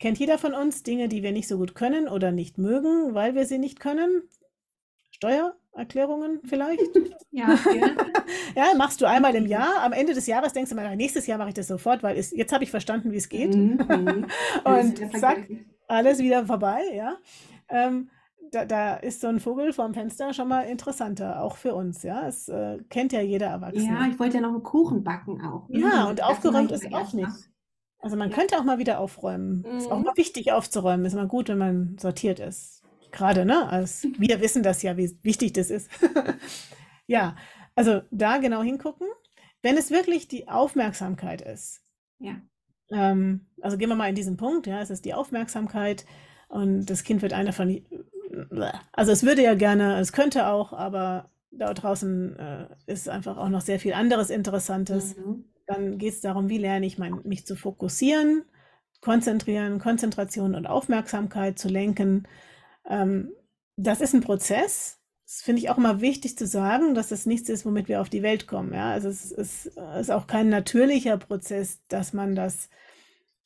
kennt 0.00 0.18
jeder 0.18 0.38
von 0.38 0.54
uns 0.54 0.82
Dinge, 0.82 1.08
die 1.08 1.22
wir 1.22 1.32
nicht 1.32 1.46
so 1.48 1.58
gut 1.58 1.74
können 1.74 2.08
oder 2.08 2.32
nicht 2.32 2.58
mögen, 2.58 3.14
weil 3.14 3.34
wir 3.34 3.46
sie 3.46 3.58
nicht 3.58 3.78
können? 3.80 4.22
Steuererklärungen 5.12 6.40
vielleicht? 6.44 6.80
Ja, 7.32 7.50
ja. 7.72 7.86
Ja, 8.56 8.64
machst 8.76 9.00
du 9.00 9.06
einmal 9.06 9.36
im 9.36 9.46
Jahr. 9.46 9.82
Am 9.82 9.92
Ende 9.92 10.14
des 10.14 10.26
Jahres 10.26 10.52
denkst 10.52 10.70
du 10.70 10.74
mal, 10.76 10.96
nächstes 10.96 11.28
Jahr 11.28 11.38
mache 11.38 11.50
ich 11.50 11.54
das 11.54 11.68
sofort, 11.68 12.02
weil 12.02 12.16
es, 12.18 12.32
jetzt 12.32 12.52
habe 12.52 12.64
ich 12.64 12.70
verstanden, 12.72 13.12
wie 13.12 13.16
es 13.18 13.28
geht. 13.28 13.54
Mhm, 13.54 13.78
mhm. 13.88 14.26
Und 14.64 14.98
ja 14.98 15.10
zack, 15.12 15.48
alles 15.86 16.18
wieder 16.18 16.44
vorbei, 16.44 16.80
ja. 16.92 17.16
Ähm, 17.68 18.10
da, 18.50 18.64
da 18.64 18.96
ist 18.96 19.20
so 19.20 19.28
ein 19.28 19.38
Vogel 19.38 19.72
vorm 19.72 19.94
Fenster 19.94 20.34
schon 20.34 20.48
mal 20.48 20.62
interessanter, 20.62 21.40
auch 21.40 21.56
für 21.56 21.74
uns, 21.74 22.02
ja. 22.02 22.26
Es 22.26 22.48
äh, 22.48 22.78
kennt 22.88 23.12
ja 23.12 23.20
jeder 23.20 23.46
Ja, 23.46 23.52
Erwachsene. 23.52 24.08
ich 24.10 24.18
wollte 24.18 24.36
ja 24.38 24.40
noch 24.40 24.50
einen 24.54 24.64
Kuchen 24.64 25.04
backen 25.04 25.40
auch. 25.40 25.68
Ja, 25.70 26.04
Mhm, 26.04 26.08
und 26.10 26.18
das 26.18 26.26
aufgeräumt 26.26 26.72
ist 26.72 26.92
auch 26.92 27.12
nicht. 27.12 27.28
noch. 27.28 27.36
Also 28.02 28.16
man 28.16 28.30
könnte 28.30 28.58
auch 28.58 28.64
mal 28.64 28.78
wieder 28.78 28.98
aufräumen. 28.98 29.64
Ist 29.76 29.90
auch 29.90 29.98
Mhm. 29.98 30.04
mal 30.04 30.16
wichtig 30.16 30.52
aufzuräumen. 30.52 31.04
Ist 31.06 31.14
mal 31.14 31.26
gut, 31.28 31.48
wenn 31.48 31.58
man 31.58 31.96
sortiert 31.98 32.40
ist. 32.40 32.82
Gerade, 33.12 33.44
ne? 33.44 33.68
Als 33.68 34.06
wir 34.18 34.40
wissen 34.40 34.62
das 34.62 34.82
ja, 34.82 34.96
wie 34.96 35.16
wichtig 35.22 35.52
das 35.52 35.70
ist. 35.70 35.90
Ja, 37.06 37.34
also 37.74 38.02
da 38.12 38.38
genau 38.38 38.62
hingucken. 38.62 39.08
Wenn 39.62 39.76
es 39.76 39.90
wirklich 39.90 40.28
die 40.28 40.46
Aufmerksamkeit 40.48 41.42
ist, 41.42 41.82
Ja. 42.20 42.36
ähm, 42.92 43.46
also 43.60 43.76
gehen 43.76 43.88
wir 43.88 43.96
mal 43.96 44.08
in 44.08 44.14
diesen 44.14 44.36
Punkt, 44.36 44.68
ja, 44.68 44.80
es 44.80 44.90
ist 44.90 45.04
die 45.04 45.12
Aufmerksamkeit 45.14 46.06
und 46.48 46.86
das 46.86 47.02
Kind 47.02 47.20
wird 47.22 47.32
einer 47.32 47.52
von, 47.52 47.84
also 48.92 49.10
es 49.10 49.24
würde 49.24 49.42
ja 49.42 49.54
gerne, 49.54 49.98
es 49.98 50.12
könnte 50.12 50.46
auch, 50.46 50.72
aber 50.72 51.30
da 51.50 51.74
draußen 51.74 52.36
äh, 52.38 52.68
ist 52.86 53.08
einfach 53.08 53.36
auch 53.36 53.48
noch 53.48 53.60
sehr 53.60 53.80
viel 53.80 53.92
anderes 53.92 54.30
Interessantes. 54.30 55.16
Mhm. 55.16 55.44
Dann 55.70 55.98
geht 55.98 56.14
es 56.14 56.20
darum, 56.20 56.48
wie 56.48 56.58
lerne 56.58 56.84
ich 56.84 56.98
mein, 56.98 57.20
mich 57.22 57.46
zu 57.46 57.54
fokussieren, 57.54 58.42
konzentrieren, 59.00 59.78
Konzentration 59.78 60.56
und 60.56 60.66
Aufmerksamkeit 60.66 61.60
zu 61.60 61.68
lenken. 61.68 62.26
Ähm, 62.88 63.30
das 63.76 64.00
ist 64.00 64.12
ein 64.12 64.20
Prozess. 64.20 64.98
Das 65.24 65.42
finde 65.42 65.62
ich 65.62 65.70
auch 65.70 65.78
immer 65.78 66.00
wichtig 66.00 66.36
zu 66.36 66.44
sagen, 66.48 66.96
dass 66.96 67.10
das 67.10 67.24
nichts 67.24 67.48
ist, 67.48 67.64
womit 67.64 67.86
wir 67.86 68.00
auf 68.00 68.08
die 68.08 68.24
Welt 68.24 68.48
kommen. 68.48 68.74
Ja? 68.74 68.90
Also 68.90 69.08
es 69.08 69.30
ist, 69.30 69.66
es 69.66 70.00
ist 70.00 70.10
auch 70.10 70.26
kein 70.26 70.48
natürlicher 70.48 71.16
Prozess, 71.18 71.78
dass 71.86 72.12
man 72.12 72.34
das 72.34 72.68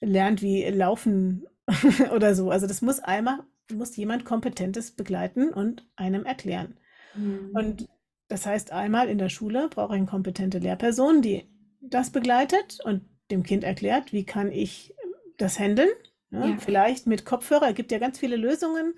lernt 0.00 0.40
wie 0.40 0.64
Laufen 0.70 1.44
oder 2.14 2.34
so. 2.34 2.50
Also 2.50 2.66
das 2.66 2.80
muss 2.80 3.00
einmal, 3.00 3.40
muss 3.70 3.96
jemand 3.96 4.24
Kompetentes 4.24 4.92
begleiten 4.92 5.50
und 5.50 5.86
einem 5.94 6.24
erklären. 6.24 6.78
Mhm. 7.14 7.50
Und 7.52 7.88
das 8.28 8.46
heißt, 8.46 8.72
einmal 8.72 9.10
in 9.10 9.18
der 9.18 9.28
Schule 9.28 9.68
brauche 9.68 9.92
ich 9.92 9.98
eine 9.98 10.06
kompetente 10.06 10.58
Lehrperson, 10.58 11.20
die 11.20 11.53
das 11.90 12.10
begleitet 12.10 12.78
und 12.84 13.02
dem 13.30 13.42
Kind 13.42 13.64
erklärt, 13.64 14.12
wie 14.12 14.24
kann 14.24 14.50
ich 14.52 14.94
das 15.38 15.58
handeln. 15.58 15.88
Ja, 16.30 16.46
Ja. 16.46 16.56
Vielleicht 16.58 17.06
mit 17.06 17.24
Kopfhörer, 17.24 17.70
es 17.70 17.74
gibt 17.74 17.92
ja 17.92 17.98
ganz 17.98 18.18
viele 18.18 18.36
Lösungen. 18.36 18.94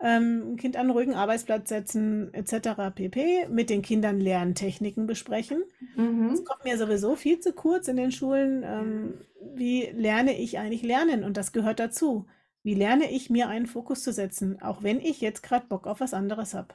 Ähm, 0.00 0.52
ein 0.52 0.56
Kind 0.56 0.76
an 0.76 0.82
einen 0.82 0.90
ruhigen 0.90 1.14
Arbeitsplatz 1.14 1.68
setzen, 1.68 2.32
etc. 2.32 2.94
pp. 2.94 3.48
Mit 3.48 3.68
den 3.68 3.82
Kindern 3.82 4.20
Lerntechniken 4.20 5.06
besprechen. 5.06 5.64
Mhm. 5.96 6.30
Es 6.32 6.44
kommt 6.44 6.64
mir 6.64 6.78
sowieso 6.78 7.16
viel 7.16 7.40
zu 7.40 7.52
kurz 7.52 7.88
in 7.88 7.96
den 7.96 8.12
Schulen. 8.12 8.62
Ähm, 8.64 9.26
wie 9.54 9.86
lerne 9.86 10.38
ich 10.38 10.58
eigentlich 10.58 10.82
lernen? 10.82 11.24
Und 11.24 11.36
das 11.36 11.52
gehört 11.52 11.80
dazu. 11.80 12.26
Wie 12.62 12.74
lerne 12.74 13.10
ich 13.10 13.30
mir 13.30 13.48
einen 13.48 13.66
Fokus 13.66 14.02
zu 14.02 14.12
setzen, 14.12 14.60
auch 14.62 14.82
wenn 14.82 15.00
ich 15.00 15.20
jetzt 15.20 15.42
gerade 15.42 15.66
Bock 15.66 15.86
auf 15.86 16.00
was 16.00 16.14
anderes 16.14 16.54
habe? 16.54 16.74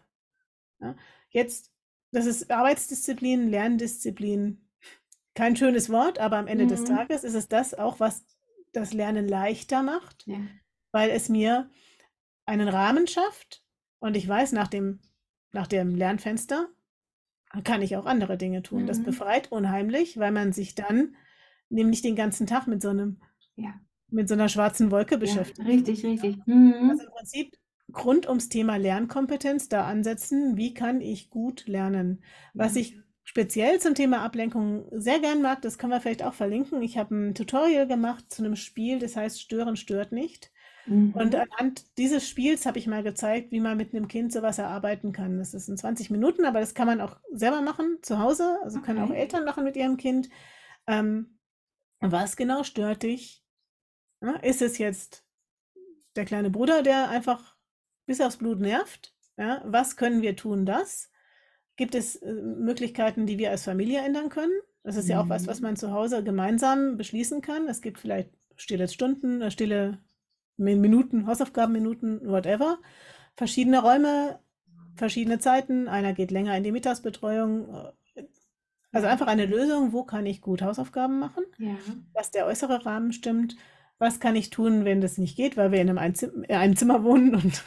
Ja, 0.80 0.96
jetzt, 1.30 1.72
das 2.12 2.26
ist 2.26 2.52
Arbeitsdisziplin, 2.52 3.50
Lerndisziplin. 3.50 4.63
Kein 5.36 5.56
schönes 5.56 5.90
Wort, 5.90 6.20
aber 6.20 6.38
am 6.38 6.48
Ende 6.48 6.68
des 6.68 6.82
Mhm. 6.82 6.88
Tages 6.88 7.24
ist 7.24 7.34
es 7.34 7.48
das 7.48 7.74
auch, 7.74 8.00
was 8.00 8.26
das 8.72 8.94
Lernen 8.94 9.28
leichter 9.28 9.82
macht, 9.82 10.28
Ja. 10.28 10.38
weil 10.92 11.10
es 11.10 11.30
mir 11.30 11.70
einen 12.46 12.68
Rahmen 12.68 13.08
schafft 13.08 13.64
und 14.00 14.16
ich 14.18 14.28
weiß, 14.28 14.52
nach 14.54 14.68
dem, 14.68 15.02
nach 15.52 15.68
dem 15.68 15.96
Lernfenster 15.96 16.70
kann 17.64 17.82
ich 17.82 17.98
auch 17.98 18.06
andere 18.06 18.38
Dinge 18.38 18.64
tun. 18.64 18.86
Das 18.88 19.00
Mhm. 19.00 19.06
befreit 19.06 19.52
unheimlich, 19.52 20.18
weil 20.20 20.32
man 20.32 20.54
sich 20.54 20.76
dann 20.76 21.16
nämlich 21.70 22.02
den 22.02 22.16
ganzen 22.16 22.48
Tag 22.48 22.68
mit 22.68 22.82
so 22.82 22.90
einem, 22.90 23.22
Ja. 23.56 23.80
mit 24.10 24.28
so 24.28 24.36
einer 24.36 24.50
schwarzen 24.50 24.92
Wolke 24.92 25.16
Ja, 25.16 25.20
beschäftigt. 25.22 25.68
richtig, 25.68 26.04
richtig. 26.06 26.38
Mhm. 26.48 26.90
Also 26.92 27.04
im 27.06 27.12
Prinzip 27.12 27.58
rund 28.06 28.28
ums 28.28 28.50
Thema 28.50 28.78
Lernkompetenz 28.78 29.70
da 29.70 29.86
ansetzen, 29.86 30.58
wie 30.58 30.74
kann 30.74 31.02
ich 31.02 31.30
gut 31.30 31.68
lernen? 31.68 32.24
Was 32.58 32.76
Ja. 32.76 32.82
ich 32.82 33.03
speziell 33.24 33.80
zum 33.80 33.96
Thema 33.96 34.22
Ablenkung 34.24 34.86
sehr 34.92 35.20
gern 35.20 35.42
mag, 35.42 35.62
das 35.62 35.78
können 35.78 35.92
wir 35.94 36.02
vielleicht 36.02 36.24
auch 36.24 36.34
verlinken. 36.34 36.82
Ich 36.82 36.98
habe 36.98 37.16
ein 37.16 37.36
Tutorial 37.36 37.88
gemacht 37.88 38.26
zu 38.32 38.44
einem 38.44 38.56
Spiel, 38.56 39.00
das 39.00 39.16
heißt 39.16 39.42
Stören 39.42 39.78
stört 39.78 40.12
nicht. 40.12 40.52
Und 41.16 41.36
Mhm. 41.36 41.36
anhand 41.36 41.98
dieses 41.98 42.28
Spiels 42.28 42.66
habe 42.66 42.80
ich 42.80 42.88
mal 42.88 43.04
gezeigt, 43.04 43.52
wie 43.52 43.60
man 43.60 43.78
mit 43.78 43.94
einem 43.94 44.08
Kind 44.08 44.34
sowas 44.34 44.58
erarbeiten 44.58 45.12
kann. 45.12 45.38
Das 45.38 45.54
ist 45.54 45.70
in 45.70 45.78
20 45.78 46.10
Minuten, 46.10 46.44
aber 46.46 46.60
das 46.60 46.74
kann 46.74 46.88
man 46.88 47.02
auch 47.02 47.20
selber 47.32 47.62
machen 47.62 48.00
zu 48.02 48.20
Hause. 48.20 48.58
Also 48.64 48.82
können 48.82 49.00
auch 49.00 49.12
Okay. 49.12 49.12
Eltern 49.12 49.46
machen 49.46 49.64
mit 49.64 49.78
ihrem 49.78 49.98
Kind. 49.98 50.30
Ähm, 50.88 51.40
was 52.02 52.38
genau 52.38 52.64
stört 52.64 53.04
dich? 53.04 53.46
Ja, 54.22 54.38
ist 54.38 54.62
es 54.62 54.78
jetzt 54.80 55.26
der 56.16 56.26
kleine 56.26 56.50
Bruder, 56.50 56.84
der 56.84 57.10
einfach 57.10 57.56
bis 58.06 58.22
aufs 58.22 58.38
Blut 58.38 58.60
nervt? 58.60 59.16
Ja, 59.38 59.62
was 59.66 59.96
können 59.98 60.22
wir 60.22 60.36
tun, 60.36 60.66
das? 60.66 61.10
Gibt 61.76 61.96
es 61.96 62.16
äh, 62.18 62.32
Möglichkeiten, 62.32 63.26
die 63.26 63.38
wir 63.38 63.50
als 63.52 63.64
Familie 63.64 64.02
ändern 64.02 64.30
können? 64.30 64.54
Das 64.84 64.96
ist 64.98 65.08
ja 65.08 65.22
auch 65.22 65.30
was, 65.30 65.48
was 65.48 65.60
Mhm. 65.60 65.64
man 65.68 65.76
zu 65.78 65.92
Hause 65.92 66.24
gemeinsam 66.24 66.98
beschließen 66.98 67.42
kann. 67.42 67.68
Es 67.68 67.82
gibt 67.82 68.00
vielleicht 68.00 68.30
stille 68.58 68.88
Stunden, 68.88 69.42
äh, 69.42 69.50
stille 69.52 70.00
Min- 70.58 70.82
Minuten, 70.82 71.26
Hausaufgabenminuten, 71.26 72.28
whatever. 72.30 72.78
Verschiedene 73.36 73.82
Räume, 73.82 74.40
verschiedene 74.96 75.40
Zeiten. 75.40 75.88
Einer 75.88 76.14
geht 76.14 76.30
länger 76.32 76.56
in 76.58 76.64
die 76.64 76.72
Mittagsbetreuung. 76.72 77.74
äh, 78.16 78.24
Also 78.92 79.08
einfach 79.08 79.26
eine 79.28 79.48
Lösung, 79.48 79.92
wo 79.94 80.04
kann 80.04 80.26
ich 80.28 80.42
gut 80.42 80.62
Hausaufgaben 80.62 81.18
machen? 81.20 81.44
Ja. 81.58 81.76
dass 82.14 82.30
der 82.30 82.46
äußere 82.46 82.86
Rahmen 82.86 83.12
stimmt. 83.14 83.56
Was 83.98 84.20
kann 84.20 84.36
ich 84.36 84.50
tun, 84.52 84.86
wenn 84.86 85.02
das 85.02 85.18
nicht 85.18 85.36
geht, 85.38 85.56
weil 85.58 85.72
wir 85.72 85.80
in 85.82 85.90
einem, 85.90 85.98
Einzim 85.98 86.44
in 86.44 86.56
einem 86.56 86.76
Zimmer 86.76 87.04
wohnen 87.04 87.34
und 87.36 87.64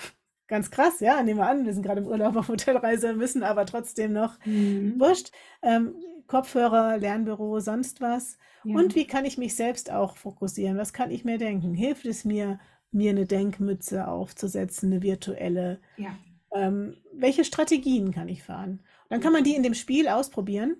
ganz 0.48 0.70
krass, 0.70 1.00
ja, 1.00 1.22
nehmen 1.22 1.40
wir 1.40 1.46
an, 1.48 1.64
wir 1.66 1.72
sind 1.74 1.82
gerade 1.82 2.00
im 2.00 2.06
Urlaub 2.06 2.36
auf 2.36 2.48
Hotelreise, 2.48 3.14
müssen 3.14 3.42
aber 3.42 3.66
trotzdem 3.66 4.12
noch, 4.12 4.38
Mhm. 4.44 4.94
wurscht, 4.98 5.30
ähm, 5.62 5.94
Kopfhörer, 6.26 6.98
Lernbüro, 6.98 7.60
sonst 7.60 8.00
was. 8.00 8.36
Ja. 8.64 8.76
Und 8.76 8.94
wie 8.96 9.06
kann 9.06 9.24
ich 9.24 9.38
mich 9.38 9.54
selbst 9.54 9.92
auch 9.92 10.16
fokussieren? 10.16 10.76
Was 10.76 10.92
kann 10.92 11.10
ich 11.12 11.24
mir 11.24 11.38
denken? 11.38 11.72
Hilft 11.74 12.04
es 12.06 12.24
mir, 12.24 12.58
mir 12.90 13.10
eine 13.10 13.26
Denkmütze 13.26 14.08
aufzusetzen, 14.08 14.92
eine 14.92 15.02
virtuelle? 15.02 15.80
Ja. 15.96 16.16
Ähm, 16.52 16.96
welche 17.12 17.44
Strategien 17.44 18.12
kann 18.12 18.28
ich 18.28 18.42
fahren? 18.42 18.80
Dann 19.08 19.20
kann 19.20 19.32
man 19.32 19.44
die 19.44 19.54
in 19.54 19.62
dem 19.62 19.74
Spiel 19.74 20.08
ausprobieren, 20.08 20.76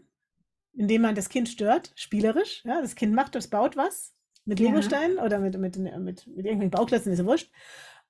indem 0.73 1.03
man 1.03 1.15
das 1.15 1.29
Kind 1.29 1.49
stört, 1.49 1.93
spielerisch. 1.95 2.63
Ja, 2.65 2.81
das 2.81 2.97
Kind 2.97 3.15
macht 3.15 3.35
das, 3.37 3.47
baut 3.49 3.77
was 3.77 4.15
mit 4.45 4.59
Ja. 4.59 4.69
Legosteinen 4.69 5.19
oder 5.19 5.39
mit, 5.39 5.57
mit, 5.59 5.77
mit, 5.77 6.01
mit 6.01 6.27
irgendwelchen 6.27 6.71
Bauklötzen, 6.71 7.13
ist 7.13 7.19
ja 7.21 7.25
wurscht. 7.25 7.51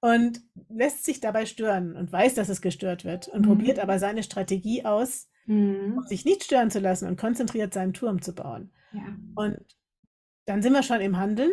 Und 0.00 0.40
lässt 0.68 1.04
sich 1.04 1.20
dabei 1.20 1.46
stören 1.46 1.96
und 1.96 2.12
weiß, 2.12 2.34
dass 2.34 2.48
es 2.48 2.60
gestört 2.60 3.04
wird 3.04 3.28
und 3.28 3.42
Mhm. 3.42 3.46
probiert 3.50 3.78
aber 3.78 3.98
seine 3.98 4.22
Strategie 4.22 4.84
aus, 4.84 5.28
Mhm. 5.46 6.02
sich 6.06 6.24
nicht 6.24 6.44
stören 6.44 6.70
zu 6.70 6.80
lassen 6.80 7.08
und 7.08 7.16
konzentriert 7.18 7.72
seinen 7.74 7.94
Turm 7.94 8.20
zu 8.22 8.34
bauen. 8.34 8.70
Ja. 8.92 9.02
Und 9.34 9.58
dann 10.44 10.62
sind 10.62 10.72
wir 10.74 10.82
schon 10.82 11.00
im 11.00 11.16
Handeln 11.18 11.50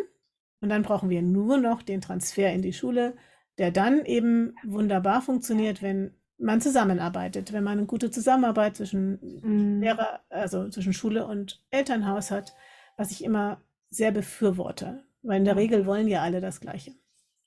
und 0.60 0.68
dann 0.68 0.82
brauchen 0.82 1.10
wir 1.10 1.22
nur 1.22 1.56
noch 1.58 1.82
den 1.82 2.00
Transfer 2.00 2.52
in 2.52 2.62
die 2.62 2.72
Schule, 2.72 3.14
der 3.58 3.70
dann 3.70 4.04
eben 4.04 4.54
wunderbar 4.64 5.22
funktioniert, 5.22 5.80
wenn 5.82 6.12
man 6.38 6.60
zusammenarbeitet, 6.60 7.52
wenn 7.52 7.64
man 7.64 7.78
eine 7.78 7.86
gute 7.86 8.10
Zusammenarbeit 8.10 8.76
zwischen 8.76 9.40
Mhm. 9.42 9.80
Lehrer, 9.80 10.20
also 10.28 10.68
zwischen 10.68 10.92
Schule 10.92 11.26
und 11.26 11.62
Elternhaus 11.70 12.30
hat, 12.30 12.54
was 12.96 13.10
ich 13.10 13.24
immer 13.24 13.60
sehr 13.90 14.10
befürworte, 14.12 15.04
weil 15.22 15.38
in 15.38 15.44
der. 15.44 15.56
Regel 15.56 15.86
wollen 15.86 16.08
ja 16.08 16.22
alle 16.22 16.40
das 16.40 16.60
Gleiche 16.60 16.92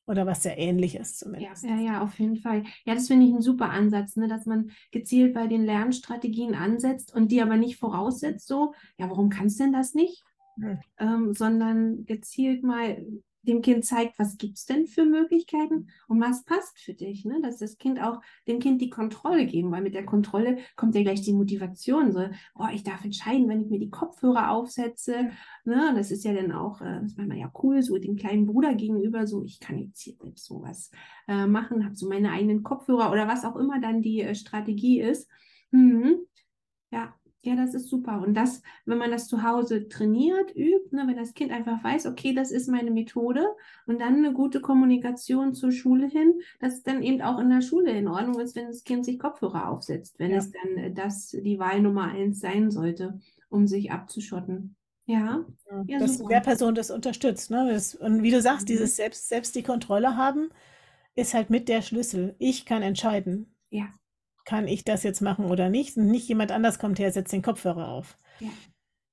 oder 0.07 0.25
was 0.25 0.43
sehr 0.43 0.57
Ähnliches 0.57 1.19
Ja, 1.37 1.53
zumindest. 1.53 1.63
ja, 1.63 1.77
ja, 1.77 2.01
auf 2.01 2.17
jeden 2.19 2.37
Fall. 2.37 2.63
Ja, 2.85 2.95
das 2.95 3.07
finde 3.07 3.25
ich 3.27 3.33
ein 3.33 3.41
super 3.41 3.69
Ansatz, 3.69 4.15
ne, 4.15 4.27
dass 4.27 4.45
man 4.45 4.71
gezielt 4.91 5.33
bei 5.33 5.47
den 5.47 5.65
Lernstrategien 5.65 6.55
ansetzt 6.55 7.13
und 7.13 7.31
die 7.31 7.41
aber 7.41 7.57
nicht 7.57 7.77
voraussetzt, 7.77 8.47
so, 8.47 8.73
ja, 8.97 9.09
warum 9.09 9.29
kannst 9.29 9.59
denn 9.59 9.73
das 9.73 9.93
nicht? 9.93 10.23
Hm. 10.59 10.79
Ähm, 10.97 11.33
sondern 11.33 12.05
gezielt 12.05 12.63
mal 12.63 13.05
dem 13.47 13.61
Kind 13.61 13.85
zeigt, 13.85 14.19
was 14.19 14.37
gibt 14.37 14.57
es 14.57 14.65
denn 14.65 14.87
für 14.87 15.05
Möglichkeiten 15.05 15.87
und 16.07 16.21
was 16.21 16.43
passt 16.43 16.79
für 16.79 16.93
dich, 16.93 17.25
ne? 17.25 17.39
Dass 17.41 17.57
das 17.57 17.77
Kind 17.77 18.01
auch 18.01 18.21
dem 18.47 18.59
Kind 18.59 18.81
die 18.81 18.89
Kontrolle 18.89 19.45
geben, 19.45 19.71
weil 19.71 19.81
mit 19.81 19.95
der 19.95 20.05
Kontrolle 20.05 20.57
kommt 20.75 20.95
ja 20.95 21.01
gleich 21.01 21.21
die 21.21 21.33
Motivation, 21.33 22.11
so, 22.11 22.27
oh, 22.55 22.67
ich 22.73 22.83
darf 22.83 23.03
entscheiden, 23.03 23.47
wenn 23.49 23.61
ich 23.61 23.69
mir 23.69 23.79
die 23.79 23.89
Kopfhörer 23.89 24.51
aufsetze, 24.51 25.31
ne? 25.65 25.93
Das 25.95 26.11
ist 26.11 26.23
ja 26.25 26.33
dann 26.33 26.51
auch, 26.51 26.81
äh, 26.81 27.01
das 27.01 27.17
war 27.17 27.25
man 27.25 27.37
ja 27.37 27.51
cool, 27.63 27.81
so 27.81 27.97
dem 27.97 28.15
kleinen 28.15 28.45
Bruder 28.45 28.75
gegenüber, 28.75 29.27
so, 29.27 29.43
ich 29.43 29.59
kann 29.59 29.77
jetzt 29.77 30.01
hier 30.01 30.15
selbst 30.21 30.45
sowas 30.45 30.91
äh, 31.27 31.47
machen, 31.47 31.85
habe 31.85 31.95
so 31.95 32.07
meine 32.07 32.31
eigenen 32.31 32.63
Kopfhörer 32.63 33.11
oder 33.11 33.27
was 33.27 33.45
auch 33.45 33.55
immer 33.55 33.79
dann 33.79 34.01
die 34.01 34.21
äh, 34.21 34.35
Strategie 34.35 35.01
ist. 35.01 35.29
Mhm. 35.71 36.19
Ja, 36.91 37.13
ja, 37.43 37.55
das 37.55 37.73
ist 37.73 37.89
super. 37.89 38.21
Und 38.21 38.33
das, 38.33 38.61
wenn 38.85 38.97
man 38.97 39.11
das 39.11 39.27
zu 39.27 39.43
Hause 39.43 39.87
trainiert, 39.87 40.53
übt, 40.55 40.93
ne, 40.95 41.03
wenn 41.07 41.15
das 41.15 41.33
Kind 41.33 41.51
einfach 41.51 41.83
weiß, 41.83 42.05
okay, 42.07 42.33
das 42.33 42.51
ist 42.51 42.67
meine 42.67 42.91
Methode 42.91 43.45
und 43.85 44.01
dann 44.01 44.15
eine 44.17 44.33
gute 44.33 44.59
Kommunikation 44.61 45.53
zur 45.53 45.71
Schule 45.71 46.07
hin, 46.07 46.41
dass 46.59 46.83
dann 46.83 47.01
eben 47.03 47.21
auch 47.21 47.39
in 47.39 47.49
der 47.49 47.61
Schule 47.61 47.91
in 47.91 48.07
Ordnung 48.07 48.39
ist, 48.39 48.55
wenn 48.55 48.67
das 48.67 48.83
Kind 48.83 49.05
sich 49.05 49.19
Kopfhörer 49.19 49.69
aufsetzt, 49.69 50.19
wenn 50.19 50.31
Ja. 50.31 50.37
es 50.39 50.51
dann 50.51 50.77
äh, 50.77 50.91
das 50.93 51.29
die 51.29 51.59
Wahl 51.59 51.81
Nummer 51.81 52.03
eins 52.11 52.39
sein 52.39 52.69
sollte, 52.71 53.19
um 53.49 53.67
sich 53.67 53.91
abzuschotten. 53.91 54.75
Ja, 55.05 55.45
Ja, 55.69 55.85
Ja, 55.87 55.99
dass 55.99 56.17
die 56.17 56.23
super. 56.23 56.33
Lehrperson 56.33 56.75
das 56.75 56.91
unterstützt. 56.91 57.51
Ne? 57.51 57.67
Das, 57.71 57.95
und 57.95 58.21
wie 58.23 58.31
du 58.31 58.41
sagst, 58.41 58.67
Mhm. 58.67 58.69
dieses 58.69 58.95
selbst, 58.95 59.29
selbst 59.29 59.55
die 59.55 59.63
Kontrolle 59.63 60.15
haben, 60.17 60.49
ist 61.15 61.33
halt 61.33 61.49
mit 61.51 61.69
der 61.69 61.81
Schlüssel. 61.83 62.35
Ich 62.39 62.65
kann 62.65 62.83
entscheiden, 62.83 63.53
ja, 63.69 63.87
kann 64.47 64.67
ich 64.67 64.85
das 64.85 65.03
jetzt 65.03 65.21
machen 65.21 65.45
oder 65.45 65.69
nicht. 65.69 65.97
Und 65.97 66.07
nicht 66.07 66.27
jemand 66.29 66.51
anders 66.53 66.79
kommt 66.79 66.99
her, 66.99 67.11
setzt 67.11 67.33
den 67.33 67.41
Kopfhörer 67.41 67.89
auf. 67.89 68.17
Ja. 68.39 68.47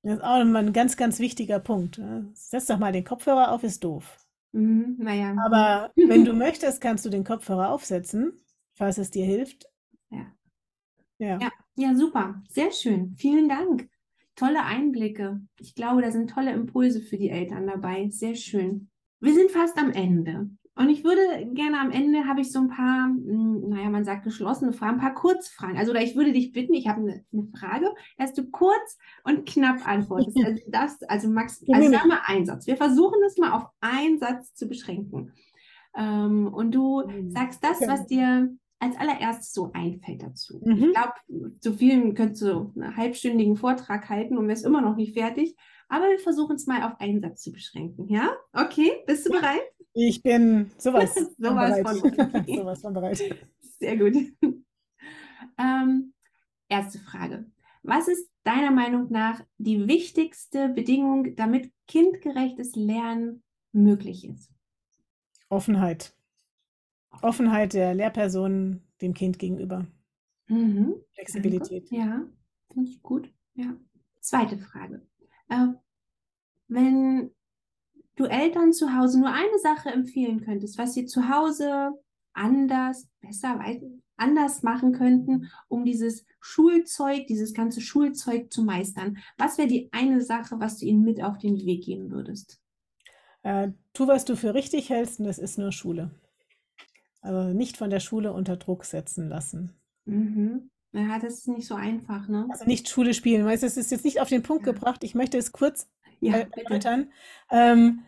Das 0.01 0.17
ist 0.17 0.23
auch 0.23 0.39
nochmal 0.39 0.65
ein 0.65 0.73
ganz, 0.73 0.95
ganz 0.95 1.19
wichtiger 1.19 1.59
Punkt. 1.59 1.97
ne? 1.97 2.29
Setz 2.33 2.67
doch 2.67 2.79
mal 2.79 2.93
den 2.93 3.03
Kopfhörer 3.03 3.51
auf, 3.51 3.63
ist 3.63 3.83
doof. 3.83 4.17
mhm. 4.53 4.95
naja. 4.97 5.35
Aber 5.45 5.91
wenn 5.95 6.23
du 6.23 6.31
möchtest, 6.45 6.79
kannst 6.79 7.05
du 7.05 7.09
den 7.09 7.25
Kopfhörer 7.25 7.69
aufsetzen, 7.71 8.31
falls 8.75 8.97
es 8.97 9.11
dir 9.11 9.25
hilft. 9.25 9.65
Ja. 10.09 10.25
Ja. 11.17 11.39
Ja, 11.41 11.51
ja, 11.75 11.95
super. 11.95 12.41
Sehr 12.49 12.71
schön. 12.71 13.15
Vielen 13.17 13.49
Dank. 13.49 13.89
Tolle 14.37 14.63
Einblicke. 14.63 15.41
Ich 15.59 15.75
glaube, 15.75 16.01
da 16.01 16.11
sind 16.11 16.29
tolle 16.29 16.53
Impulse 16.53 17.01
für 17.01 17.17
die 17.17 17.29
Eltern 17.29 17.67
dabei. 17.67 18.09
Sehr 18.09 18.35
schön. 18.35 18.89
Wir 19.19 19.33
sind 19.33 19.51
fast 19.51 19.77
am 19.77 19.91
Ende. 19.91 20.49
Und 20.77 20.89
ich 20.89 21.03
würde 21.05 21.47
gerne 21.53 21.79
am 21.79 21.89
Ende 21.91 22.25
habe 22.27 22.41
ich 22.41 22.51
so 22.51 22.59
ein 22.59 22.67
paar, 22.67 23.05
hm, 23.07 23.69
naja, 23.69 23.89
man 23.89 24.03
sagt 24.03 24.23
geschlossene 24.25 24.73
Fragen, 24.73 24.95
ein 24.95 25.01
paar 25.01 25.13
Kurzfragen. 25.13 25.77
Also, 25.77 25.93
ich 25.95 26.15
würde 26.15 26.33
dich 26.33 26.51
bitten, 26.51 26.73
ich 26.73 26.87
habe 26.87 26.99
eine, 27.01 27.23
eine 27.31 27.47
Frage, 27.57 27.93
dass 28.17 28.33
du 28.33 28.49
kurz 28.49 28.97
und 29.23 29.45
knapp 29.47 29.87
antwortest. 29.87 30.37
Also, 30.43 30.61
das, 30.67 31.01
also 31.03 31.29
Max, 31.29 31.63
also 31.71 31.89
sag 31.91 32.05
mal 32.05 32.19
einen 32.25 32.45
Satz. 32.45 32.67
Wir 32.67 32.75
versuchen 32.77 33.19
es 33.25 33.37
mal 33.37 33.51
auf 33.53 33.67
einen 33.79 34.19
Satz 34.19 34.53
zu 34.53 34.67
beschränken. 34.67 35.31
Ähm, 35.95 36.53
und 36.53 36.75
du 36.75 37.03
Mhm. 37.07 37.31
sagst 37.31 37.63
das, 37.63 37.79
was 37.87 38.05
dir 38.07 38.49
als 38.79 38.97
allererstes 38.97 39.53
so 39.53 39.71
einfällt 39.73 40.21
dazu. 40.21 40.61
Mhm. 40.63 40.83
Ich 40.83 40.93
glaube, 40.93 41.13
zu 41.61 41.73
vielen 41.73 42.13
könntest 42.13 42.41
du 42.41 42.73
einen 42.75 42.97
halbstündigen 42.97 43.55
Vortrag 43.55 44.09
halten 44.09 44.37
und 44.37 44.47
wärst 44.49 44.65
immer 44.65 44.81
noch 44.81 44.97
nicht 44.97 45.17
fertig. 45.17 45.55
Aber 45.87 46.09
wir 46.09 46.19
versuchen 46.19 46.55
es 46.55 46.67
mal 46.67 46.83
auf 46.83 46.99
einen 46.99 47.21
Satz 47.21 47.43
zu 47.43 47.51
beschränken. 47.51 48.09
Ja? 48.09 48.31
Okay, 48.53 48.91
bist 49.07 49.25
du 49.25 49.31
bereit? 49.31 49.61
Ich 49.97 50.21
bin 50.21 50.71
sowas 50.77 51.13
von 51.13 51.27
Sowas 51.37 51.81
bereit. 51.81 51.87
von 51.87 52.03
okay. 52.35 52.55
sowas 52.57 52.81
von 52.81 52.93
bereit. 52.93 53.23
Sehr 53.79 53.97
gut. 53.97 54.15
Ähm, 55.57 56.13
erste 56.67 56.99
Frage. 56.99 57.45
Was 57.83 58.09
ist 58.09 58.29
deiner 58.43 58.71
Meinung 58.71 59.09
nach 59.09 59.41
die 59.57 59.87
wichtigste 59.87 60.67
Bedingung, 60.69 61.35
damit 61.37 61.71
kindgerechtes 61.87 62.75
Lernen 62.75 63.41
möglich 63.71 64.27
ist? 64.27 64.51
Offenheit. 65.49 66.13
Offenheit 67.21 67.73
der 67.73 67.93
Lehrpersonen 67.93 68.81
dem 69.01 69.13
Kind 69.13 69.39
gegenüber. 69.39 69.87
Mhm. 70.47 70.95
Flexibilität. 71.13 71.89
Danke. 71.91 71.95
Ja, 71.95 72.25
finde 72.73 72.89
ich 72.89 73.01
gut. 73.01 73.33
Ja. 73.53 73.77
Zweite 74.19 74.57
Frage. 74.57 75.07
Äh, 75.47 75.67
wenn 76.67 77.31
du 78.15 78.25
Eltern 78.25 78.73
zu 78.73 78.95
Hause 78.95 79.19
nur 79.19 79.29
eine 79.29 79.59
Sache 79.61 79.89
empfehlen 79.89 80.41
könntest, 80.41 80.77
was 80.77 80.93
sie 80.93 81.05
zu 81.05 81.29
Hause 81.29 81.91
anders, 82.33 83.07
besser, 83.21 83.59
anders 84.17 84.63
machen 84.63 84.93
könnten, 84.93 85.49
um 85.67 85.85
dieses 85.85 86.25
Schulzeug, 86.39 87.27
dieses 87.27 87.53
ganze 87.53 87.81
Schulzeug 87.81 88.51
zu 88.51 88.63
meistern, 88.63 89.17
was 89.37 89.57
wäre 89.57 89.67
die 89.67 89.89
eine 89.91 90.21
Sache, 90.21 90.59
was 90.59 90.77
du 90.77 90.85
ihnen 90.85 91.03
mit 91.03 91.23
auf 91.23 91.37
den 91.37 91.57
Weg 91.65 91.83
geben 91.85 92.11
würdest? 92.11 92.59
Äh, 93.43 93.69
tu, 93.93 94.07
was 94.07 94.25
du 94.25 94.35
für 94.35 94.53
richtig 94.53 94.89
hältst, 94.89 95.19
und 95.19 95.25
das 95.25 95.37
ist 95.37 95.57
nur 95.57 95.71
Schule. 95.71 96.11
Also 97.21 97.53
nicht 97.53 97.77
von 97.77 97.89
der 97.89 97.99
Schule 97.99 98.33
unter 98.33 98.55
Druck 98.57 98.85
setzen 98.85 99.29
lassen. 99.29 99.75
Mhm. 100.05 100.69
Ja, 100.93 101.19
das 101.19 101.39
ist 101.39 101.47
nicht 101.47 101.67
so 101.67 101.75
einfach, 101.75 102.27
ne? 102.29 102.47
Also 102.49 102.65
nicht 102.65 102.87
Schule 102.87 103.13
spielen. 103.13 103.45
Weißt 103.45 103.63
du, 103.63 103.67
es 103.67 103.75
ist 103.77 103.91
jetzt 103.91 104.05
nicht 104.05 104.21
auf 104.21 104.29
den 104.29 104.43
Punkt 104.43 104.65
Ja. 104.65 104.71
gebracht. 104.71 105.03
Ich 105.03 105.13
möchte 105.13 105.37
es 105.37 105.51
kurz 105.51 105.87
Ja, 106.19 106.39
äh, 106.39 106.47
erläutern. 106.55 107.11
Ähm, 107.51 108.03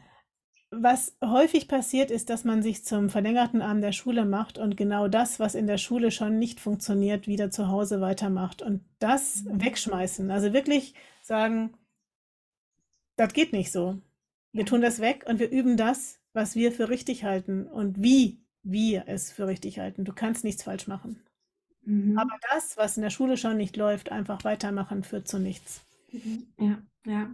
was 0.71 1.17
häufig 1.23 1.67
passiert, 1.69 2.11
ist, 2.11 2.29
dass 2.29 2.43
man 2.45 2.61
sich 2.63 2.83
zum 2.85 3.09
verlängerten 3.09 3.61
Arm 3.61 3.81
der 3.81 3.93
Schule 3.93 4.25
macht 4.25 4.57
und 4.57 4.77
genau 4.77 5.07
das, 5.07 5.39
was 5.39 5.55
in 5.55 5.67
der 5.67 5.77
Schule 5.77 6.11
schon 6.11 6.39
nicht 6.39 6.59
funktioniert, 6.59 7.27
wieder 7.27 7.51
zu 7.51 7.69
Hause 7.69 8.01
weitermacht 8.01 8.61
und 8.61 8.83
das 8.99 9.45
Mhm. 9.45 9.61
wegschmeißen. 9.63 10.31
Also 10.31 10.53
wirklich 10.53 10.93
sagen, 11.21 11.73
das 13.15 13.33
geht 13.33 13.53
nicht 13.53 13.71
so. 13.71 13.97
Wir 14.53 14.65
tun 14.65 14.81
das 14.81 14.99
weg 14.99 15.25
und 15.27 15.39
wir 15.39 15.49
üben 15.51 15.77
das, 15.77 16.19
was 16.33 16.55
wir 16.55 16.71
für 16.71 16.89
richtig 16.89 17.23
halten 17.23 17.67
und 17.67 18.01
wie 18.01 18.39
wir 18.63 19.03
es 19.07 19.31
für 19.31 19.47
richtig 19.47 19.79
halten. 19.79 20.05
Du 20.05 20.13
kannst 20.13 20.43
nichts 20.43 20.63
falsch 20.63 20.87
machen. 20.87 21.21
Mhm. 21.85 22.17
Aber 22.17 22.37
das, 22.51 22.77
was 22.77 22.97
in 22.97 23.03
der 23.03 23.09
Schule 23.11 23.37
schon 23.37 23.57
nicht 23.57 23.77
läuft, 23.77 24.11
einfach 24.11 24.43
weitermachen, 24.43 25.03
führt 25.03 25.27
zu 25.27 25.39
nichts. 25.39 25.81
Mhm. 26.11 26.53
Ja, 26.57 26.81
ja. 27.05 27.29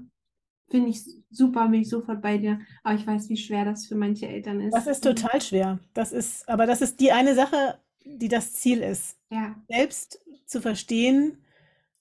Finde 0.69 0.89
ich 0.89 1.03
super, 1.29 1.67
bin 1.67 1.81
ich 1.81 1.89
sofort 1.89 2.21
bei 2.21 2.37
dir. 2.37 2.59
Aber 2.83 2.95
ich 2.95 3.05
weiß, 3.05 3.29
wie 3.29 3.37
schwer 3.37 3.65
das 3.65 3.85
für 3.85 3.95
manche 3.95 4.27
Eltern 4.27 4.59
ist. 4.61 4.73
Das 4.73 4.87
ist 4.87 5.03
total 5.03 5.41
schwer. 5.41 5.79
Das 5.93 6.11
ist, 6.11 6.47
aber 6.49 6.65
das 6.65 6.81
ist 6.81 6.99
die 6.99 7.11
eine 7.11 7.35
Sache, 7.35 7.79
die 8.05 8.27
das 8.27 8.53
Ziel 8.53 8.81
ist. 8.81 9.17
Ja, 9.29 9.55
Selbst 9.67 10.19
zu 10.45 10.61
verstehen, 10.61 11.37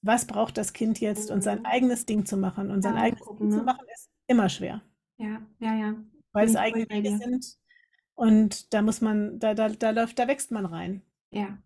was 0.00 0.26
braucht 0.26 0.56
das 0.58 0.72
Kind 0.72 1.00
jetzt 1.00 1.30
und 1.30 1.42
sein 1.42 1.60
Mhm. 1.60 1.66
eigenes 1.66 2.06
Ding 2.06 2.26
zu 2.26 2.36
machen. 2.36 2.70
Und 2.70 2.82
sein 2.82 2.96
Ja, 2.96 3.02
eigenes 3.02 3.24
gucken, 3.24 3.48
Ding 3.48 3.50
zu 3.50 3.58
ne? 3.58 3.64
machen 3.64 3.86
ist 3.94 4.10
immer 4.26 4.48
schwer, 4.48 4.82
ja, 5.18 5.42
ja, 5.60 5.74
ja. 5.74 5.94
weil 6.32 6.46
Bin 6.46 6.54
es 6.54 6.56
eigene 6.56 6.88
Wege 6.88 7.16
sind. 7.18 7.56
Und 8.14 8.72
da 8.74 8.82
muss 8.82 9.00
man, 9.00 9.38
da, 9.38 9.54
da, 9.54 9.68
da 9.68 9.90
läuft, 9.90 10.18
da 10.18 10.28
wächst 10.28 10.50
man 10.50 10.66
rein. 10.66 11.02
Ja. 11.30 11.58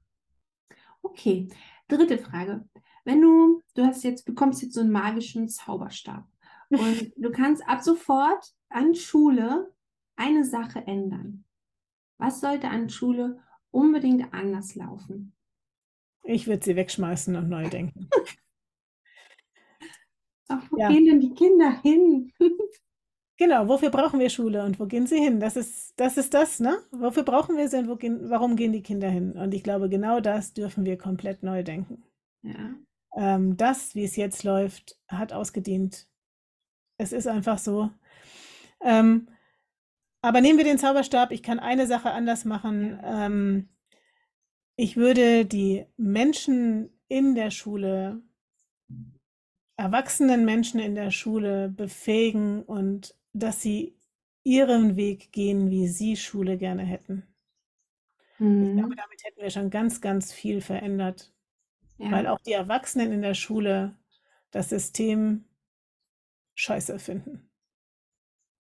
Okay. 1.03 1.49
Dritte 1.89 2.19
Frage. 2.19 2.69
Wenn 3.05 3.21
du, 3.23 3.63
du 3.75 3.85
hast 3.85 4.03
jetzt, 4.05 4.25
bekommst 4.25 4.63
jetzt 4.63 4.75
so 4.75 4.81
einen 4.81 4.91
magischen 4.91 5.49
Zauberstab 5.49 6.27
und 6.71 7.13
du 7.17 7.31
kannst 7.31 7.67
ab 7.69 7.83
sofort 7.83 8.55
an 8.69 8.95
Schule 8.95 9.73
eine 10.17 10.45
Sache 10.45 10.81
ändern. 10.87 11.45
Was 12.19 12.41
sollte 12.41 12.69
an 12.69 12.89
Schule 12.89 13.41
unbedingt 13.71 14.33
anders 14.33 14.75
laufen? 14.75 15.35
Ich 16.25 16.47
würde 16.47 16.65
sie 16.65 16.77
wegschmeißen 16.77 17.37
und 17.37 17.49
neu 17.49 17.69
denken. 17.69 18.09
Ach, 20.49 20.63
wo 20.71 20.77
Ja. 20.79 20.89
gehen 20.89 21.07
denn 21.07 21.21
die 21.21 21.35
Kinder 21.35 21.71
hin? 21.83 22.33
Genau, 23.39 23.69
wofür 23.69 23.91
brauchen 23.91 24.19
wir 24.19 24.31
Schule 24.31 24.65
und 24.65 24.81
wo 24.81 24.87
gehen 24.87 25.07
sie 25.07 25.19
hin? 25.19 25.41
Das 25.41 25.57
ist, 25.57 25.93
das 26.01 26.17
ist 26.17 26.33
das, 26.33 26.59
ne? 26.59 26.79
Wofür 26.91 27.23
brauchen 27.23 27.59
wir 27.59 27.69
sie 27.69 27.77
und 27.77 27.99
gehen, 28.01 28.31
warum 28.31 28.57
gehen 28.57 28.73
die 28.73 28.83
Kinder 28.83 29.11
hin? 29.11 29.33
Und 29.33 29.53
ich 29.53 29.63
glaube, 29.63 29.91
genau 29.91 30.21
das 30.21 30.55
dürfen 30.55 30.87
wir 30.87 30.97
komplett 30.97 31.43
neu 31.43 31.63
denken. 31.63 32.03
Ja. 32.43 32.75
Ähm, 33.15 33.59
das, 33.59 33.95
wie 33.95 34.05
es 34.05 34.17
jetzt 34.17 34.43
läuft, 34.45 34.99
hat 35.09 35.35
ausgedient. 35.35 36.09
Es 36.99 37.13
ist 37.13 37.27
einfach 37.27 37.59
so. 37.59 37.91
Ähm, 38.81 39.29
aber 40.23 40.41
nehmen 40.41 40.59
wir 40.59 40.65
den 40.65 40.79
Zauberstab. 40.79 41.31
Ich 41.33 41.43
kann 41.43 41.59
eine 41.61 41.87
Sache 41.87 42.11
anders 42.13 42.45
machen. 42.45 42.99
Ähm, 43.05 43.69
ich 44.77 44.97
würde 44.97 45.45
die 45.47 45.87
Menschen 45.97 46.91
in 47.09 47.35
der 47.35 47.51
Schule, 47.51 48.23
erwachsenen 49.79 50.45
Menschen 50.45 50.81
in 50.81 50.95
der 50.95 51.11
Schule 51.11 51.69
befähigen 51.71 52.63
und 52.63 53.15
dass 53.33 53.63
sie 53.63 53.97
ihren 54.45 54.97
Weg 54.97 55.33
gehen, 55.33 55.71
wie 55.71 55.89
sie 55.89 56.17
Schule 56.17 56.57
gerne 56.59 56.83
hätten. 56.85 57.27
Ich 58.59 58.73
glaube, 58.73 58.95
Mhm. 58.95 58.97
damit 58.97 59.23
hätten 59.25 59.41
wir 59.41 59.51
schon 59.51 59.71
ganz, 59.71 60.01
ganz 60.01 60.33
viel 60.33 60.61
verändert. 60.61 61.33
Ja. 61.99 62.11
Weil 62.11 62.27
auch 62.27 62.41
die 62.41 62.53
Erwachsenen 62.53 63.13
in 63.13 63.23
der 63.23 63.35
Schule 63.35 63.97
das 64.51 64.71
System 64.71 65.45
scheiße 66.57 66.99
finden. 66.99 67.49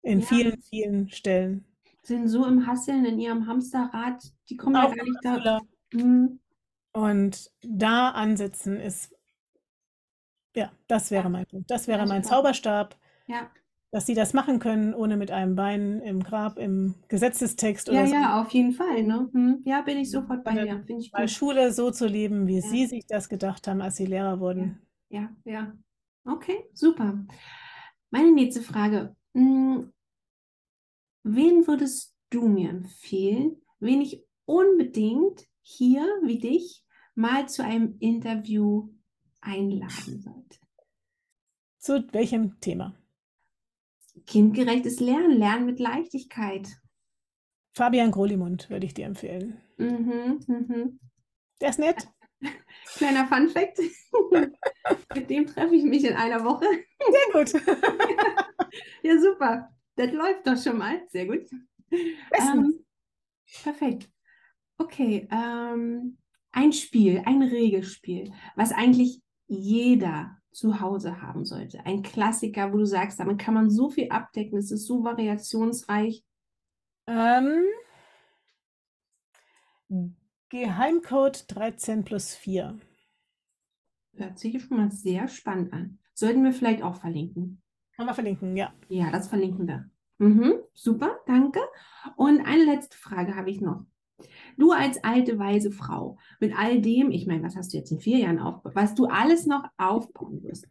In 0.04 0.20
Ja. 0.20 0.26
vielen, 0.28 0.62
vielen 0.62 1.10
Stellen. 1.10 1.66
Sind 2.04 2.28
so 2.28 2.46
im 2.46 2.68
Hasseln 2.68 3.06
in 3.06 3.20
ihrem 3.20 3.48
Hamsterrad, 3.48 4.24
die 4.50 4.58
kommen 4.58 4.76
ja 4.76 4.84
Auch 4.84 4.96
gar 4.96 5.04
nicht 5.04 5.20
da. 5.24 5.62
Mhm. 5.93 6.39
Und 6.93 7.52
da 7.64 8.12
ansetzen 8.12 8.78
ist, 8.80 9.14
ja, 10.56 10.72
das 10.88 11.10
wäre 11.12 11.24
Ja. 11.24 11.30
mein 11.30 11.46
Punkt. 11.48 11.72
Das 11.72 11.88
wäre 11.88 12.00
Ja, 12.00 12.06
mein 12.06 12.24
super. 12.24 12.36
Zauberstab, 12.38 12.96
Ja. 13.28 13.50
dass 13.91 14.06
sie 14.06 14.14
das 14.14 14.34
machen 14.34 14.60
können, 14.60 14.93
ohne 14.93 15.18
mit 15.18 15.32
einem 15.32 15.56
Bein 15.56 16.00
im 16.02 16.22
Grab, 16.24 16.58
im 16.60 16.96
Gesetzestext 17.08 17.88
Ja, 17.88 17.93
oder 17.93 18.08
so. 18.08 18.14
ja, 18.14 18.41
auf 18.41 18.52
jeden 18.52 18.72
Fall, 18.74 19.04
ne? 19.04 19.30
Mhm. 19.34 19.62
Ja, 19.66 19.82
bin 19.82 19.98
ich 19.98 20.12
sofort 20.12 20.43
bei 20.43 20.54
dir. 20.54 20.84
Finde 20.86 21.02
ich 21.02 21.12
gut. 21.12 21.30
Schule 21.32 21.74
so 21.74 21.91
zu 21.91 22.06
leben, 22.08 22.48
wie 22.48 22.60
Ja. 22.60 22.62
sie 22.62 22.86
sich 22.86 23.06
das 23.08 23.28
gedacht 23.30 23.68
haben, 23.68 23.82
als 23.82 23.96
sie 23.96 24.06
Lehrer 24.06 24.39
wurden. 24.39 24.80
Ja, 25.10 25.30
ja. 25.46 25.74
Okay, 26.26 26.66
super. 26.74 27.26
Meine 28.16 28.32
nächste 28.32 28.61
Frage. 28.61 29.13
Hm, 29.34 29.91
Wen 31.24 31.68
würdest 31.68 32.16
du 32.30 32.47
mir 32.47 32.70
empfehlen, 32.70 33.61
wen 33.82 33.99
ich 33.99 34.26
unbedingt 34.45 35.45
hier, 35.61 36.07
wie 36.24 36.39
dich, 36.39 36.86
mal 37.16 37.49
zu 37.49 37.61
einem 37.61 37.97
Interview 37.99 38.88
einladen 39.41 40.22
sollte? 40.22 40.59
Zu 41.78 42.07
welchem 42.13 42.57
Thema? 42.61 42.95
Kindgerechtes 44.26 45.01
Lernen, 45.01 45.38
Lernen 45.38 45.66
mit 45.66 45.82
Leichtigkeit. 45.82 46.70
Fabian 47.74 48.11
Grolimund 48.11 48.70
würde 48.70 48.86
ich 48.86 48.93
dir 48.93 49.07
empfehlen. 49.07 49.59
Mhm, 49.78 50.39
mhm. 50.47 50.99
Der 51.59 51.70
ist 51.70 51.80
nett. 51.80 52.07
Kleiner 52.97 53.27
Fun 53.27 53.49
Fact. 53.49 53.79
Mit 55.15 55.29
dem 55.29 55.47
treffe 55.47 55.75
ich 55.75 55.83
mich 55.83 56.03
in 56.05 56.15
einer 56.15 56.43
Woche. 56.43 56.65
Sehr 56.99 57.33
gut. 57.33 57.53
Ja, 59.03 59.17
super. 59.19 59.69
Das 59.95 60.11
läuft 60.11 60.45
doch 60.47 60.61
schon 60.61 60.77
mal. 60.77 61.01
Sehr 61.07 61.27
gut. 61.27 61.49
Ähm, 61.91 62.83
perfekt. 63.63 64.09
Okay, 64.77 65.27
ähm, 65.31 66.17
ein 66.51 66.73
Spiel, 66.73 67.21
ein 67.25 67.41
Regelspiel, 67.41 68.33
was 68.55 68.73
eigentlich 68.73 69.21
jeder 69.47 70.38
zu 70.51 70.79
Hause 70.79 71.21
haben 71.21 71.45
sollte. 71.45 71.86
Ein 71.86 72.01
Klassiker, 72.01 72.73
wo 72.73 72.77
du 72.77 72.86
sagst, 72.86 73.19
damit 73.19 73.39
kann 73.39 73.53
man 73.53 73.69
so 73.69 73.89
viel 73.89 74.09
abdecken, 74.09 74.57
es 74.57 74.71
ist 74.71 74.88
so 74.88 75.03
variationsreich. 75.03 76.23
Ähm, 77.07 77.63
Geheimcode 80.50 81.46
13 81.48 82.04
plus 82.04 82.36
4. 82.36 82.78
Hört 84.14 84.39
sich 84.39 84.62
schon 84.62 84.78
mal 84.78 84.91
sehr 84.91 85.28
spannend 85.28 85.74
an. 85.74 86.00
Sollten 86.14 86.43
wir 86.43 86.54
vielleicht 86.54 86.84
auch 86.84 86.96
verlinken. 86.96 87.62
Kann 87.96 88.06
man 88.06 88.16
verlinken, 88.16 88.56
ja. 88.56 88.74
Ja, 88.88 89.12
das 89.12 89.28
verlinken 89.28 89.68
wir. 89.68 89.89
Mhm, 90.18 90.54
super, 90.74 91.20
danke. 91.26 91.60
Und 92.16 92.46
eine 92.46 92.64
letzte 92.64 92.98
Frage 92.98 93.36
habe 93.36 93.50
ich 93.50 93.60
noch. 93.60 93.86
Du 94.58 94.72
als 94.72 95.04
alte, 95.04 95.38
weise 95.39 95.72
Frau, 95.72 96.18
mit 96.39 96.58
all 96.58 96.82
dem, 96.82 97.12
ich 97.12 97.28
meine, 97.28 97.43
was 97.43 97.56
hast 97.56 97.74
du 97.74 97.78
jetzt 97.78 97.91
in 97.91 98.00
vier 98.00 98.20
Jahren 98.20 98.39
aufgebaut, 98.39 98.76
was 98.76 98.96
du 98.96 99.08
alles 99.08 99.46
noch 99.46 99.66
aufbauen 99.78 100.41
wirst, 100.43 100.68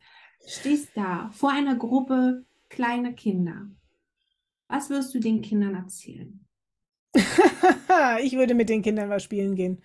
stehst 0.47 0.97
da 0.97 1.31
vor 1.31 1.51
einer 1.51 1.77
Gruppe 1.77 2.47
kleiner 2.71 3.13
Kinder. 3.13 3.69
Was 4.69 4.89
wirst 4.89 5.15
du 5.15 5.21
den 5.21 5.43
Kindern 5.43 5.75
erzählen? 5.75 6.47
ich 8.23 8.37
würde 8.37 8.55
mit 8.55 8.69
den 8.69 8.83
Kindern 8.83 9.11
was 9.11 9.23
spielen 9.23 9.55
gehen. 9.55 9.83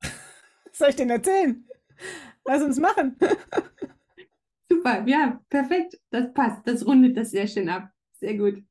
Was 0.00 0.78
soll 0.78 0.88
ich 0.90 0.96
denn 0.96 1.10
erzählen? 1.10 1.64
Lass 2.44 2.62
uns 2.62 2.78
machen. 2.78 3.16
Super, 4.70 5.04
ja, 5.06 5.40
perfekt. 5.48 5.98
Das 6.10 6.32
passt. 6.32 6.66
Das 6.66 6.86
rundet 6.86 7.16
das 7.16 7.30
sehr 7.30 7.46
schön 7.46 7.68
ab. 7.68 7.90
Sehr 8.12 8.36
gut. 8.36 8.62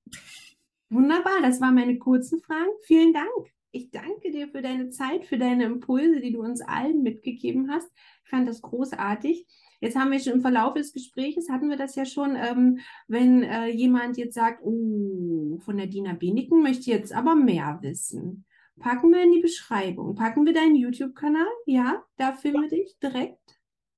Wunderbar, 0.89 1.41
das 1.41 1.59
waren 1.59 1.76
meine 1.76 1.97
kurzen 1.97 2.39
Fragen. 2.39 2.72
Vielen 2.84 3.13
Dank. 3.13 3.51
Ich 3.72 3.91
danke 3.91 4.32
dir 4.32 4.47
für 4.47 4.61
deine 4.61 4.89
Zeit, 4.89 5.26
für 5.26 5.38
deine 5.38 5.65
Impulse, 5.65 6.22
die 6.22 6.32
du 6.32 6.41
uns 6.41 6.61
allen 6.61 7.03
mitgegeben 7.03 7.70
hast. 7.70 7.91
Ich 8.24 8.30
fand 8.30 8.47
das 8.47 8.61
großartig. 8.61 9.45
Jetzt 9.80 9.95
haben 9.95 10.11
wir 10.11 10.19
schon 10.19 10.34
im 10.34 10.41
Verlauf 10.41 10.73
des 10.73 10.91
Gesprächs, 10.93 11.49
hatten 11.49 11.69
wir 11.69 11.78
das 11.78 11.95
ja 11.95 12.05
schon, 12.05 12.36
ähm, 12.36 12.80
wenn 13.07 13.43
äh, 13.43 13.67
jemand 13.67 14.17
jetzt 14.17 14.36
sagt, 14.36 14.61
oh, 14.63 15.59
von 15.59 15.78
der 15.78 15.88
Dina 15.88 16.13
Beniken 16.13 16.61
möchte 16.61 16.82
ich 16.82 16.88
jetzt 16.88 17.13
aber 17.13 17.36
mehr 17.36 17.80
wissen. 17.82 18.45
Packen 18.80 19.11
wir 19.11 19.23
in 19.23 19.32
die 19.32 19.41
Beschreibung. 19.41 20.15
Packen 20.15 20.45
wir 20.45 20.53
deinen 20.53 20.75
YouTube-Kanal. 20.75 21.47
Ja, 21.65 22.03
da 22.17 22.34
finden 22.34 22.61
wir 22.61 22.69
dich 22.69 22.97
direkt. 23.01 23.39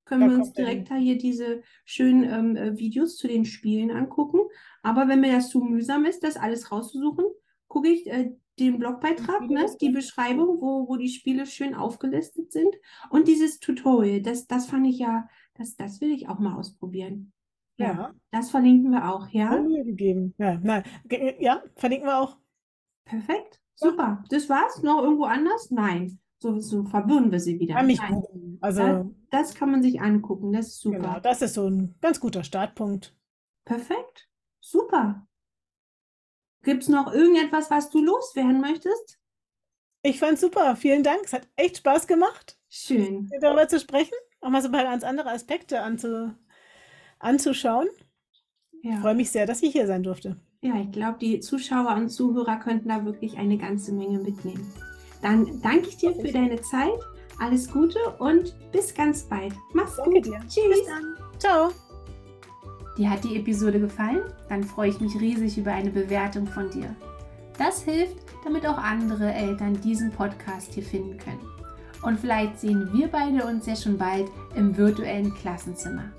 Können 0.05 0.21
Da 0.21 0.29
wir 0.29 0.37
uns 0.37 0.53
direkt 0.53 0.89
da 0.89 0.95
hier 0.95 1.17
diese 1.17 1.61
schönen 1.85 2.23
ähm, 2.23 2.55
äh, 2.55 2.77
Videos 2.77 3.17
zu 3.17 3.27
den 3.27 3.45
Spielen 3.45 3.91
angucken. 3.91 4.39
Aber 4.81 5.07
wenn 5.07 5.19
mir 5.19 5.33
das 5.33 5.49
zu 5.49 5.59
mühsam 5.59 6.05
ist, 6.05 6.23
das 6.23 6.37
alles 6.37 6.71
rauszusuchen, 6.71 7.25
gucke 7.67 7.89
ich 7.89 8.07
äh, 8.07 8.31
den 8.59 8.79
Blogbeitrag, 8.79 9.49
ne, 9.49 9.65
die. 9.79 9.89
Beschreibung, 9.89 10.61
wo, 10.61 10.87
wo 10.87 10.97
die 10.97 11.09
Spiele 11.09 11.45
schön 11.45 11.75
aufgelistet 11.75 12.51
sind. 12.51 12.75
Und 13.09 13.27
dieses 13.27 13.59
Tutorial, 13.59 14.21
das, 14.21 14.47
das 14.47 14.65
fand 14.65 14.87
ich 14.87 14.99
ja, 14.99 15.27
das, 15.59 15.75
das 15.75 16.01
will 16.01 16.11
ich 16.11 16.27
auch 16.27 16.39
mal 16.39 16.55
ausprobieren. 16.57 17.33
Ja. 17.77 18.13
Das 18.31 18.49
verlinken 18.51 18.91
wir 18.91 19.09
auch, 19.13 19.27
ja? 19.29 19.57
Mühe 19.61 19.85
gegeben. 19.85 20.33
Ja, 20.37 20.59
nein. 20.61 20.83
Ja, 21.39 21.63
verlinken 21.75 22.07
wir 22.07 22.19
auch. 22.19 22.37
Perfekt, 23.05 23.61
super. 23.75 24.23
Das 24.29 24.49
war's? 24.49 24.81
Noch 24.83 25.01
irgendwo 25.03 25.23
anders? 25.25 25.71
Nein. 25.71 26.19
So, 26.41 26.59
so 26.59 26.83
verwirren 26.85 27.31
wir 27.31 27.39
sie 27.39 27.59
wieder. 27.59 27.75
Kann 27.75 27.87
mich. 27.87 27.99
Also, 28.61 28.81
Das, 28.81 29.05
das 29.29 29.55
kann 29.55 29.71
man 29.71 29.81
sich 29.83 30.01
angucken, 30.01 30.51
das 30.53 30.67
ist 30.67 30.79
super. 30.81 30.97
genau, 30.97 31.19
das 31.19 31.41
ist 31.41 31.53
so 31.53 31.67
ein 31.69 31.95
ganz 32.01 32.19
guter 32.19 32.43
Startpunkt. 32.43 33.15
Perfekt, 33.65 34.29
super. 34.61 35.25
Gibt 36.63 36.83
es 36.83 36.89
noch 36.89 37.13
irgendetwas, 37.13 37.71
was 37.71 37.89
du 37.89 38.03
loswerden 38.03 38.59
möchtest? 38.61 39.19
Ich 40.01 40.19
fand's 40.19 40.41
super. 40.41 40.75
Vielen 40.75 41.03
Dank. 41.03 41.21
Es 41.23 41.33
hat 41.33 41.47
echt 41.55 41.77
Spaß 41.77 42.07
gemacht, 42.07 42.57
Schön. 42.69 43.29
darüber 43.41 43.67
zu 43.67 43.79
sprechen, 43.79 44.15
auch 44.41 44.49
mal 44.49 44.61
so 44.61 44.71
paar 44.71 44.83
ganz 44.83 45.03
andere 45.03 45.31
Aspekte 45.31 45.81
anzu, 45.81 46.31
anzuschauen. 47.19 47.87
Ich 48.81 48.89
Ja. 48.91 48.97
freue 49.01 49.15
mich 49.15 49.31
sehr, 49.31 49.45
dass 49.45 49.61
ich 49.61 49.71
hier 49.73 49.87
sein 49.87 50.03
durfte. 50.03 50.37
Ja, 50.61 50.75
ich 50.75 50.91
glaube, 50.91 51.17
die 51.19 51.39
Zuschauer 51.39 51.95
und 51.95 52.09
Zuhörer 52.09 52.57
könnten 52.57 52.89
da 52.89 53.05
wirklich 53.05 53.37
eine 53.37 53.57
ganze 53.57 53.93
Menge 53.93 54.19
mitnehmen. 54.19 54.71
Dann 55.21 55.61
danke 55.61 55.89
ich 55.89 55.97
dir 55.97 56.13
für 56.15 56.31
deine 56.31 56.61
Zeit. 56.61 56.99
Alles 57.39 57.71
Gute 57.71 57.99
und 58.19 58.53
bis 58.71 58.93
ganz 58.93 59.23
bald. 59.23 59.53
Mach's 59.73 59.95
Danke 59.97 60.15
gut. 60.15 60.25
dir. 60.25 60.39
Tschüss. 60.47 60.81
Ciao. 61.37 61.71
Dir 62.97 63.09
hat 63.09 63.23
die 63.23 63.37
Episode 63.37 63.79
gefallen? 63.79 64.21
Dann 64.49 64.63
freue 64.63 64.89
ich 64.89 64.99
mich 64.99 65.15
riesig 65.19 65.57
über 65.57 65.71
eine 65.71 65.89
Bewertung 65.89 66.47
von 66.47 66.69
dir. 66.69 66.93
Das 67.57 67.81
hilft, 67.83 68.17
damit 68.43 68.65
auch 68.67 68.77
andere 68.77 69.31
Eltern 69.33 69.79
diesen 69.81 70.11
Podcast 70.11 70.73
hier 70.73 70.83
finden 70.83 71.17
können. 71.17 71.39
Und 72.01 72.19
vielleicht 72.19 72.59
sehen 72.59 72.89
wir 72.93 73.07
beide 73.09 73.45
uns 73.45 73.65
ja 73.65 73.75
schon 73.75 73.97
bald 73.97 74.27
im 74.55 74.77
virtuellen 74.77 75.33
Klassenzimmer. 75.35 76.11